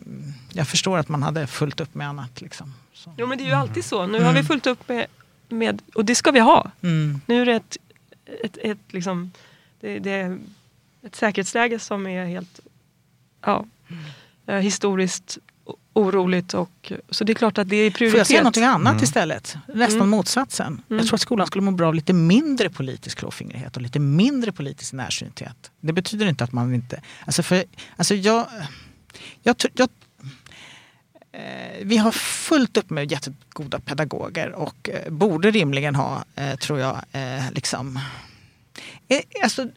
jag 0.54 0.68
förstår 0.68 0.98
att 0.98 1.10
man 1.10 1.24
hade 1.24 1.48
fullt 1.48 1.80
upp 1.80 1.96
med 1.96 2.08
annat. 2.10 2.42
Liksom. 2.42 2.74
Så. 2.94 3.14
Jo 3.18 3.28
men 3.28 3.38
det 3.38 3.44
är 3.44 3.46
ju 3.46 3.54
alltid 3.54 3.86
så. 3.86 4.08
Nu 4.08 4.24
har 4.24 4.34
vi 4.34 4.44
fullt 4.44 4.68
upp 4.68 4.90
med, 4.90 5.06
med 5.50 5.82
och 5.96 6.06
det 6.06 6.16
ska 6.16 6.32
vi 6.32 6.40
ha. 6.40 6.72
Mm. 6.82 7.22
Nu 7.26 7.42
är 7.42 7.46
det 7.46 7.54
ett, 7.56 7.78
ett, 8.44 8.58
ett, 8.62 8.78
liksom, 8.88 9.32
det, 9.80 10.00
det 10.00 10.38
ett 11.06 11.16
säkerhetsläge 11.16 11.80
som 11.80 12.08
är 12.08 12.26
helt 12.26 12.60
ja, 13.46 13.66
eh, 14.48 14.56
historiskt 14.56 15.38
oroligt. 15.94 16.54
Och, 16.54 16.92
så 17.10 17.24
det 17.24 17.32
är 17.32 17.36
klart 17.36 17.58
att 17.58 17.70
det 17.70 17.76
är 17.76 17.92
prioritet. 17.92 18.12
Får 18.12 18.18
jag 18.20 18.28
säga 18.28 18.40
någonting 18.40 18.64
annat 18.64 19.02
istället? 19.02 19.58
Nästan 19.68 19.98
Mm. 19.98 20.10
motsatsen. 20.10 20.68
Mm. 20.68 21.00
Jag 21.00 21.08
tror 21.08 21.16
att 21.16 21.22
skolan 21.22 21.48
skulle 21.48 21.62
må 21.62 21.72
bra 21.72 21.88
av 21.88 21.96
lite 21.96 22.14
mindre 22.14 22.70
politisk 22.70 23.18
klåfingrighet 23.18 23.76
och 23.76 23.82
lite 23.82 24.00
mindre 24.00 24.52
politisk 24.52 24.94
närsynthet. 24.94 25.72
Det 25.80 25.94
betyder 25.94 26.26
inte 26.26 26.44
att 26.44 26.52
man 26.52 26.74
inte... 26.76 27.02
Alltså 27.26 27.44
för, 27.44 27.64
alltså 27.96 28.16
jag, 28.16 28.48
jag, 29.44 29.56
jag, 29.74 29.90
eh, 31.32 31.42
vi 31.82 31.98
har 31.98 32.12
fullt 32.12 32.78
upp 32.78 32.90
med 32.90 33.12
jättegoda 33.12 33.80
pedagoger 33.80 34.52
och 34.52 34.90
eh, 34.90 35.12
borde 35.12 35.52
rimligen 35.52 35.96
ha, 35.96 36.24
eh, 36.36 36.56
tror 36.56 36.80
jag, 36.80 37.02
liksom... 37.52 38.00
Alltså, 39.44 39.68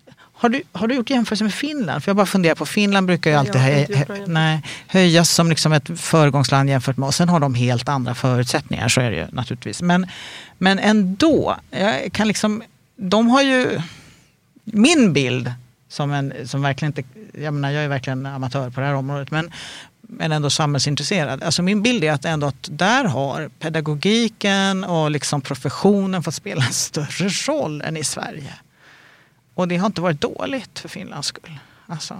har, 0.44 0.48
du, 0.48 0.62
har 0.72 0.87
du 0.87 0.94
gjort 0.94 1.11
jämförelse 1.11 1.44
med 1.44 1.54
Finland? 1.54 2.04
För 2.04 2.11
jag 2.11 2.16
bara 2.16 2.26
funderar 2.26 2.54
på, 2.54 2.66
Finland 2.66 3.07
brukar 3.07 3.30
ju 3.30 3.37
alltid 3.37 3.61
hö, 3.61 3.78
jämförelse. 3.78 4.33
nej, 4.33 4.62
höjas 4.87 5.30
som 5.30 5.48
liksom 5.48 5.72
ett 5.72 6.00
föregångsland 6.00 6.68
jämfört 6.68 6.96
med 6.96 7.09
oss. 7.09 7.16
Sen 7.16 7.28
har 7.28 7.40
de 7.40 7.54
helt 7.54 7.88
andra 7.88 8.14
förutsättningar, 8.14 8.88
så 8.88 9.00
är 9.00 9.11
det 9.11 9.16
ju 9.16 9.26
naturligtvis. 9.33 9.83
Men, 9.83 10.07
men 10.59 10.78
ändå, 10.78 11.57
jag 11.70 12.12
kan 12.12 12.28
liksom, 12.28 12.62
de 12.96 13.28
har 13.28 13.42
ju... 13.42 13.80
Min 14.64 15.12
bild, 15.12 15.52
som, 15.88 16.12
en, 16.12 16.33
som 16.44 16.62
verkligen 16.62 16.90
inte... 16.96 17.04
Jag 17.40 17.54
menar, 17.54 17.70
jag 17.70 17.85
är 17.85 17.88
verkligen 17.88 18.26
amatör 18.26 18.70
på 18.70 18.80
det 18.80 18.87
här 18.87 18.94
området, 18.94 19.30
men, 19.30 19.50
men 20.00 20.33
ändå 20.33 20.50
samhällsintresserad. 20.50 21.42
Alltså 21.42 21.62
min 21.62 21.83
bild 21.83 22.04
är 22.04 22.12
att 22.12 22.24
ändå 22.24 22.46
att 22.46 22.68
där 22.70 23.04
har 23.04 23.48
pedagogiken 23.48 24.85
och 24.85 25.11
liksom 25.11 25.40
professionen 25.40 26.22
fått 26.22 26.35
spela 26.35 26.64
en 26.64 26.72
större 26.72 27.28
roll 27.28 27.83
än 27.83 27.96
i 27.96 28.04
Sverige. 28.04 28.54
Och 29.55 29.69
det 29.69 29.77
har 29.77 29.87
inte 29.87 30.01
varit 30.01 30.21
dåligt 30.21 30.79
för 30.79 30.88
Finlands 30.88 31.29
skull. 31.29 31.59
Alltså, 31.87 32.14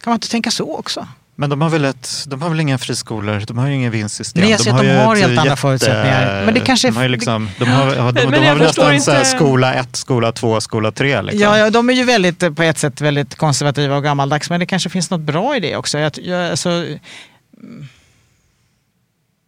kan 0.00 0.10
man 0.10 0.14
inte 0.14 0.30
tänka 0.30 0.50
så 0.50 0.76
också? 0.76 1.08
Men 1.40 1.50
de 1.50 1.60
har, 1.60 1.68
väl 1.70 1.84
ett, 1.84 2.24
de 2.26 2.42
har 2.42 2.48
väl 2.48 2.60
inga 2.60 2.78
friskolor, 2.78 3.44
de 3.46 3.58
har 3.58 3.66
ju 3.66 3.74
ingen 3.74 3.92
vinstsystem. 3.92 4.42
Nej, 4.42 4.50
jag 4.50 4.60
ser 4.60 4.70
att 4.74 4.80
de 4.80 4.96
har 4.96 5.16
ett 5.16 5.22
helt 5.22 5.38
andra 5.38 5.56
förutsättningar. 5.56 6.44
Men 6.44 6.54
det 6.54 6.60
kanske 6.60 6.88
är- 6.88 6.92
de 6.92 6.98
har, 6.98 7.08
liksom, 7.08 7.50
de 7.58 7.64
har, 7.64 8.12
de, 8.12 8.12
de 8.12 8.20
jag 8.34 8.42
har 8.42 8.54
väl 8.54 8.58
nästan 8.58 9.00
så 9.00 9.10
här 9.10 9.18
inte- 9.20 9.30
skola 9.30 9.74
1, 9.74 9.96
skola 9.96 10.32
2, 10.32 10.60
skola 10.60 10.92
3. 10.92 11.22
Liksom. 11.22 11.40
Ja, 11.40 11.58
ja, 11.58 11.70
de 11.70 11.90
är 11.90 11.94
ju 11.94 12.04
väldigt, 12.04 12.56
på 12.56 12.62
ett 12.62 12.78
sätt 12.78 13.00
väldigt 13.00 13.34
konservativa 13.34 13.96
och 13.96 14.02
gammaldags. 14.02 14.50
Men 14.50 14.60
det 14.60 14.66
kanske 14.66 14.88
finns 14.90 15.10
något 15.10 15.20
bra 15.20 15.56
i 15.56 15.60
det 15.60 15.76
också. 15.76 15.98
Jag, 15.98 16.18
jag, 16.18 16.50
alltså, 16.50 16.70
mm. 16.70 16.98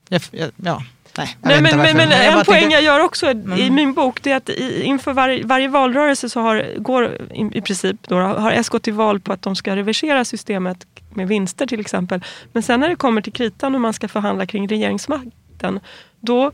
jag, 0.08 0.22
jag, 0.30 0.50
ja, 0.56 0.82
nej, 1.18 1.36
Nej, 1.40 1.62
men, 1.62 1.76
men, 1.78 1.96
men 1.96 2.12
en 2.12 2.32
poäng 2.44 2.44
tänkte- 2.44 2.74
jag 2.74 2.82
gör 2.82 3.00
också 3.00 3.26
i 3.26 3.30
Mm. 3.30 3.74
min 3.74 3.92
bok 3.92 4.22
det 4.22 4.32
är 4.32 4.36
att 4.36 4.48
i, 4.48 4.82
inför 4.82 5.12
varje, 5.12 5.46
varje 5.46 5.68
valrörelse 5.68 6.28
så 6.28 6.40
har, 6.40 6.66
går 6.78 7.04
i, 7.34 7.50
i 7.58 7.60
princip 7.60 7.96
då, 8.08 8.16
har 8.16 8.52
S 8.52 8.68
gått 8.68 8.82
till 8.82 8.92
val 8.92 9.20
på 9.20 9.32
att 9.32 9.42
de 9.42 9.56
ska 9.56 9.76
reversera 9.76 10.24
systemet 10.24 10.86
med 11.14 11.28
vinster 11.28 11.66
till 11.66 11.80
exempel. 11.80 12.24
Men 12.52 12.62
sen 12.62 12.80
när 12.80 12.88
det 12.88 12.96
kommer 12.96 13.20
till 13.20 13.32
kritan 13.32 13.74
och 13.74 13.80
man 13.80 13.92
ska 13.92 14.08
förhandla 14.08 14.46
kring 14.46 14.68
regeringsmakten 14.68 15.80
då 16.20 16.52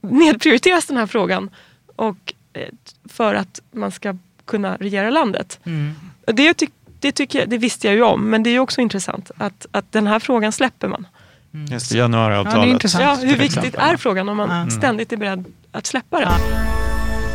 nedprioriteras 0.00 0.86
den 0.86 0.96
här 0.96 1.06
frågan 1.06 1.50
och, 1.96 2.32
eh, 2.52 2.68
för 3.08 3.34
att 3.34 3.60
man 3.72 3.90
ska 3.92 4.16
kunna 4.44 4.76
regera 4.76 5.10
landet. 5.10 5.60
Mm. 5.64 5.94
Det, 6.26 6.54
ty, 6.54 6.66
det, 7.00 7.12
tycker 7.12 7.38
jag, 7.38 7.48
det 7.48 7.58
visste 7.58 7.86
jag 7.86 7.94
ju 7.96 8.02
om 8.02 8.30
men 8.30 8.42
det 8.42 8.50
är 8.50 8.52
ju 8.52 8.58
också 8.60 8.80
intressant 8.80 9.30
att, 9.36 9.66
att 9.70 9.92
den 9.92 10.06
här 10.06 10.18
frågan 10.18 10.52
släpper 10.52 10.88
man. 10.88 11.06
Just 11.52 11.90
det, 11.90 11.98
januariavtalet. 11.98 12.54
Ja, 12.58 12.64
det 12.64 12.70
är 12.70 12.72
intressant. 12.72 13.04
Ja, 13.04 13.14
hur 13.14 13.36
viktigt 13.36 13.58
exempel. 13.64 13.80
är 13.80 13.96
frågan 13.96 14.28
om 14.28 14.36
man 14.36 14.50
Mm. 14.50 14.70
ständigt 14.70 15.12
är 15.12 15.16
beredd 15.16 15.44
att 15.72 15.86
släppa 15.86 16.20
den? 16.20 16.28
Ja. 16.28 16.58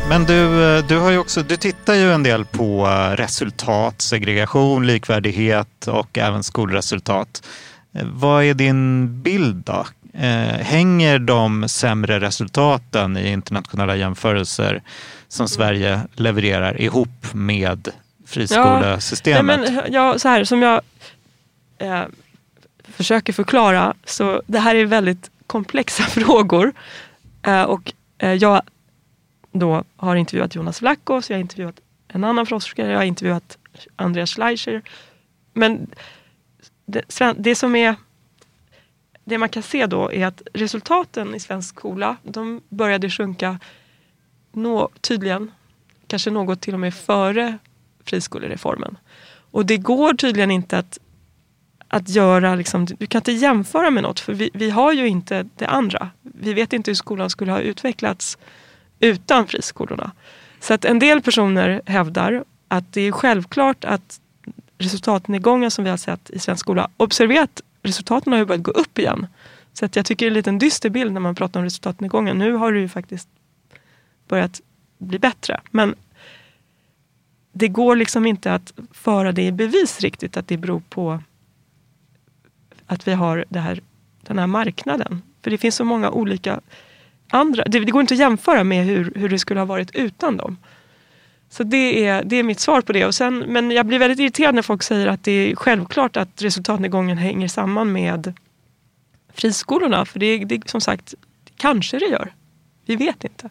Men 0.08 0.24
du, 0.24 0.76
eh, 0.76 0.86
du, 0.86 0.98
har 0.98 1.10
ju 1.10 1.18
också, 1.18 1.42
du 1.42 1.56
tittar 1.56 1.94
ju 1.94 2.12
en 2.12 2.22
del 2.22 2.44
på 2.44 2.86
eh, 2.86 3.16
resultat, 3.16 4.02
segregation, 4.02 4.86
likvärdighet 4.86 5.86
och 5.88 6.18
även 6.18 6.42
skolresultat. 6.42 7.46
Eh, 7.94 8.04
Vad 8.12 8.44
är 8.44 8.54
din 8.54 9.22
bild 9.22 9.56
då? 9.64 9.86
Hänger 10.60 11.18
de 11.18 11.68
sämre 11.68 12.20
resultaten 12.20 13.16
i 13.16 13.28
internationella 13.32 13.96
jämförelser 13.96 14.82
som 15.28 15.48
Sverige 15.48 16.00
levererar 16.14 16.80
ihop 16.80 17.24
med 17.32 17.88
friskolesystemet? 18.26 19.60
Nej, 19.60 19.72
men, 19.72 19.92
ja, 19.92 20.18
så 20.18 20.28
här, 20.28 20.44
som 20.44 20.62
jag 20.62 20.80
eh, 21.78 22.02
försöker 22.94 23.32
förklara, 23.32 23.94
så 24.04 24.42
det 24.46 24.58
här 24.58 24.74
är 24.74 24.86
väldigt 24.86 25.30
komplexa 25.46 26.02
frågor. 26.08 26.72
Eh, 27.42 27.62
och 27.62 27.92
eh, 28.18 28.32
jag 28.32 28.62
då 29.52 29.84
har 29.96 30.16
intervjuat 30.16 30.54
Jonas 30.54 30.82
Vlachos, 30.82 31.30
jag 31.30 31.36
har 31.36 31.40
intervjuat 31.40 31.80
en 32.08 32.24
annan 32.24 32.46
forskare, 32.46 32.90
jag 32.90 32.98
har 32.98 33.04
intervjuat 33.04 33.58
Andreas 33.96 34.30
Schleicher. 34.30 34.82
Men 35.52 35.90
det, 36.86 37.34
det 37.36 37.54
som 37.54 37.76
är 37.76 37.96
det 39.24 39.38
man 39.38 39.48
kan 39.48 39.62
se 39.62 39.86
då 39.86 40.12
är 40.12 40.26
att 40.26 40.42
resultaten 40.52 41.34
i 41.34 41.40
svensk 41.40 41.68
skola, 41.78 42.16
de 42.22 42.60
började 42.68 43.10
sjunka 43.10 43.58
nå, 44.52 44.88
tydligen, 45.00 45.50
kanske 46.06 46.30
något 46.30 46.60
till 46.60 46.74
och 46.74 46.80
med 46.80 46.94
före 46.94 47.58
friskolereformen. 48.04 48.96
Och 49.50 49.66
det 49.66 49.76
går 49.76 50.14
tydligen 50.14 50.50
inte 50.50 50.78
att, 50.78 50.98
att 51.94 52.08
göra, 52.08 52.54
liksom, 52.54 52.84
du 52.84 53.06
kan 53.06 53.18
inte 53.18 53.32
jämföra 53.32 53.90
med 53.90 54.02
något 54.02 54.20
för 54.20 54.34
vi, 54.34 54.50
vi 54.54 54.70
har 54.70 54.92
ju 54.92 55.08
inte 55.08 55.48
det 55.56 55.66
andra. 55.66 56.10
Vi 56.22 56.54
vet 56.54 56.72
inte 56.72 56.90
hur 56.90 56.94
skolan 56.94 57.30
skulle 57.30 57.52
ha 57.52 57.60
utvecklats 57.60 58.38
utan 59.00 59.46
friskolorna. 59.46 60.12
Så 60.60 60.74
att 60.74 60.84
en 60.84 60.98
del 60.98 61.22
personer 61.22 61.82
hävdar 61.86 62.44
att 62.68 62.92
det 62.92 63.00
är 63.00 63.12
självklart 63.12 63.84
att 63.84 64.20
resultatnedgången 64.78 65.70
som 65.70 65.84
vi 65.84 65.90
har 65.90 65.96
sett 65.96 66.30
i 66.30 66.38
svensk 66.38 66.60
skola, 66.60 66.90
observera 66.96 67.42
att 67.42 67.62
resultaten 67.82 68.32
har 68.32 68.40
ju 68.40 68.46
börjat 68.46 68.62
gå 68.62 68.70
upp 68.70 68.98
igen. 68.98 69.26
Så 69.72 69.84
att 69.84 69.96
jag 69.96 70.06
tycker 70.06 70.26
det 70.26 70.28
är 70.28 70.30
en 70.30 70.34
liten 70.34 70.58
dyster 70.58 70.90
bild 70.90 71.12
när 71.12 71.20
man 71.20 71.34
pratar 71.34 71.60
om 71.60 71.64
resultatnedgången. 71.64 72.38
Nu 72.38 72.52
har 72.52 72.72
det 72.72 72.80
ju 72.80 72.88
faktiskt 72.88 73.28
börjat 74.28 74.60
bli 74.98 75.18
bättre. 75.18 75.60
Men 75.70 75.94
det 77.52 77.68
går 77.68 77.96
liksom 77.96 78.26
inte 78.26 78.54
att 78.54 78.72
föra 78.92 79.32
det 79.32 79.42
i 79.42 79.52
bevis 79.52 80.00
riktigt 80.00 80.36
att 80.36 80.48
det 80.48 80.56
beror 80.56 80.82
på 80.88 81.20
att 82.86 83.08
vi 83.08 83.12
har 83.12 83.44
det 83.48 83.60
här, 83.60 83.80
den 84.22 84.38
här 84.38 84.46
marknaden. 84.46 85.22
För 85.42 85.50
det 85.50 85.58
finns 85.58 85.76
så 85.76 85.84
många 85.84 86.10
olika 86.10 86.60
andra. 87.28 87.64
Det, 87.64 87.80
det 87.80 87.92
går 87.92 88.00
inte 88.00 88.14
att 88.14 88.20
jämföra 88.20 88.64
med 88.64 88.86
hur, 88.86 89.12
hur 89.16 89.28
det 89.28 89.38
skulle 89.38 89.60
ha 89.60 89.64
varit 89.64 89.94
utan 89.94 90.36
dem. 90.36 90.56
Så 91.48 91.62
det 91.62 92.06
är, 92.06 92.24
det 92.24 92.36
är 92.36 92.42
mitt 92.42 92.60
svar 92.60 92.80
på 92.80 92.92
det. 92.92 93.06
Och 93.06 93.14
sen, 93.14 93.38
men 93.38 93.70
jag 93.70 93.86
blir 93.86 93.98
väldigt 93.98 94.18
irriterad 94.18 94.54
när 94.54 94.62
folk 94.62 94.82
säger 94.82 95.06
att 95.06 95.24
det 95.24 95.32
är 95.32 95.56
självklart 95.56 96.16
att 96.16 96.42
resultatnedgången 96.42 97.18
hänger 97.18 97.48
samman 97.48 97.92
med 97.92 98.32
friskolorna. 99.34 100.04
För 100.04 100.18
det, 100.18 100.44
det 100.44 100.68
som 100.68 100.80
sagt, 100.80 101.14
kanske 101.56 101.98
det 101.98 102.06
gör. 102.06 102.34
Vi 102.86 102.96
vet 102.96 103.24
inte. 103.24 103.50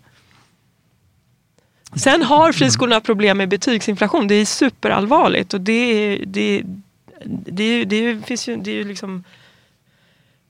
Sen 1.95 2.23
har 2.23 2.51
friskolorna 2.51 3.01
problem 3.01 3.37
med 3.37 3.49
betygsinflation. 3.49 4.27
Det 4.27 4.35
är 4.35 4.45
superallvarligt. 4.45 5.53
Och 5.53 5.61
det, 5.61 6.15
det, 6.27 6.63
det, 7.25 7.85
det, 7.85 8.13
det, 8.13 8.25
finns 8.27 8.47
ju, 8.49 8.57
det 8.57 8.71
är 8.71 8.75
ju 8.75 8.83
liksom... 8.83 9.23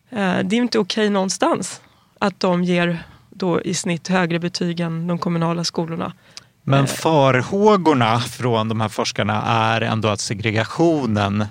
eh, 0.09 0.17
Det 0.43 0.55
är 0.55 0.57
inte 0.57 0.80
okej 0.80 1.09
någonstans 1.09 1.82
att 2.19 2.39
de 2.39 2.63
ger 2.63 3.03
då 3.30 3.61
i 3.61 3.74
snitt 3.74 4.07
högre 4.07 4.39
betyg 4.39 4.80
än 4.80 5.07
de 5.07 5.17
kommunala 5.17 5.63
skolorna. 5.63 6.13
Men 6.63 6.88
farhågorna 6.88 8.19
från 8.19 8.69
de 8.69 8.82
här 8.82 8.89
forskarna 8.89 9.41
är 9.47 9.82
ändå 9.82 10.07
att 10.09 10.19
segregationen 10.19 11.45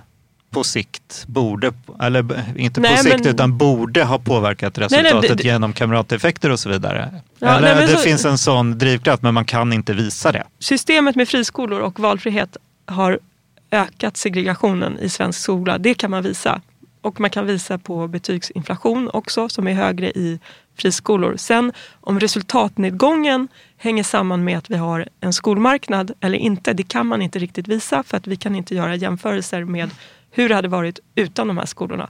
på 0.50 0.64
sikt 0.64 1.24
borde, 1.26 1.72
eller 2.00 2.18
inte 2.58 2.80
på 2.80 2.88
Nej, 2.88 2.96
sikt 2.98 3.18
men- 3.24 3.28
utan 3.34 3.58
borde 3.58 4.04
ha 4.04 4.18
påverkat 4.18 4.76
nej, 4.76 4.84
resultatet 5.02 5.38
det- 5.38 5.44
genom 5.44 5.72
kamrateffekter 5.72 6.50
och 6.50 6.60
så 6.60 6.68
vidare. 6.68 7.14
Ja, 7.38 7.48
eller 7.48 7.74
nej, 7.74 7.86
det 7.86 7.92
så- 7.92 7.98
finns 7.98 8.24
en 8.24 8.38
sån 8.38 8.78
drivkraft 8.78 9.22
men 9.22 9.34
man 9.34 9.44
kan 9.44 9.72
inte 9.72 9.92
visa 9.94 10.32
det. 10.32 10.44
Systemet 10.58 11.16
med 11.16 11.28
friskolor 11.28 11.80
och 11.80 12.00
valfrihet 12.00 12.56
har 12.86 13.18
ökat 13.72 14.16
segregationen 14.16 14.98
i 14.98 15.08
svensk 15.08 15.40
skola. 15.40 15.78
Det 15.78 15.94
kan 15.94 16.10
man 16.10 16.22
visa. 16.22 16.60
Och 17.00 17.20
man 17.20 17.30
kan 17.30 17.46
visa 17.46 17.78
på 17.78 18.08
betygsinflation 18.08 19.10
också 19.12 19.48
som 19.48 19.68
är 19.68 19.72
högre 19.72 20.10
i 20.10 20.40
friskolor. 20.78 21.36
Sen 21.36 21.72
om 22.00 22.20
resultatnedgången 22.20 23.48
hänger 23.76 24.02
samman 24.02 24.44
med 24.44 24.58
att 24.58 24.70
vi 24.70 24.76
har 24.76 25.08
en 25.20 25.32
skolmarknad 25.32 26.12
eller 26.20 26.38
inte, 26.38 26.72
det 26.72 26.82
kan 26.82 27.06
man 27.06 27.22
inte 27.22 27.38
riktigt 27.38 27.68
visa 27.68 28.02
för 28.02 28.16
att 28.16 28.26
vi 28.26 28.36
kan 28.36 28.56
inte 28.56 28.74
göra 28.74 28.94
jämförelser 28.94 29.64
med 29.64 29.90
hur 30.30 30.48
det 30.48 30.54
hade 30.54 30.68
varit 30.68 31.00
utan 31.14 31.48
de 31.48 31.58
här 31.58 31.66
skolorna. 31.66 32.08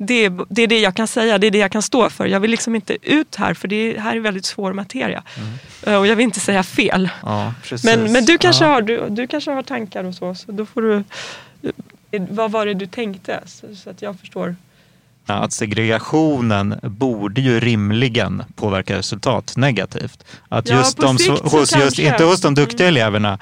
Det 0.00 0.24
är, 0.24 0.44
det 0.48 0.62
är 0.62 0.66
det 0.66 0.80
jag 0.80 0.94
kan 0.94 1.06
säga, 1.06 1.38
det 1.38 1.46
är 1.46 1.50
det 1.50 1.58
jag 1.58 1.72
kan 1.72 1.82
stå 1.82 2.10
för. 2.10 2.26
Jag 2.26 2.40
vill 2.40 2.50
liksom 2.50 2.74
inte 2.74 2.96
ut 3.02 3.36
här 3.36 3.54
för 3.54 3.68
det 3.68 4.00
här 4.00 4.16
är 4.16 4.20
väldigt 4.20 4.44
svår 4.44 4.72
materia. 4.72 5.22
Mm. 5.36 6.00
Och 6.00 6.06
jag 6.06 6.16
vill 6.16 6.24
inte 6.24 6.40
säga 6.40 6.62
fel. 6.62 7.08
Ja, 7.22 7.54
men, 7.84 8.12
men 8.12 8.24
du, 8.24 8.38
kanske 8.38 8.64
ja. 8.64 8.70
har, 8.70 8.82
du, 8.82 9.06
du 9.08 9.26
kanske 9.26 9.50
har 9.50 9.62
tankar 9.62 10.04
och 10.04 10.14
så, 10.14 10.34
så 10.34 10.52
då 10.52 10.66
får 10.66 10.82
du... 10.82 11.04
Vad 12.30 12.50
var 12.50 12.66
det 12.66 12.74
du 12.74 12.86
tänkte? 12.86 13.40
Så, 13.46 13.76
så 13.76 13.90
att 13.90 14.02
jag 14.02 14.20
förstår 14.20 14.56
att 15.34 15.52
segregationen 15.52 16.80
borde 16.82 17.40
ju 17.40 17.60
rimligen 17.60 18.42
påverka 18.54 18.98
resultat 18.98 19.56
negativt. 19.56 20.24
Att 20.48 20.68
just 20.68 20.98
ja, 20.98 21.14
de, 21.18 21.40
hos 21.48 21.76
just, 21.76 21.98
inte 21.98 22.24
hos 22.24 22.40
de 22.40 22.54
duktiga 22.54 22.88
mm. 22.88 22.96
eleverna, 22.96 23.32
eh, 23.32 23.38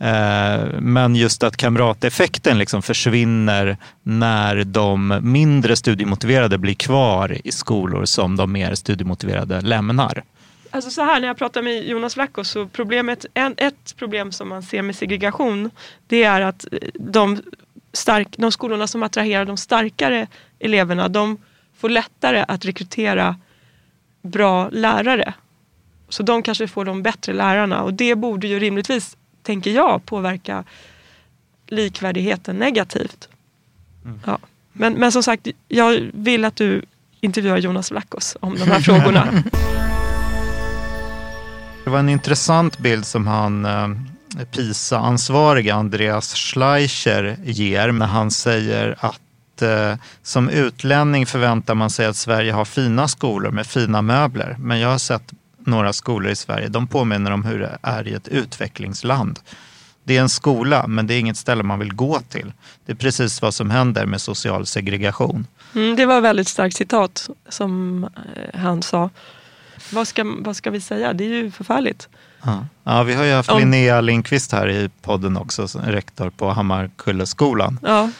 Eh, 0.00 0.80
men 0.80 1.16
just 1.16 1.42
att 1.42 1.56
kamrateffekten 1.56 2.58
liksom 2.58 2.82
försvinner 2.82 3.76
när 4.02 4.64
de 4.64 5.18
mindre 5.22 5.76
studiemotiverade 5.76 6.58
blir 6.58 6.74
kvar 6.74 7.36
i 7.44 7.52
skolor 7.52 8.04
som 8.04 8.36
de 8.36 8.52
mer 8.52 8.74
studiemotiverade 8.74 9.60
lämnar. 9.60 10.22
Alltså 10.70 10.90
så 10.90 11.02
här 11.02 11.20
när 11.20 11.28
jag 11.28 11.36
pratar 11.38 11.62
med 11.62 11.86
Jonas 11.86 12.16
Vlachos 12.16 12.50
så 12.50 12.66
problemet, 12.66 13.26
en, 13.34 13.54
ett 13.56 13.96
problem 13.96 14.32
som 14.32 14.48
man 14.48 14.62
ser 14.62 14.82
med 14.82 14.96
segregation 14.96 15.70
det 16.06 16.22
är 16.22 16.40
att 16.40 16.66
eh, 16.72 16.78
de, 16.94 17.42
stark, 17.92 18.28
de 18.38 18.52
skolorna 18.52 18.86
som 18.86 19.02
attraherar 19.02 19.44
de 19.44 19.56
starkare 19.56 20.26
eleverna, 20.58 21.08
de 21.08 21.38
får 21.78 21.88
lättare 21.88 22.44
att 22.48 22.64
rekrytera 22.64 23.36
bra 24.22 24.68
lärare. 24.68 25.34
Så 26.08 26.22
de 26.22 26.42
kanske 26.42 26.68
får 26.68 26.84
de 26.84 27.02
bättre 27.02 27.32
lärarna 27.32 27.82
och 27.82 27.94
det 27.94 28.14
borde 28.14 28.46
ju 28.46 28.58
rimligtvis, 28.58 29.16
tänker 29.48 29.70
jag, 29.70 30.06
påverka 30.06 30.64
likvärdigheten 31.66 32.56
negativt. 32.56 33.28
Mm. 34.04 34.20
Ja. 34.26 34.38
Men, 34.72 34.92
men 34.92 35.12
som 35.12 35.22
sagt, 35.22 35.48
jag 35.68 36.10
vill 36.14 36.44
att 36.44 36.56
du 36.56 36.82
intervjuar 37.20 37.58
Jonas 37.58 37.90
Vlachos 37.90 38.36
om 38.40 38.54
de 38.58 38.64
här 38.64 38.80
frågorna. 38.80 39.28
Det 41.84 41.90
var 41.90 41.98
en 41.98 42.08
intressant 42.08 42.78
bild 42.78 43.06
som 43.06 43.26
han 43.26 43.64
eh, 43.64 43.88
PISA-ansvarige 44.44 45.74
Andreas 45.74 46.34
Schleicher 46.34 47.36
ger 47.44 47.92
när 47.92 48.06
han 48.06 48.30
säger 48.30 48.96
att 48.98 49.62
eh, 49.62 49.94
som 50.22 50.48
utlänning 50.48 51.26
förväntar 51.26 51.74
man 51.74 51.90
sig 51.90 52.06
att 52.06 52.16
Sverige 52.16 52.52
har 52.52 52.64
fina 52.64 53.08
skolor 53.08 53.50
med 53.50 53.66
fina 53.66 54.02
möbler. 54.02 54.56
Men 54.58 54.80
jag 54.80 54.88
har 54.88 54.98
sett 54.98 55.32
några 55.68 55.92
skolor 55.92 56.32
i 56.32 56.36
Sverige, 56.36 56.68
de 56.68 56.86
påminner 56.86 57.30
om 57.30 57.44
hur 57.44 57.58
det 57.58 57.78
är 57.82 58.08
i 58.08 58.14
ett 58.14 58.28
utvecklingsland. 58.28 59.40
Det 60.04 60.16
är 60.16 60.20
en 60.20 60.28
skola, 60.28 60.86
men 60.86 61.06
det 61.06 61.14
är 61.14 61.20
inget 61.20 61.36
ställe 61.36 61.62
man 61.62 61.78
vill 61.78 61.94
gå 61.94 62.20
till. 62.20 62.52
Det 62.86 62.92
är 62.92 62.96
precis 62.96 63.42
vad 63.42 63.54
som 63.54 63.70
händer 63.70 64.06
med 64.06 64.20
social 64.20 64.66
segregation. 64.66 65.46
Mm, 65.74 65.96
det 65.96 66.06
var 66.06 66.18
ett 66.18 66.24
väldigt 66.24 66.48
starkt 66.48 66.76
citat 66.76 67.28
som 67.48 68.04
eh, 68.04 68.60
han 68.60 68.82
sa. 68.82 69.10
Vad 69.92 70.08
ska, 70.08 70.24
vad 70.38 70.56
ska 70.56 70.70
vi 70.70 70.80
säga? 70.80 71.12
Det 71.12 71.24
är 71.24 71.28
ju 71.28 71.50
förfärligt. 71.50 72.08
Ja, 72.42 72.66
ja 72.84 73.02
vi 73.02 73.14
har 73.14 73.24
ju 73.24 73.32
haft 73.32 73.54
Linnea 73.54 74.00
Lindqvist 74.00 74.52
här 74.52 74.68
i 74.68 74.90
podden 75.02 75.36
också, 75.36 75.66
rektor 75.84 76.30
på 76.30 76.50
Hammarkulleskolan. 76.50 77.80
Ja 77.82 78.10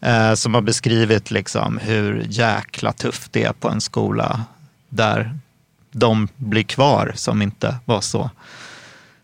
eh, 0.00 0.34
som 0.34 0.54
har 0.54 0.60
beskrivit 0.60 1.30
liksom 1.30 1.78
hur 1.78 2.26
jäkla 2.28 2.92
tufft 2.92 3.32
det 3.32 3.44
är 3.44 3.52
på 3.52 3.68
en 3.68 3.80
skola 3.80 4.44
där 4.88 5.38
de 5.98 6.28
blir 6.36 6.62
kvar 6.62 7.12
som 7.14 7.42
inte 7.42 7.76
var 7.84 8.00
så 8.00 8.30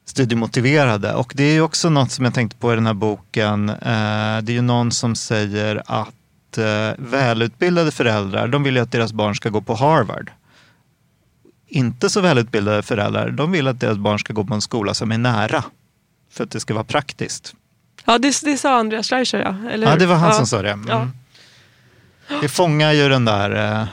studiemotiverade. 0.05 1.15
Och 1.15 1.33
det 1.37 1.43
är 1.43 1.53
ju 1.53 1.61
också 1.61 1.91
något 1.91 2.11
som 2.11 2.25
jag 2.25 2.35
tänkte 2.35 2.57
på 2.57 2.73
i 2.73 2.75
den 2.75 2.87
här 2.87 2.95
boken. 2.95 3.69
Eh, 3.69 4.39
det 4.43 4.53
är 4.53 4.55
ju 4.55 4.63
någon 4.63 4.93
som 4.93 5.15
säger 5.15 5.83
att 5.87 6.59
eh, 6.59 6.91
välutbildade 6.99 7.91
föräldrar, 7.91 8.49
de 8.49 8.63
vill 8.63 8.77
ju 8.77 8.83
att 8.83 8.93
deras 8.93 9.13
barn 9.13 9.35
ska 9.35 9.49
gå 9.49 9.61
på 9.61 9.75
Harvard. 9.75 10.31
Inte 11.69 12.11
så 12.11 12.21
välutbildade 12.21 12.83
föräldrar, 12.83 13.31
de 13.31 13.53
vill 13.53 13.69
att 13.69 13.81
deras 13.81 13.99
barn 13.99 14.19
ska 14.19 14.33
gå 14.33 14.45
på 14.45 14.55
en 14.55 14.61
skola 14.61 14.95
som 14.95 15.13
är 15.13 15.19
nära. 15.19 15.65
För 16.33 16.45
att 16.45 16.51
det 16.51 16.61
ska 16.61 16.75
vara 16.75 16.85
praktiskt. 16.85 17.55
Ja, 18.05 18.19
det, 18.19 18.41
det 18.43 18.59
sa 18.59 18.79
Andreas 18.79 19.07
Schleicher 19.07 19.39
ja. 19.39 19.71
Eller 19.71 19.87
ja, 19.87 19.97
det 19.97 20.07
var 20.07 20.17
han 20.17 20.29
ja. 20.29 20.35
som 20.35 20.47
sa 20.47 20.63
det. 20.63 20.71
Mm. 20.71 20.89
Ja. 20.89 21.09
Det 22.41 22.49
fångar 22.49 22.93
ju 22.93 23.09
den 23.09 23.25
där 23.25 23.81
eh, 23.81 23.87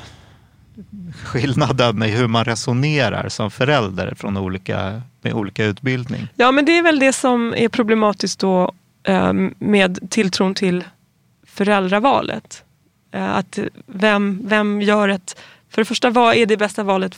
skillnaden 1.23 2.03
i 2.03 2.07
hur 2.07 2.27
man 2.27 2.45
resonerar 2.45 3.29
som 3.29 3.51
förälder 3.51 4.13
från 4.15 4.37
olika, 4.37 5.01
med 5.21 5.33
olika 5.33 5.65
utbildning. 5.65 6.27
Ja, 6.35 6.51
men 6.51 6.65
det 6.65 6.77
är 6.77 6.83
väl 6.83 6.99
det 6.99 7.13
som 7.13 7.53
är 7.57 7.69
problematiskt 7.69 8.39
då 8.39 8.73
eh, 9.03 9.33
med 9.59 10.09
tilltron 10.11 10.53
till 10.53 10.83
föräldravalet. 11.43 12.63
Eh, 13.11 13.35
att 13.35 13.59
vem, 13.85 14.41
vem 14.43 14.81
gör 14.81 15.09
ett... 15.09 15.39
För 15.69 15.81
det 15.81 15.85
första, 15.85 16.09
vad 16.09 16.35
är 16.35 16.45
det 16.45 16.57
bästa 16.57 16.83
valet? 16.83 17.17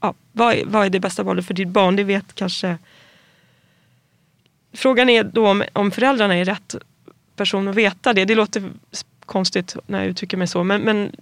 Ja, 0.00 0.14
vad, 0.32 0.54
är, 0.54 0.64
vad 0.66 0.86
är 0.86 0.90
det 0.90 1.00
bästa 1.00 1.22
valet 1.22 1.46
för 1.46 1.54
ditt 1.54 1.68
barn? 1.68 1.96
Det 1.96 2.04
vet 2.04 2.34
kanske 2.34 2.78
Frågan 4.74 5.08
är 5.08 5.24
då 5.24 5.48
om, 5.48 5.64
om 5.72 5.90
föräldrarna 5.90 6.34
är 6.34 6.44
rätt 6.44 6.74
person 7.36 7.68
att 7.68 7.74
veta 7.74 8.12
det. 8.12 8.24
Det 8.24 8.34
låter 8.34 8.70
konstigt 9.26 9.76
när 9.86 9.98
jag 9.98 10.08
uttrycker 10.08 10.36
mig 10.36 10.46
så 10.46 10.64
men, 10.64 10.80
men 10.80 11.12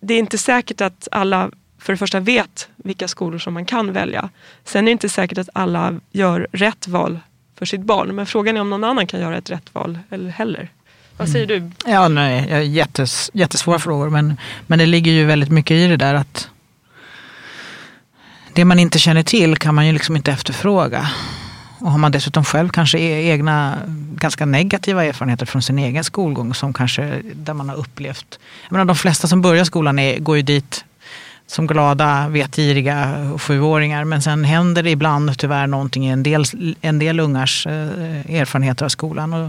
det 0.00 0.14
är 0.14 0.18
inte 0.18 0.38
säkert 0.38 0.80
att 0.80 1.08
alla 1.10 1.50
för 1.78 1.92
det 1.92 1.96
första 1.96 2.20
vet 2.20 2.68
vilka 2.76 3.08
skolor 3.08 3.38
som 3.38 3.54
man 3.54 3.64
kan 3.64 3.92
välja. 3.92 4.28
Sen 4.64 4.84
är 4.84 4.86
det 4.86 4.90
inte 4.90 5.08
säkert 5.08 5.38
att 5.38 5.48
alla 5.52 6.00
gör 6.10 6.48
rätt 6.52 6.88
val 6.88 7.20
för 7.58 7.66
sitt 7.66 7.80
barn. 7.80 8.14
Men 8.14 8.26
frågan 8.26 8.56
är 8.56 8.60
om 8.60 8.70
någon 8.70 8.84
annan 8.84 9.06
kan 9.06 9.20
göra 9.20 9.36
ett 9.36 9.50
rätt 9.50 9.74
val 9.74 9.98
eller 10.10 10.30
heller. 10.30 10.68
Vad 11.16 11.28
säger 11.28 11.46
du? 11.46 11.56
Mm. 11.56 11.72
Ja, 11.86 12.08
nej, 12.08 12.66
jättes, 12.66 13.30
jättesvåra 13.34 13.78
frågor 13.78 14.10
men, 14.10 14.36
men 14.66 14.78
det 14.78 14.86
ligger 14.86 15.12
ju 15.12 15.24
väldigt 15.24 15.50
mycket 15.50 15.74
i 15.74 15.86
det 15.86 15.96
där 15.96 16.14
att 16.14 16.48
det 18.52 18.64
man 18.64 18.78
inte 18.78 18.98
känner 18.98 19.22
till 19.22 19.56
kan 19.56 19.74
man 19.74 19.86
ju 19.86 19.92
liksom 19.92 20.16
inte 20.16 20.32
efterfråga. 20.32 21.10
Och 21.80 21.90
har 21.90 21.98
man 21.98 22.12
dessutom 22.12 22.44
själv 22.44 22.68
kanske 22.68 22.98
e- 22.98 23.30
egna 23.30 23.78
ganska 24.14 24.46
negativa 24.46 25.04
erfarenheter 25.04 25.46
från 25.46 25.62
sin 25.62 25.78
egen 25.78 26.04
skolgång 26.04 26.54
som 26.54 26.72
kanske 26.72 27.22
där 27.34 27.54
man 27.54 27.68
har 27.68 27.76
upplevt. 27.76 28.38
Jag 28.64 28.72
menar, 28.72 28.84
de 28.84 28.96
flesta 28.96 29.28
som 29.28 29.42
börjar 29.42 29.64
skolan 29.64 29.98
är, 29.98 30.18
går 30.18 30.36
ju 30.36 30.42
dit 30.42 30.84
som 31.46 31.66
glada, 31.66 32.28
vetgiriga 32.28 33.30
sjuåringar. 33.38 34.04
Men 34.04 34.22
sen 34.22 34.44
händer 34.44 34.82
det 34.82 34.90
ibland 34.90 35.38
tyvärr 35.38 35.66
någonting 35.66 36.06
i 36.06 36.10
en 36.10 36.22
del, 36.22 36.44
en 36.80 36.98
del 36.98 37.20
ungars 37.20 37.66
eh, 37.66 38.40
erfarenheter 38.40 38.84
av 38.84 38.88
skolan. 38.88 39.34
Och 39.34 39.44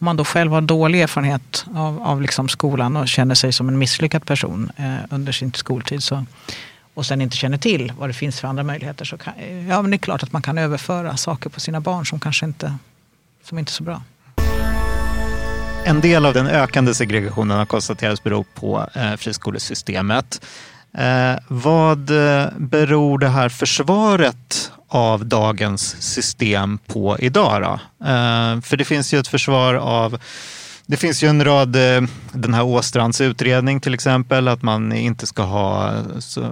om 0.00 0.04
man 0.04 0.16
då 0.16 0.24
själv 0.24 0.52
har 0.52 0.60
dålig 0.60 1.00
erfarenhet 1.00 1.66
av, 1.74 2.02
av 2.02 2.22
liksom 2.22 2.48
skolan 2.48 2.96
och 2.96 3.08
känner 3.08 3.34
sig 3.34 3.52
som 3.52 3.68
en 3.68 3.78
misslyckad 3.78 4.26
person 4.26 4.72
eh, 4.76 4.94
under 5.10 5.32
sin 5.32 5.52
skoltid 5.52 6.02
så 6.02 6.24
och 6.98 7.06
sen 7.06 7.20
inte 7.20 7.36
känner 7.36 7.58
till 7.58 7.92
vad 7.98 8.08
det 8.08 8.12
finns 8.12 8.40
för 8.40 8.48
andra 8.48 8.62
möjligheter 8.62 9.04
så 9.04 9.18
kan, 9.18 9.34
ja, 9.68 9.82
men 9.82 9.90
det 9.90 9.96
är 9.96 9.98
klart 9.98 10.22
att 10.22 10.32
man 10.32 10.42
kan 10.42 10.58
överföra 10.58 11.16
saker 11.16 11.50
på 11.50 11.60
sina 11.60 11.80
barn 11.80 12.06
som 12.06 12.20
kanske 12.20 12.46
inte 12.46 12.74
som 13.44 13.58
inte 13.58 13.70
är 13.70 13.72
så 13.72 13.82
bra. 13.82 14.02
En 15.84 16.00
del 16.00 16.26
av 16.26 16.34
den 16.34 16.46
ökande 16.46 16.94
segregationen 16.94 17.58
har 17.58 17.66
konstaterats 17.66 18.22
bero 18.22 18.44
på 18.54 18.86
eh, 18.94 19.16
friskolesystemet. 19.16 20.46
Eh, 20.98 21.38
vad 21.48 22.10
eh, 22.10 22.46
beror 22.56 23.18
det 23.18 23.28
här 23.28 23.48
försvaret 23.48 24.72
av 24.88 25.26
dagens 25.26 26.02
system 26.02 26.78
på 26.86 27.18
idag 27.18 27.62
då? 27.62 28.04
Eh, 28.06 28.60
för 28.60 28.76
det 28.76 28.84
finns 28.84 29.14
ju 29.14 29.18
ett 29.18 29.28
försvar 29.28 29.74
av 29.74 30.18
det 30.90 30.96
finns 30.96 31.22
ju 31.22 31.28
en 31.28 31.44
rad, 31.44 31.76
eh, 31.76 32.02
den 32.32 32.54
här 32.54 32.64
Åstrands 32.64 33.20
utredning 33.20 33.80
till 33.80 33.94
exempel, 33.94 34.48
att 34.48 34.62
man 34.62 34.92
inte 34.92 35.26
ska 35.26 35.42
ha, 35.42 35.92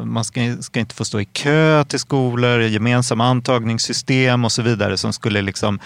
man 0.04 0.24
ska, 0.24 0.56
ska 0.60 0.80
inte 0.80 0.94
få 0.94 1.04
stå 1.04 1.20
i 1.20 1.24
kö 1.24 1.84
till 1.84 1.98
skolor, 1.98 2.60
gemensamma 2.60 3.24
antagningssystem 3.24 4.44
och 4.44 4.52
så 4.52 4.62
vidare 4.62 4.96
som 4.96 5.12
skulle 5.12 5.42
liksom 5.42 5.78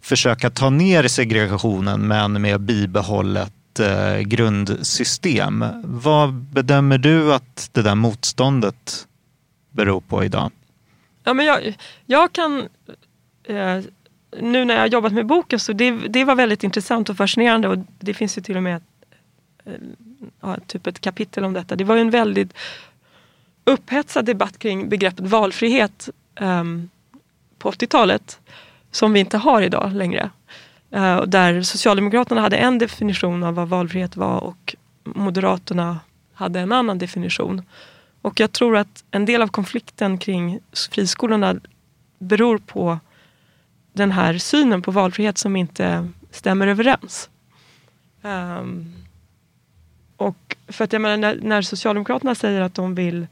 försöka 0.00 0.50
ta 0.50 0.70
ner 0.70 1.08
segregationen 1.08 2.08
men 2.08 2.42
med 2.42 2.60
bibehållet 2.60 3.80
eh, 3.80 4.18
grundsystem. 4.18 5.64
Vad 5.84 6.34
bedömer 6.34 6.98
du 6.98 7.34
att 7.34 7.70
det 7.72 7.82
där 7.82 7.94
motståndet 7.94 9.06
beror 9.70 10.00
på 10.00 10.24
idag? 10.24 10.50
Ja, 11.24 11.34
men 11.34 11.46
jag, 11.46 11.76
jag 12.06 12.32
kan 12.32 12.68
eh, 13.48 13.80
nu 14.40 14.64
när 14.64 14.74
jag 14.74 14.80
har 14.80 14.86
jobbat 14.86 15.12
med 15.12 15.26
boken 15.26 15.60
så 15.60 15.72
det, 15.72 15.90
det 15.90 16.24
var 16.24 16.34
väldigt 16.34 16.64
intressant 16.64 17.10
och 17.10 17.16
fascinerande 17.16 17.68
och 17.68 17.78
det 17.98 18.14
finns 18.14 18.38
ju 18.38 18.42
till 18.42 18.56
och 18.56 18.62
med 18.62 18.82
eh, 19.64 19.72
ja, 20.40 20.56
typ 20.66 20.86
ett 20.86 21.00
kapitel 21.00 21.44
om 21.44 21.52
detta. 21.52 21.76
Det 21.76 21.84
var 21.84 21.94
ju 21.94 22.00
en 22.00 22.10
väldigt 22.10 22.52
upphetsad 23.64 24.24
debatt 24.24 24.58
kring 24.58 24.88
begreppet 24.88 25.26
valfrihet 25.26 26.08
um, 26.40 26.90
på 27.58 27.70
80-talet 27.70 28.40
som 28.90 29.12
vi 29.12 29.20
inte 29.20 29.38
har 29.38 29.62
idag 29.62 29.92
längre. 29.92 30.30
Uh, 30.96 31.22
där 31.22 31.62
Socialdemokraterna 31.62 32.40
hade 32.40 32.56
en 32.56 32.78
definition 32.78 33.42
av 33.42 33.54
vad 33.54 33.68
valfrihet 33.68 34.16
var 34.16 34.40
och 34.40 34.76
Moderaterna 35.04 35.98
hade 36.34 36.60
en 36.60 36.72
annan 36.72 36.98
definition. 36.98 37.62
Och 38.22 38.40
jag 38.40 38.52
tror 38.52 38.76
att 38.76 39.04
en 39.10 39.24
del 39.24 39.42
av 39.42 39.48
konflikten 39.48 40.18
kring 40.18 40.58
friskolorna 40.90 41.56
beror 42.18 42.58
på 42.58 42.98
den 43.96 44.12
här 44.12 44.38
synen 44.38 44.82
på 44.82 44.90
valfrihet 44.90 45.38
som 45.38 45.56
inte 45.56 46.08
stämmer 46.30 46.66
överens. 46.66 47.30
Um, 48.22 48.94
och 50.16 50.56
för 50.68 50.84
att 50.84 50.92
jag 50.92 51.02
menar, 51.02 51.16
när, 51.16 51.38
när 51.42 51.62
Socialdemokraterna 51.62 52.34
säger 52.34 52.60
att 52.60 52.74
de 52.74 52.94
vill 52.94 53.26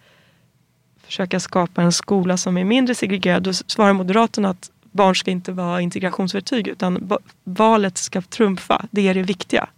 försöka 1.07 1.41
skapa 1.41 1.83
en 1.83 1.93
skola 1.93 2.37
som 2.37 2.57
är 2.57 2.65
mindre 2.65 2.95
segregerad, 2.95 3.43
då 3.43 3.53
svarar 3.53 3.93
Moderaterna 3.93 4.49
att 4.49 4.71
barn 4.83 5.15
ska 5.15 5.31
inte 5.31 5.53
vara 5.53 5.81
integrationsverktyg 5.81 6.69
utan 6.69 7.13
valet 7.45 7.99
ska 7.99 8.23
trumfa, 8.23 8.87
det 8.91 9.09
är 9.09 9.15
det 9.15 9.23
viktiga. 9.23 9.69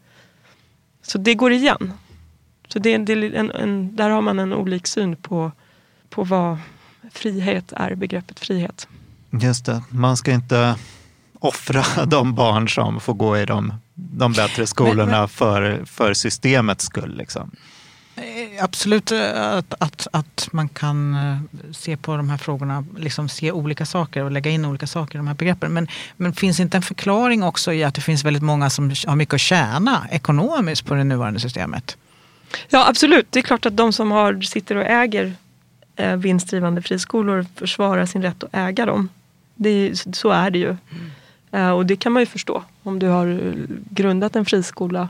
Så 1.03 1.19
det 1.19 1.35
går 1.35 1.53
igen. 1.53 1.93
Så 2.69 2.79
det, 2.79 2.99
det 2.99 3.37
en, 3.37 3.51
en, 3.51 3.97
där 3.97 4.11
har 4.11 4.23
man 4.23 4.39
en 4.39 4.53
olik 4.53 4.87
syn 4.87 5.17
på, 5.17 5.53
på 6.09 6.25
vad 6.25 6.59
frihet 7.13 7.73
är, 7.77 7.95
begreppet 7.95 8.41
frihet. 8.41 8.89
Just 9.41 9.67
det, 9.67 9.83
man 9.89 10.17
ska 10.17 10.33
inte 10.33 10.77
offra 11.39 12.05
de 12.07 12.35
barn 12.35 12.69
som 12.69 13.01
får 13.01 13.15
gå 13.15 13.39
i 13.39 13.45
de, 13.45 13.75
de 13.95 14.33
bättre 14.33 14.67
skolorna 14.67 15.05
men, 15.05 15.21
men, 15.21 15.29
för, 15.29 15.85
för 15.87 16.15
systemets 16.15 16.85
skull. 16.85 17.17
Liksom. 17.17 17.51
Eh, 18.17 18.65
absolut 18.65 19.13
eh, 19.13 19.43
att, 19.43 19.75
att, 19.79 20.07
att 20.11 20.49
man 20.53 20.69
kan 20.69 21.15
eh, 21.15 21.73
se 21.73 21.97
på 21.97 22.17
de 22.17 22.31
här 22.31 22.37
frågorna, 22.37 22.85
liksom 22.97 23.29
se 23.29 23.53
olika 23.53 23.87
saker 23.87 24.25
och 24.25 24.31
lägga 24.31 24.51
in 24.51 24.65
olika 24.65 24.87
saker 24.87 25.15
i 25.15 25.19
de 25.19 25.27
här 25.27 25.35
begreppen. 25.35 25.73
Men, 25.73 25.89
men 26.17 26.33
finns 26.33 26.61
inte 26.61 26.77
en 26.77 26.83
förklaring 26.83 27.43
också 27.43 27.73
i 27.73 27.85
att 27.85 27.95
det 27.95 28.01
finns 28.01 28.25
väldigt 28.25 28.43
många 28.43 28.71
som 28.71 28.93
har 29.07 29.17
mycket 29.17 29.35
att 29.35 29.41
tjäna 29.41 30.07
ekonomiskt 30.11 30.87
på 30.87 30.95
det 30.95 31.05
nuvarande 31.05 31.41
systemet? 31.41 31.97
Ja 32.69 32.89
absolut, 32.89 33.27
det 33.31 33.39
är 33.39 33.43
klart 33.43 33.67
att 33.67 33.77
de 33.77 33.93
som 33.93 34.11
har, 34.11 34.41
sitter 34.41 34.77
och 34.77 34.85
äger 34.85 35.35
eh, 35.97 36.17
vinstdrivande 36.17 36.83
friskolor 36.83 37.47
försvarar 37.55 38.07
sin 38.07 38.23
rätt 38.23 38.45
att 38.45 38.51
äga 38.53 38.87
dem. 38.87 39.09
Det, 39.57 39.97
så 40.13 40.31
är 40.31 40.51
det 40.51 40.59
ju. 40.59 40.69
Mm. 40.69 41.11
Eh, 41.51 41.71
och 41.71 41.87
det 41.87 41.97
kan 41.97 42.13
man 42.13 42.23
ju 42.23 42.27
förstå. 42.27 42.63
Om 42.83 42.99
du 42.99 43.07
har 43.07 43.55
grundat 43.91 44.37
en 44.37 44.45
friskola 44.45 45.09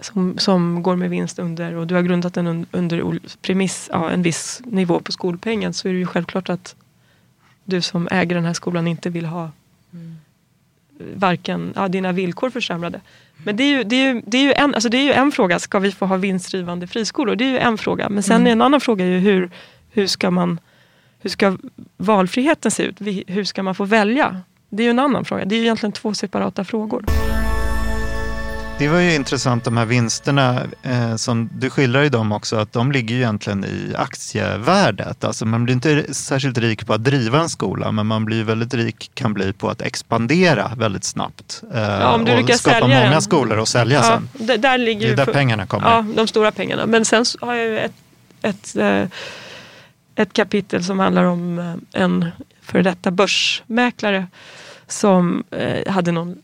som, 0.00 0.38
som 0.38 0.82
går 0.82 0.96
med 0.96 1.10
vinst 1.10 1.38
under 1.38 1.74
och 1.74 1.86
du 1.86 1.94
har 1.94 2.02
grundat 2.02 2.34
den 2.34 2.46
un, 2.46 2.66
under 2.70 3.18
premiss, 3.42 3.90
ja, 3.92 4.10
en 4.10 4.22
viss 4.22 4.62
nivå 4.64 5.00
på 5.00 5.12
skolpengen 5.12 5.72
så 5.74 5.88
är 5.88 5.92
det 5.92 5.98
ju 5.98 6.06
självklart 6.06 6.48
att 6.48 6.74
du 7.64 7.80
som 7.82 8.08
äger 8.10 8.34
den 8.34 8.44
här 8.44 8.52
skolan 8.52 8.86
inte 8.86 9.10
vill 9.10 9.26
ha 9.26 9.50
mm. 9.92 10.16
varken 11.14 11.72
ja, 11.76 11.88
dina 11.88 12.12
villkor 12.12 12.50
försämrade. 12.50 13.00
Men 13.44 13.56
det 13.56 13.64
är, 13.64 13.78
ju, 13.78 13.84
det, 13.84 13.96
är 13.96 14.14
ju, 14.14 14.22
det, 14.26 14.38
är 14.38 14.42
ju 14.42 14.52
en, 14.52 14.74
alltså 14.74 14.88
det 14.88 14.96
är 14.96 15.02
ju 15.02 15.12
en 15.12 15.32
fråga, 15.32 15.58
ska 15.58 15.78
vi 15.78 15.92
få 15.92 16.06
ha 16.06 16.16
vinstdrivande 16.16 16.86
friskolor? 16.86 17.36
Det 17.36 17.44
är 17.44 17.50
ju 17.50 17.58
en 17.58 17.78
fråga. 17.78 18.08
Men 18.08 18.22
sen 18.22 18.40
mm. 18.40 18.52
en 18.52 18.62
annan 18.62 18.80
fråga 18.80 19.04
är 19.04 19.08
ju 19.08 19.18
hur, 19.18 19.50
hur 19.90 20.06
ska 20.06 20.30
man 20.30 20.58
hur 21.20 21.30
ska 21.30 21.56
valfriheten 21.96 22.70
se 22.70 22.82
ut? 22.82 22.96
Hur 23.26 23.44
ska 23.44 23.62
man 23.62 23.74
få 23.74 23.84
välja? 23.84 24.42
Det 24.70 24.82
är 24.82 24.84
ju 24.84 24.90
en 24.90 24.98
annan 24.98 25.24
fråga. 25.24 25.44
Det 25.44 25.54
är 25.54 25.56
ju 25.56 25.62
egentligen 25.62 25.92
två 25.92 26.14
separata 26.14 26.64
frågor. 26.64 27.04
Det 28.80 28.88
var 28.88 28.98
ju 28.98 29.14
intressant 29.14 29.64
de 29.64 29.76
här 29.76 29.84
vinsterna, 29.84 30.62
eh, 30.82 31.16
som 31.16 31.50
du 31.58 31.70
skildrar 31.70 32.02
ju 32.02 32.08
dem 32.08 32.32
också, 32.32 32.56
att 32.56 32.72
de 32.72 32.92
ligger 32.92 33.14
ju 33.14 33.20
egentligen 33.20 33.64
i 33.64 33.94
aktievärdet. 33.96 35.24
Alltså 35.24 35.46
man 35.46 35.64
blir 35.64 35.74
inte 35.74 36.14
särskilt 36.14 36.58
rik 36.58 36.86
på 36.86 36.94
att 36.94 37.04
driva 37.04 37.40
en 37.40 37.48
skola, 37.48 37.92
men 37.92 38.06
man 38.06 38.24
blir 38.24 38.44
väldigt 38.44 38.74
rik, 38.74 39.10
kan 39.14 39.34
bli 39.34 39.52
på 39.52 39.68
att 39.68 39.82
expandera 39.82 40.72
väldigt 40.76 41.04
snabbt. 41.04 41.62
Eh, 41.74 41.80
ja, 41.80 42.14
om 42.14 42.24
du 42.24 42.42
och 42.42 42.50
skapa 42.50 42.80
många 42.80 43.10
den. 43.10 43.22
skolor 43.22 43.58
och 43.58 43.68
sälja 43.68 43.98
ja, 43.98 44.20
sen. 44.38 44.60
Där 44.60 44.78
ligger 44.78 45.06
det 45.06 45.12
är 45.12 45.16
där 45.16 45.24
för, 45.24 45.32
pengarna 45.32 45.66
kommer. 45.66 45.90
Ja, 45.90 46.04
de 46.16 46.26
stora 46.26 46.52
pengarna. 46.52 46.86
Men 46.86 47.04
sen 47.04 47.24
har 47.40 47.54
jag 47.54 47.66
ju 47.66 47.78
ett, 47.78 47.94
ett, 48.42 48.76
eh, 48.76 49.04
ett 50.22 50.32
kapitel 50.32 50.84
som 50.84 50.98
handlar 50.98 51.24
om 51.24 51.58
eh, 51.58 52.02
en 52.02 52.26
före 52.60 52.82
detta 52.82 53.10
börsmäklare 53.10 54.26
som 54.86 55.44
eh, 55.50 55.92
hade 55.92 56.12
någon 56.12 56.42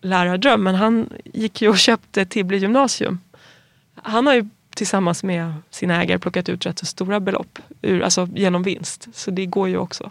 lärardröm 0.00 0.62
men 0.62 0.74
han 0.74 1.08
gick 1.24 1.62
ju 1.62 1.68
och 1.68 1.78
köpte 1.78 2.24
Tibble 2.24 2.56
gymnasium. 2.56 3.20
Han 4.02 4.26
har 4.26 4.34
ju 4.34 4.48
tillsammans 4.74 5.22
med 5.22 5.54
sina 5.70 6.02
ägare 6.02 6.18
plockat 6.18 6.48
ut 6.48 6.66
rätt 6.66 6.78
så 6.78 6.86
stora 6.86 7.20
belopp 7.20 7.58
ur, 7.82 8.02
alltså 8.02 8.28
genom 8.34 8.62
vinst. 8.62 9.08
Så 9.14 9.30
det 9.30 9.46
går 9.46 9.68
ju 9.68 9.76
också. 9.76 10.10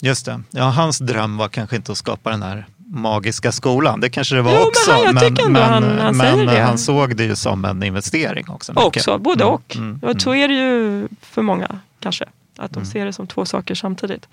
Just 0.00 0.26
det. 0.26 0.42
Ja, 0.50 0.64
hans 0.64 0.98
dröm 0.98 1.36
var 1.36 1.48
kanske 1.48 1.76
inte 1.76 1.92
att 1.92 1.98
skapa 1.98 2.30
den 2.30 2.42
här 2.42 2.66
magiska 2.86 3.52
skolan. 3.52 4.00
Det 4.00 4.10
kanske 4.10 4.34
det 4.34 4.42
var 4.42 4.52
jo, 4.52 4.66
också. 4.66 4.90
Men, 4.90 5.16
han, 5.16 5.24
jag 5.24 5.32
men, 5.42 5.52
men, 5.52 5.62
han, 5.62 5.98
han, 5.98 6.16
men 6.16 6.46
det. 6.46 6.60
han 6.60 6.78
såg 6.78 7.16
det 7.16 7.24
ju 7.24 7.36
som 7.36 7.64
en 7.64 7.82
investering 7.82 8.48
också. 8.48 8.72
Mycket. 8.72 8.86
Också, 8.86 9.18
både 9.18 9.44
mm, 9.44 9.54
och. 9.54 9.76
Mm, 9.76 10.00
mm, 10.02 10.20
så 10.20 10.34
är 10.34 10.48
det 10.48 10.54
ju 10.54 11.08
för 11.20 11.42
många 11.42 11.80
kanske. 12.02 12.24
Att 12.56 12.72
de 12.72 12.78
mm. 12.78 12.90
ser 12.90 13.06
det 13.06 13.12
som 13.12 13.26
två 13.26 13.44
saker 13.44 13.74
samtidigt. 13.74 14.28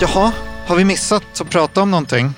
Jaha, 0.00 0.32
har 0.66 0.76
vi 0.76 0.84
missat 0.84 1.40
att 1.40 1.50
prata 1.50 1.82
om 1.82 1.90
någonting? 1.90 2.32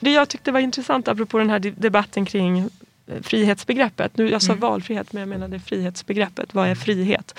Det 0.00 0.10
jag 0.10 0.28
tyckte 0.28 0.52
var 0.52 0.60
intressant 0.60 1.08
apropå 1.08 1.38
den 1.38 1.50
här 1.50 1.58
debatten 1.58 2.24
kring 2.24 2.58
eh, 2.58 3.22
frihetsbegreppet. 3.22 4.16
Nu, 4.16 4.30
jag 4.30 4.42
sa 4.42 4.52
mm. 4.52 4.60
valfrihet 4.60 5.12
men 5.12 5.20
jag 5.20 5.28
menade 5.28 5.60
frihetsbegreppet. 5.60 6.54
Vad 6.54 6.68
är 6.68 6.74
frihet? 6.74 7.38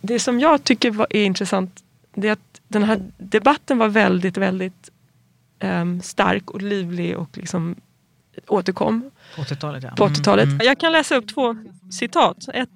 Det 0.00 0.18
som 0.18 0.40
jag 0.40 0.64
tycker 0.64 1.06
är 1.10 1.24
intressant 1.24 1.82
det 2.16 2.28
är 2.28 2.32
att 2.32 2.60
den 2.68 2.82
här 2.82 3.02
debatten 3.18 3.78
var 3.78 3.88
väldigt, 3.88 4.36
väldigt 4.36 4.90
um, 5.60 6.02
stark 6.02 6.50
och 6.50 6.62
livlig 6.62 7.16
och 7.16 7.28
liksom 7.32 7.76
återkom. 8.46 9.10
På 9.36 9.42
80-talet 9.42 9.82
ja. 9.82 9.90
På 9.96 10.04
80 10.04 10.30
mm. 10.30 10.48
mm. 10.48 10.66
Jag 10.66 10.78
kan 10.78 10.92
läsa 10.92 11.16
upp 11.16 11.34
två 11.34 11.56
citat. 11.92 12.36
Ett 12.54 12.68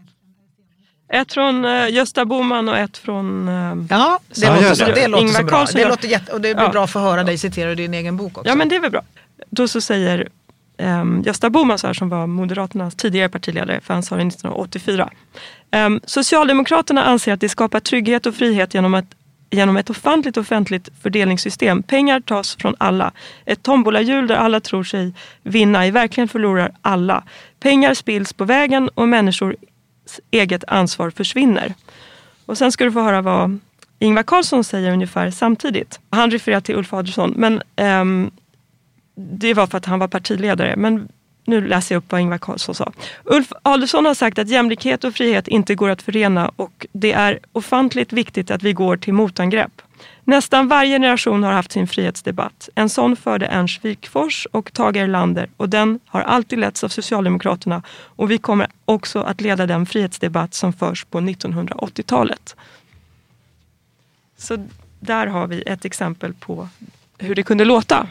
ett 1.13 1.33
från 1.33 1.65
uh, 1.65 1.91
Gösta 1.91 2.25
Boman 2.25 2.69
och 2.69 2.79
ett 2.79 2.99
från 2.99 3.49
uh, 3.49 3.87
ja, 3.91 4.19
det 4.29 4.47
ja, 4.47 4.55
låter, 4.55 4.75
så, 4.75 4.85
det 4.85 5.09
låter 5.09 5.25
Ingvar 5.25 5.41
så 5.41 5.47
bra. 5.47 5.59
Carlsson. 5.59 5.81
Det 5.81 5.89
låter 5.89 6.09
jätte, 6.09 6.33
och 6.33 6.41
det 6.41 6.55
blir 6.55 6.65
ja. 6.65 6.71
bra 6.71 6.85
att 6.85 6.91
få 6.91 6.99
höra 6.99 7.25
dig 7.25 7.39
citera 7.39 7.75
din 7.75 7.95
egen 7.95 8.17
bok 8.17 8.39
också. 8.39 8.49
Ja 8.49 8.55
men 8.55 8.69
det 8.69 8.77
är 8.77 8.81
väl 8.81 8.91
bra. 8.91 9.03
Då 9.51 9.69
så 9.69 9.81
säger 9.81 10.29
um, 10.79 11.23
Gösta 11.27 11.51
Boman 11.51 11.79
så 11.79 11.87
här, 11.87 11.95
som 11.95 12.09
var 12.09 12.27
Moderaternas 12.27 12.95
tidigare 12.95 13.29
partiledare, 13.29 13.81
för 13.81 13.95
han 13.95 14.03
sa 14.03 14.17
det 14.17 14.23
1984. 14.23 15.11
Um, 15.77 16.01
Socialdemokraterna 16.05 17.05
anser 17.05 17.33
att 17.33 17.41
det 17.41 17.49
skapar 17.49 17.81
trygghet 17.81 18.27
och 18.27 18.35
frihet 18.35 18.75
genom 18.75 18.95
att 18.95 19.07
genom 19.51 19.77
ett 19.77 19.91
ofantligt 19.91 20.37
offentligt 20.37 20.89
fördelningssystem. 21.03 21.83
Pengar 21.83 22.21
tas 22.21 22.57
från 22.57 22.75
alla. 22.79 23.13
Ett 23.45 23.63
tombolahjul 23.63 24.27
där 24.27 24.37
alla 24.37 24.61
tror 24.61 24.85
sig 24.85 25.15
vinna 25.43 25.87
i 25.87 25.91
verkligen 25.91 26.29
förlorar 26.29 26.73
alla. 26.83 27.25
Pengar 27.61 27.95
spills 27.95 28.33
på 28.33 28.45
vägen 28.45 28.89
och 28.89 29.09
människor 29.09 29.57
eget 30.31 30.65
ansvar 30.67 31.11
försvinner. 31.11 31.75
Och 32.47 32.59
sen 32.59 32.73
ska 32.73 32.85
du 32.85 32.93
få 32.93 33.01
höra 33.01 33.23
vad 33.23 33.59
Ingvar 33.99 34.23
Carlsson 34.23 34.65
säger 34.65 34.93
ungefär 34.93 35.31
samtidigt. 35.31 36.01
Han 36.11 36.31
refererar 36.31 36.61
till 36.61 36.75
Ulf 36.75 36.93
Adelsohn, 36.93 37.35
men 37.37 37.63
um, 37.77 38.31
det 39.15 39.55
var 39.55 39.67
för 39.67 39.79
att 39.79 39.87
han 39.87 39.99
var 39.99 40.09
partiledare. 40.09 40.77
Men 40.77 41.09
nu 41.45 41.67
läser 41.67 41.95
jag 41.95 42.01
upp 42.01 42.13
vad 42.13 42.21
Ingvar 42.21 42.39
Carlsson 42.39 42.75
sa. 42.75 42.93
Ulf 43.25 43.53
Adelsohn 43.63 44.07
har 44.07 44.15
sagt 44.15 44.39
att 44.39 44.49
jämlikhet 44.49 45.05
och 45.05 45.15
frihet 45.15 45.49
inte 45.49 45.75
går 45.75 45.89
att 45.89 46.03
förena 46.03 46.51
och 46.57 46.87
det 46.93 47.13
är 47.13 47.39
ofantligt 47.53 48.13
viktigt 48.13 48.51
att 48.51 48.63
vi 48.63 48.73
går 48.73 48.97
till 48.97 49.15
motangrepp. 49.15 49.83
Nästan 50.31 50.69
varje 50.69 50.95
generation 50.95 51.43
har 51.43 51.53
haft 51.53 51.73
sin 51.73 51.87
frihetsdebatt. 51.87 52.69
En 52.75 52.89
sån 52.89 53.17
förde 53.17 53.47
Ernst 53.47 53.85
Wigforss 53.85 54.47
och 54.53 54.73
Tage 54.73 54.97
Erlander 54.97 55.51
och 55.57 55.69
den 55.69 56.01
har 56.07 56.21
alltid 56.21 56.59
letts 56.59 56.85
av 56.85 56.89
Socialdemokraterna 56.89 57.83
och 57.91 58.31
vi 58.31 58.39
kommer 58.39 58.69
också 58.85 59.21
att 59.21 59.41
leda 59.41 59.67
den 59.67 59.87
frihetsdebatt 59.87 60.55
som 60.55 60.73
förs 60.73 61.05
på 61.05 61.21
1980-talet. 61.21 62.57
Så 64.39 64.67
där 65.01 65.27
har 65.27 65.47
vi 65.47 65.63
ett 65.63 65.85
exempel 65.85 66.35
på 66.35 66.69
hur 67.19 67.35
det 67.35 67.43
kunde 67.43 67.65
låta. 67.65 68.07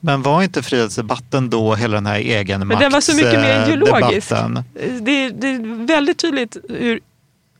Men 0.00 0.22
var 0.22 0.42
inte 0.42 0.62
frihetsdebatten 0.62 1.50
då 1.50 1.74
hela 1.74 1.94
den 1.94 2.06
här 2.06 2.18
egenmaktsdebatten? 2.18 2.68
Men 2.68 2.78
den 2.78 2.92
var 2.92 3.00
så 3.00 3.16
mycket 3.16 3.40
mer 3.40 3.66
ideologisk. 3.66 4.28
Det, 5.00 5.30
det 5.30 5.48
är 5.48 5.86
väldigt 5.86 6.18
tydligt 6.18 6.56
hur 6.68 7.00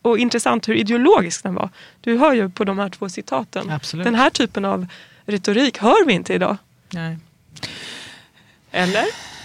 och 0.03 0.19
intressant 0.19 0.69
hur 0.69 0.75
ideologisk 0.75 1.43
den 1.43 1.55
var. 1.55 1.69
Du 2.01 2.19
hör 2.19 2.33
ju 2.33 2.51
på 2.51 2.65
de 2.65 2.79
här 2.79 2.89
två 2.89 3.09
citaten. 3.09 3.71
Absolut. 3.71 4.05
Den 4.05 4.15
här 4.15 4.31
typen 4.31 4.65
av 4.65 4.87
retorik 5.27 5.79
hör 5.79 6.07
vi 6.07 6.13
inte 6.13 6.35
idag. 6.35 6.57
Nej. 6.91 7.19
Eller? 8.71 9.05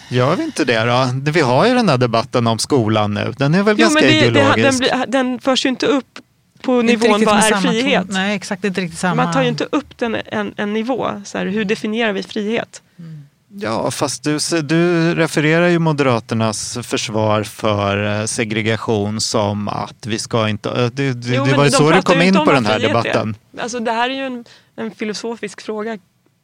Gör 0.10 0.36
vi 0.36 0.44
inte 0.44 0.66
det 0.66 0.84
då? 0.84 1.32
Vi 1.32 1.42
har 1.42 1.68
ju 1.68 1.74
den 1.74 1.90
här 1.90 1.98
debatten 1.98 2.48
om 2.48 2.60
skolan 2.60 3.14
nu. 3.14 3.34
Den 3.38 3.54
är 3.54 3.64
väl 3.64 3.76
jo, 3.80 3.84
ganska 3.84 4.02
men 4.02 4.10
det, 4.10 4.26
ideologisk? 4.26 4.80
Det, 4.80 4.88
den, 4.90 5.12
den 5.12 5.40
förs 5.40 5.66
ju 5.66 5.70
inte 5.70 5.86
upp 5.86 6.20
på 6.62 6.82
nivån 6.82 7.26
vad 7.26 7.38
är 7.38 7.62
frihet. 7.62 8.06
Nej, 8.10 8.36
exakt, 8.36 8.64
inte 8.64 8.82
riktigt 8.82 9.00
samma. 9.00 9.24
Man 9.24 9.34
tar 9.34 9.42
ju 9.42 9.48
inte 9.48 9.68
upp 9.72 9.98
den 9.98 10.18
en, 10.26 10.54
en 10.58 10.74
nivå. 10.74 11.22
Så 11.26 11.38
här, 11.38 11.46
hur 11.46 11.66
definierar 11.66 12.14
vi 12.14 12.24
frihet? 12.24 12.82
Mm. 13.00 13.27
Ja, 13.50 13.92
fast 13.92 14.24
du, 14.24 14.38
du 14.62 15.16
refererar 15.16 15.68
ju 15.68 15.80
Moderaternas 15.80 16.78
försvar 16.84 17.44
för 17.44 18.20
eh, 18.20 18.26
segregation 18.26 19.22
som 19.22 19.68
att 19.68 20.06
vi 20.06 20.20
ska 20.20 20.50
inte... 20.50 20.70
Eh, 20.70 20.76
det, 20.76 21.14
det, 21.14 21.36
jo, 21.36 21.46
det 21.46 21.58
var 21.58 21.66
ju 21.66 21.72
så 21.72 21.92
du 21.92 22.02
kom 22.02 22.22
in 22.22 22.34
på 22.34 22.52
den 22.52 22.66
här 22.66 22.80
debatten. 22.80 23.36
Alltså, 23.60 23.80
det 23.80 23.92
här 23.92 24.10
är 24.10 24.14
ju 24.14 24.26
en, 24.26 24.46
en 24.76 24.92
filosofisk 24.92 25.62
fråga 25.62 25.98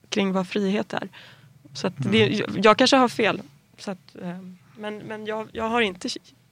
kring 0.09 0.31
vad 0.31 0.47
frihet 0.47 0.93
är. 0.93 1.09
Så 1.73 1.87
att 1.87 1.93
det, 1.97 2.27
jag, 2.27 2.49
jag 2.63 2.77
kanske 2.77 2.97
har 2.97 3.09
fel. 3.09 3.41
Så 3.79 3.91
att, 3.91 4.15
eh, 4.21 4.37
men 4.77 4.97
men 4.97 5.25
jag, 5.25 5.47
jag 5.51 5.69
har 5.69 5.81
inte 5.81 6.09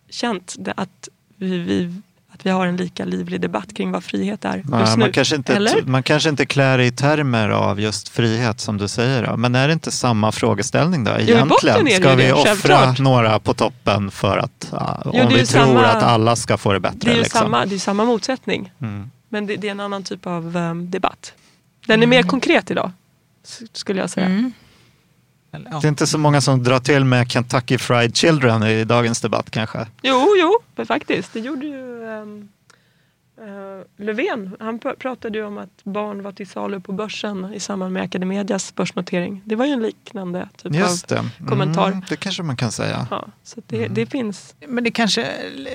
känt 0.10 0.56
det 0.60 0.74
att 0.78 1.10
vi, 1.38 1.58
vi, 1.58 2.02
att 2.42 2.46
vi 2.46 2.50
har 2.50 2.68
en 2.68 2.78
lika 2.78 3.06
livlig 3.06 3.42
debatt 3.42 3.74
kring 3.74 3.92
vad 3.92 4.04
frihet 4.04 4.46
är 4.46 4.62
Nej, 4.66 4.80
just 4.80 4.98
nu. 4.98 5.00
man, 5.04 5.12
kanske 5.12 5.36
inte, 5.36 5.56
Eller? 5.56 5.82
man 5.82 6.04
kanske 6.04 6.30
inte 6.30 6.46
klär 6.46 6.80
i 6.80 6.92
termer 6.92 7.50
av 7.50 7.80
just 7.80 8.10
frihet 8.10 8.60
som 8.60 8.78
du 8.78 8.88
säger. 8.88 9.26
Då. 9.26 9.38
Men 9.38 9.56
är 9.56 9.68
det 9.68 9.74
inte 9.74 9.92
samma 9.92 10.32
frågeställning 10.32 11.04
då? 11.04 11.12
Egentligen, 11.12 11.86
det 11.86 11.92
ska 11.96 12.16
vi 12.16 12.24
det, 12.24 12.34
offra 12.34 12.46
självklart. 12.50 13.00
några 13.00 13.40
på 13.40 13.54
toppen 13.54 14.12
för 14.12 14.38
att, 14.38 14.68
ja, 14.72 15.02
Jo, 15.06 15.24
om 15.24 15.28
vi 15.34 15.46
tror 15.46 15.46
samma- 15.46 15.86
att 15.86 16.04
alla 16.04 16.36
ska 16.36 16.58
få 16.58 16.74
det 16.74 16.80
bättre? 16.80 16.98
Det 17.00 17.12
är 17.12 17.16
ju 17.16 17.22
liksom. 17.22 17.40
samma, 17.40 17.66
det 17.66 17.76
är 17.76 17.80
samma 17.80 18.06
motsättning. 18.06 18.72
Mm. 18.82 19.12
Men 19.30 19.48
det, 19.48 19.56
det 19.56 19.68
är 19.68 19.72
en 19.72 19.80
annan 19.80 20.04
typ 20.04 20.28
av 20.28 20.58
um, 20.58 20.92
debatt. 20.92 21.34
Den 21.88 22.04
är 22.04 22.08
mer 22.08 22.24
konkret 22.24 22.72
idag. 22.72 22.92
Skulle 23.74 24.02
jag 24.02 24.10
säga. 24.10 24.26
Mm. 24.26 24.54
Eller, 25.52 25.72
ja. 25.72 25.80
Det 25.80 25.88
är 25.88 25.90
inte 25.90 26.08
så 26.08 26.18
många 26.18 26.42
som 26.42 26.64
drar 26.64 26.80
till 26.80 27.06
med 27.06 27.32
Kentucky 27.32 27.78
Fried 27.78 28.16
Children 28.16 28.64
i 28.64 28.84
dagens 28.84 29.22
debatt 29.22 29.50
kanske. 29.50 29.88
Jo, 30.02 30.28
jo, 30.38 30.84
faktiskt. 30.86 31.34
Det 31.34 31.40
gjorde 31.40 31.66
ju 31.66 32.04
um, 32.04 32.50
uh, 33.42 34.06
Löfven. 34.06 34.56
Han 34.60 34.80
pr- 34.80 34.96
pratade 34.96 35.38
ju 35.38 35.46
om 35.46 35.58
att 35.58 35.84
barn 35.84 36.24
var 36.24 36.32
till 36.32 36.48
salu 36.48 36.80
på 36.80 36.92
börsen 36.92 37.54
i 37.54 37.60
samband 37.60 37.94
med 37.94 38.04
Academedias 38.04 38.76
börsnotering. 38.76 39.42
Det 39.46 39.56
var 39.56 39.66
ju 39.66 39.72
en 39.72 39.82
liknande 39.82 40.50
typ 40.58 40.76
Just 40.76 41.12
av... 41.12 41.30
det. 41.40 41.46
kommentar. 41.46 41.88
Mm, 41.88 42.04
det 42.10 42.16
kanske 42.16 42.44
man 42.44 42.58
kan 42.58 42.72
säga. 42.72 43.08
Ja, 43.12 43.28
så 43.44 43.62
det, 43.68 43.88
det 43.88 44.06
finns. 44.06 44.56
Men 44.68 44.84
det 44.84 44.92
kanske 44.92 45.28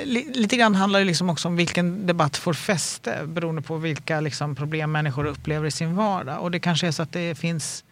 li, 0.04 0.32
lite 0.34 0.56
grann 0.56 0.74
handlar 0.74 0.98
ju 0.98 1.04
liksom 1.04 1.30
också 1.30 1.48
om 1.48 1.56
vilken 1.56 2.06
debatt 2.06 2.36
får 2.36 2.54
fäste 2.54 3.18
beroende 3.26 3.62
på 3.62 3.76
vilka 3.76 4.20
liksom 4.20 4.54
problem 4.54 4.92
människor 4.92 5.26
upplever 5.26 5.66
i 5.66 5.70
sin 5.70 5.96
vardag. 5.96 6.40
Och 6.40 6.50
det 6.50 6.60
kanske 6.60 6.86
är 6.86 6.92
så 6.92 7.02
att 7.02 7.12
det 7.12 7.38
finns 7.38 7.84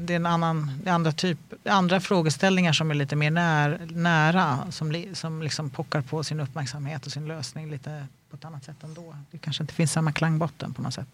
det 0.00 0.12
är 0.12 0.16
en 0.16 0.26
annan, 0.26 0.80
det 0.84 0.90
är 0.90 0.94
andra, 0.94 1.12
typ, 1.12 1.38
andra 1.68 2.00
frågeställningar 2.00 2.72
som 2.72 2.90
är 2.90 2.94
lite 2.94 3.16
mer 3.16 3.30
när, 3.30 3.80
nära 3.90 4.58
som, 4.70 4.92
li, 4.92 5.08
som 5.14 5.42
liksom 5.42 5.70
pockar 5.70 6.00
på 6.00 6.24
sin 6.24 6.40
uppmärksamhet 6.40 7.06
och 7.06 7.12
sin 7.12 7.28
lösning 7.28 7.70
lite 7.70 8.06
på 8.30 8.36
ett 8.36 8.44
annat 8.44 8.64
sätt 8.64 8.76
ändå. 8.84 9.14
Det 9.30 9.38
kanske 9.38 9.62
inte 9.62 9.74
finns 9.74 9.92
samma 9.92 10.12
klangbotten 10.12 10.74
på 10.74 10.82
något 10.82 10.94
sätt. 10.94 11.08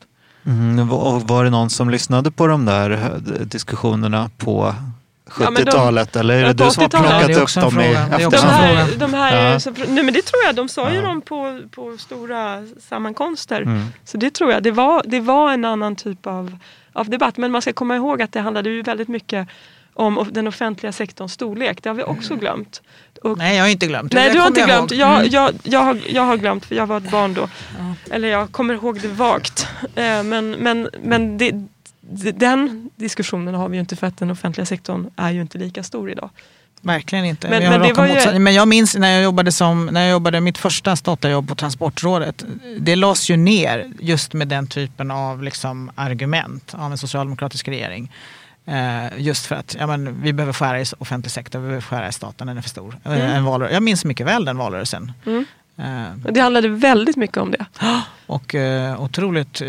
Mm, 0.46 0.92
och 0.92 1.22
var 1.22 1.44
det 1.44 1.50
någon 1.50 1.70
som 1.70 1.90
lyssnade 1.90 2.30
på 2.30 2.46
de 2.46 2.64
där 2.64 2.90
eh, 2.90 3.40
diskussionerna 3.46 4.30
på 4.36 4.74
Ja, 5.40 5.50
men 5.50 5.54
de- 5.64 5.70
70-talet? 5.70 6.16
eller 6.16 6.34
är 6.34 6.40
det 6.40 6.46
Ja, 6.46 6.52
du 6.52 6.70
som 6.70 6.82
har 6.82 6.88
80-talet. 6.88 7.26
plockat 7.36 7.56
upp 7.56 7.62
dem 7.72 7.80
i 7.80 7.84
De 7.94 8.24
efterhand? 8.24 8.50
här, 8.52 8.96
de 8.98 9.14
här, 9.14 9.50
Ja. 9.52 9.60
så, 9.60 9.70
nej 9.70 10.04
men 10.04 10.14
det 10.14 10.22
tror 10.22 10.42
jag, 10.46 10.54
de 10.54 10.68
sa 10.68 10.90
ju 10.90 10.96
Ja. 10.96 11.02
dem 11.02 11.20
på, 11.20 11.60
på 11.70 11.96
stora 11.98 12.62
sammankomster. 12.88 13.62
Mm. 13.62 13.86
Så 14.04 14.16
det 14.16 14.30
tror 14.34 14.52
jag, 14.52 14.62
det 14.62 14.70
var, 14.70 15.02
det 15.06 15.20
var 15.20 15.52
en 15.52 15.64
annan 15.64 15.96
typ 15.96 16.26
av, 16.26 16.58
av 16.94 17.10
debatt. 17.10 17.36
Men 17.36 17.50
man 17.52 17.62
ska 17.62 17.72
komma 17.72 17.96
ihåg 17.96 18.22
att 18.22 18.32
det 18.32 18.40
handlade 18.40 18.70
ju 18.70 18.82
väldigt 18.82 19.08
mycket 19.08 19.48
om 19.96 20.28
den 20.32 20.46
offentliga 20.46 20.92
sektorns 20.92 21.32
storlek. 21.32 21.82
Det 21.82 21.88
har 21.88 21.94
vi 21.94 22.02
också 22.02 22.36
glömt. 22.36 22.82
Och, 23.22 23.38
Nej, 23.38 23.56
jag 23.56 23.64
har 23.64 23.68
inte 23.68 23.86
glömt. 23.86 24.12
nej, 24.12 24.28
Det 24.28 24.34
du 24.34 24.40
har 24.40 24.46
inte 24.48 24.60
jag 24.60 24.68
glömt. 24.68 24.90
Jag, 24.90 25.18
Mm. 25.18 25.28
jag, 25.32 25.52
jag, 25.62 25.80
har, 25.80 25.98
jag 26.08 26.22
har 26.22 26.36
glömt 26.36 26.64
för 26.64 26.74
jag 26.74 26.86
var 26.86 26.96
ett 26.96 27.10
barn 27.10 27.34
då. 27.34 27.48
Eller 28.10 28.28
jag 28.28 28.52
kommer 28.52 28.74
ihåg 28.74 29.00
det 29.00 29.08
vagt. 29.08 29.68
Eh, 29.94 30.22
Men, 30.22 30.50
men, 30.50 30.88
men 31.02 31.38
det- 31.38 31.54
den 32.32 32.90
diskussionen 32.96 33.54
har 33.54 33.68
vi 33.68 33.76
ju 33.76 33.80
inte 33.80 33.96
för 33.96 34.06
att 34.06 34.18
den 34.18 34.30
offentliga 34.30 34.66
sektorn 34.66 35.10
är 35.16 35.30
ju 35.30 35.40
inte 35.40 35.58
lika 35.58 35.82
stor 35.82 36.10
idag. 36.10 36.30
Verkligen 36.84 37.24
inte. 37.24 37.48
Men- 37.48 37.62
Men, 37.62 37.88
jag 37.88 37.96
men 37.98 38.32
ju- 38.34 38.38
men 38.38 38.54
jag 38.54 38.68
minns 38.68 38.94
när 38.96 39.10
jag 39.12 39.22
jobbade 39.22 39.52
som, 39.52 39.86
när 39.86 40.00
jag 40.00 40.10
jobbade 40.10 40.40
mitt 40.40 40.58
första 40.58 40.96
statliga 40.96 41.32
jobb 41.32 41.48
på 41.48 41.54
Transportrådet. 41.54 42.44
Det 42.78 42.96
lades 42.96 43.30
ju 43.30 43.36
ner 43.36 43.92
just 44.00 44.32
med 44.32 44.48
den 44.48 44.66
typen 44.66 45.10
av 45.10 45.42
liksom 45.42 45.90
argument 45.94 46.74
av 46.78 46.92
en 46.92 46.98
socialdemokratisk 46.98 47.68
regering. 47.68 48.12
Eh, 48.66 49.18
just 49.18 49.46
för 49.46 49.54
att 49.56 49.76
ja, 49.80 49.86
men, 49.86 50.22
vi 50.22 50.32
behöver 50.32 50.52
skära 50.52 50.80
i 50.80 50.84
offentlig 50.98 51.30
sektor, 51.32 51.58
vi 51.58 51.62
behöver 51.66 51.82
skära 51.82 52.08
i 52.08 52.12
staten, 52.12 52.46
den 52.46 52.58
är 52.58 52.62
för 52.62 52.68
stor. 52.70 52.96
Eh, 53.04 53.12
Mm. 53.12 53.30
En 53.30 53.44
valrörelse. 53.44 53.74
Jag 53.74 53.82
minns 53.82 54.04
mycket 54.04 54.26
väl 54.26 54.44
den 54.44 54.56
valrörelsen. 54.58 55.12
Mm. 55.26 55.44
Eh, 55.78 56.32
Det 56.32 56.40
handlade 56.40 56.68
väldigt 56.68 57.16
mycket 57.16 57.36
om 57.36 57.50
det. 57.50 57.64
och 58.26 58.54
eh, 58.54 59.02
otroligt 59.02 59.60
eh, 59.60 59.68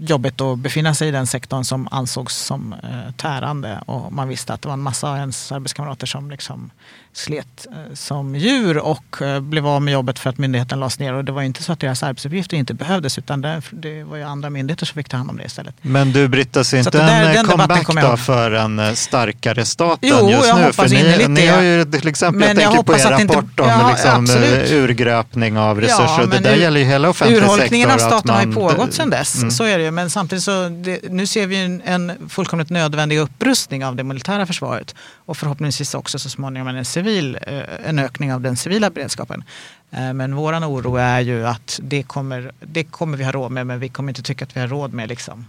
jobbigt 0.00 0.40
att 0.40 0.58
befinna 0.58 0.94
sig 0.94 1.08
i 1.08 1.10
den 1.10 1.26
sektorn 1.26 1.64
som 1.64 1.88
ansågs 1.90 2.36
som 2.36 2.72
eh, 2.72 3.12
tärande. 3.16 3.82
Och 3.86 4.12
man 4.12 4.28
visste 4.28 4.54
att 4.54 4.62
det 4.62 4.68
var 4.68 4.74
en 4.74 4.80
massa 4.80 5.10
av 5.10 5.16
ens 5.16 5.52
arbetskamrater 5.52 6.06
som 6.06 6.30
liksom 6.30 6.70
slet 7.18 7.66
eh, 7.72 7.94
som 7.94 8.34
djur 8.36 8.78
och 8.78 9.22
eh, 9.22 9.40
blev 9.40 9.66
av 9.66 9.82
med 9.82 9.92
jobbet 9.92 10.18
för 10.18 10.30
att 10.30 10.38
myndigheten 10.38 10.80
lades 10.80 10.98
ner. 10.98 11.12
Och 11.14 11.24
det 11.24 11.32
var 11.32 11.42
inte 11.42 11.62
så 11.62 11.72
att 11.72 11.80
deras 11.80 12.02
arbetsuppgifter 12.02 12.56
inte 12.56 12.74
behövdes 12.74 13.18
utan 13.18 13.40
det, 13.40 13.62
det 13.70 14.04
var 14.04 14.16
ju 14.16 14.22
andra 14.22 14.50
myndigheter 14.50 14.86
som 14.86 14.94
fick 14.94 15.08
ta 15.08 15.16
hand 15.16 15.30
om 15.30 15.36
det 15.36 15.44
istället. 15.44 15.74
Men 15.82 16.12
du 16.12 16.28
Britta, 16.28 16.64
ser 16.64 16.78
inte 16.78 16.90
där- 16.90 17.08
en 17.08 17.36
eh, 17.36 17.42
debatten 17.42 17.84
comeback 17.84 18.04
jag 18.04 18.12
då 18.12 18.16
för 18.16 18.50
en 18.52 18.96
starkare 18.96 19.64
staten 19.64 20.08
Jo, 20.20 20.30
just 20.30 20.48
jag 20.48 20.60
nu? 20.60 20.72
För 20.72 20.88
ni, 20.88 21.28
ni 21.28 21.46
har 21.46 21.62
ju 21.62 21.84
till 21.84 22.08
exempel, 22.08 22.38
Men 22.38 22.48
jag 22.48 22.56
jag 22.56 22.62
tänker 22.62 22.82
på 22.82 22.92
hoppas 22.92 23.04
er 23.06 23.12
att 23.12 23.20
inte- 23.20 23.34
rapport 23.36 23.60
om 23.60 23.68
Ja, 23.68 23.88
liksom, 23.90 24.10
absolut. 24.24 24.70
urgröpning 24.70 25.58
av 25.58 25.80
resurser. 25.80 26.22
och 26.22 26.28
det 26.28 26.38
där 26.38 26.52
ur- 26.56 26.60
gäller 26.60 26.80
ju 26.80 26.86
hela 26.86 27.08
offentlig 27.08 27.36
Urholkningen 27.38 27.88
sektor. 27.88 28.06
av 28.06 28.12
att 28.12 28.18
staten 28.22 28.30
har 28.34 28.40
ju 28.40 28.46
man- 28.46 28.54
pågått 28.54 28.94
sedan 28.94 29.10
dess. 29.10 29.36
Mm. 29.36 29.50
Så 29.50 29.64
är 29.64 29.78
det 29.78 29.84
ju. 29.84 29.90
Men 29.90 30.10
samtidigt 30.10 30.44
så 30.44 30.68
det, 30.68 31.00
nu 31.10 31.26
ser 31.26 31.46
vi 31.46 31.56
en, 31.56 31.82
en 31.84 32.12
fullkomligt 32.28 32.70
nödvändig 32.70 33.18
upprustning 33.18 33.84
av 33.84 33.96
det 33.96 34.04
militära 34.04 34.46
försvaret. 34.46 34.94
Och 35.26 35.36
förhoppningsvis 35.36 35.94
också 35.94 36.18
så 36.18 36.28
småningom 36.30 36.68
en, 36.68 36.84
civil, 36.84 37.07
eh, 37.16 37.88
en 37.88 37.98
ökning 37.98 38.34
av 38.34 38.40
den 38.40 38.56
civila 38.56 38.90
beredskapen. 38.90 39.44
Eh, 39.90 40.12
Men 40.12 40.34
våran 40.34 40.64
oro 40.64 40.96
är 40.96 41.20
ju 41.20 41.46
att 41.46 41.80
det 41.82 42.02
kommer, 42.02 42.52
det 42.60 42.84
kommer 42.84 43.16
vi 43.18 43.24
ha 43.24 43.32
råd 43.32 43.50
med 43.52 43.66
men 43.66 43.80
vi 43.80 43.88
kommer 43.88 44.10
inte 44.10 44.22
tycka 44.22 44.44
att 44.44 44.56
vi 44.56 44.60
har 44.60 44.68
råd 44.68 44.92
med 44.92 45.08
liksom 45.08 45.46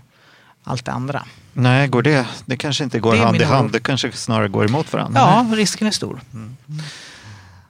allt 0.63 0.85
det 0.85 0.91
andra. 0.91 1.23
Nej, 1.53 1.87
går 1.87 2.01
det? 2.01 2.25
Det 2.45 2.57
kanske 2.57 2.83
inte 2.83 2.99
går 2.99 3.15
hand 3.15 3.41
i 3.41 3.43
hand. 3.43 3.71
Det 3.71 3.79
kanske 3.79 4.11
snarare 4.11 4.47
går 4.47 4.65
emot 4.65 4.93
varandra. 4.93 5.19
Ja, 5.21 5.55
risken 5.55 5.87
är 5.87 5.91
stor. 5.91 6.19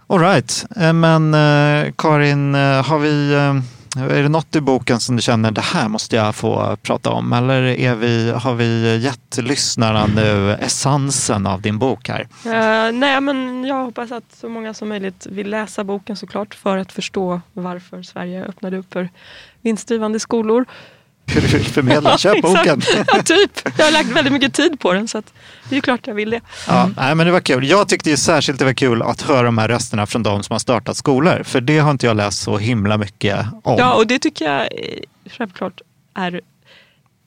All 0.08 0.20
right. 0.20 0.66
Eh, 0.76 0.94
Men 0.94 1.32
Karin, 1.96 2.54
har 2.56 3.00
vi, 3.00 3.36
är 3.96 4.24
det 4.24 4.30
något 4.30 4.56
i 4.56 4.62
boken 4.62 5.00
som 5.00 5.16
du 5.16 5.22
känner 5.22 5.52
det 5.52 5.62
här 5.62 5.90
måste 5.90 6.16
jag 6.16 6.36
få 6.36 6.78
prata 6.82 7.10
om? 7.10 7.34
Eller 7.34 7.62
är 7.64 7.96
vi, 7.96 8.32
har 8.32 8.56
vi 8.56 8.98
gett 8.98 9.38
lyssnarna 9.38 10.08
nu 10.16 10.52
essensen 10.52 11.48
av 11.48 11.62
din 11.62 11.80
bok 11.80 12.10
här? 12.10 12.22
Uh, 12.22 12.98
nej, 12.98 13.22
men 13.22 13.66
jag 13.66 13.86
hoppas 13.86 14.12
att 14.12 14.36
så 14.36 14.50
många 14.50 14.74
som 14.74 14.90
möjligt 14.90 15.26
vill 15.26 15.50
läsa 15.50 15.84
boken 15.84 16.16
såklart 16.16 16.56
för 16.56 16.78
att 16.78 16.92
förstå 16.92 17.42
varför 17.54 18.04
Sverige 18.04 18.46
öppnade 18.46 18.78
upp 18.78 18.94
för 18.94 19.10
vinstdrivande 19.62 20.20
skolor. 20.20 20.66
Hur 21.34 21.42
du 21.42 21.48
vill 21.48 21.66
förmedla? 21.66 22.18
Köp 22.18 22.42
boken! 22.42 22.82
Ja, 23.08 23.24
typ. 23.24 23.52
Jag 23.78 23.86
har 23.86 23.92
lagt 23.92 24.10
väldigt 24.10 24.34
mycket 24.34 24.54
tid 24.54 24.80
på 24.80 24.94
den 24.94 25.08
så 25.08 25.18
att 25.18 25.34
det 25.70 25.74
är 25.74 25.76
ju 25.76 25.82
klart 25.82 26.08
jag 26.08 26.16
vill 26.16 26.30
det. 26.30 26.42
Ja, 26.68 26.90
nej, 26.98 27.16
men 27.16 27.26
det 27.26 27.32
var 27.32 27.40
kul. 27.40 27.70
Jag 27.70 27.90
tyckte 27.90 28.10
ju 28.10 28.18
särskilt 28.18 28.60
det 28.60 28.66
var 28.66 28.74
kul 28.74 29.02
att 29.02 29.22
höra 29.22 29.44
de 29.44 29.58
här 29.58 29.68
rösterna 29.68 30.06
från 30.06 30.24
de 30.24 30.44
som 30.44 30.54
har 30.54 30.60
startat 30.60 30.98
skolor. 30.98 31.44
För 31.44 31.62
det 31.62 31.80
har 31.80 31.92
inte 31.92 32.06
jag 32.06 32.18
läst 32.18 32.42
så 32.42 32.58
himla 32.58 32.98
mycket 32.98 33.46
om. 33.64 33.76
Ja, 33.80 33.94
och 33.94 34.08
det 34.08 34.20
tycker 34.20 34.46
jag 34.46 34.62
eh, 34.62 34.68
självklart 35.38 35.82
är 36.16 36.42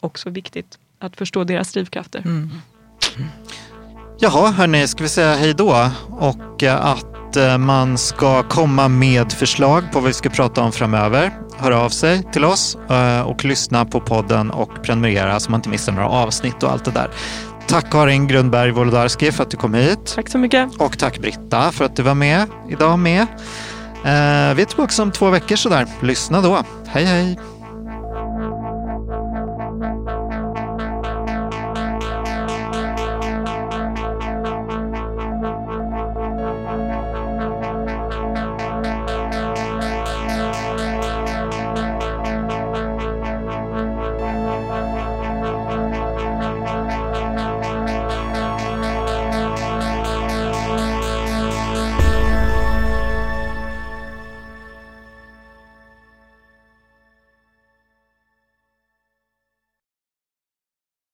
också 0.00 0.30
viktigt. 0.30 0.78
Att 1.00 1.16
förstå 1.16 1.44
deras 1.44 1.72
drivkrafter. 1.72 2.18
Mm. 2.18 2.50
Jaha, 4.20 4.50
hörni, 4.50 4.88
ska 4.88 5.02
vi 5.02 5.08
säga 5.08 5.34
hej 5.34 5.54
då? 5.54 5.90
Och 6.10 6.62
eh, 6.62 6.86
att 7.32 7.36
eh, 7.36 7.58
man 7.58 7.98
ska 7.98 8.42
komma 8.42 8.88
med 8.88 9.32
förslag 9.32 9.92
på 9.92 10.00
vad 10.00 10.08
vi 10.08 10.14
ska 10.14 10.28
prata 10.28 10.62
om 10.62 10.72
framöver. 10.72 11.32
Höra 11.56 11.78
av 11.78 11.88
sig 11.88 12.22
till 12.32 12.44
oss 12.44 12.76
eh, 12.90 13.20
och 13.20 13.44
lyssna 13.44 13.84
på 13.84 14.00
podden 14.00 14.50
och 14.50 14.82
prenumerera 14.82 15.40
så 15.40 15.50
man 15.50 15.58
inte 15.58 15.68
missar 15.68 15.92
några 15.92 16.08
avsnitt 16.08 16.62
och 16.62 16.70
allt 16.70 16.84
det 16.84 16.90
där. 16.90 17.10
Tack 17.66 17.90
Karin 17.90 18.26
Grundberg 18.26 18.70
Wolodarski 18.70 19.32
för 19.32 19.42
att 19.42 19.50
du 19.50 19.56
kom 19.56 19.74
hit. 19.74 20.12
Tack 20.14 20.28
så 20.28 20.38
mycket. 20.38 20.80
Och 20.80 20.98
tack 20.98 21.18
Britta 21.18 21.72
för 21.72 21.84
att 21.84 21.96
du 21.96 22.02
var 22.02 22.14
med 22.14 22.46
idag 22.70 22.98
med. 22.98 23.20
Eh, 23.20 24.54
vi 24.54 24.62
är 24.62 24.64
tillbaka 24.64 25.02
om 25.02 25.10
två 25.10 25.30
veckor 25.30 25.56
sådär. 25.56 25.86
Lyssna 26.00 26.40
då. 26.40 26.62
Hej 26.86 27.04
hej! 27.04 27.38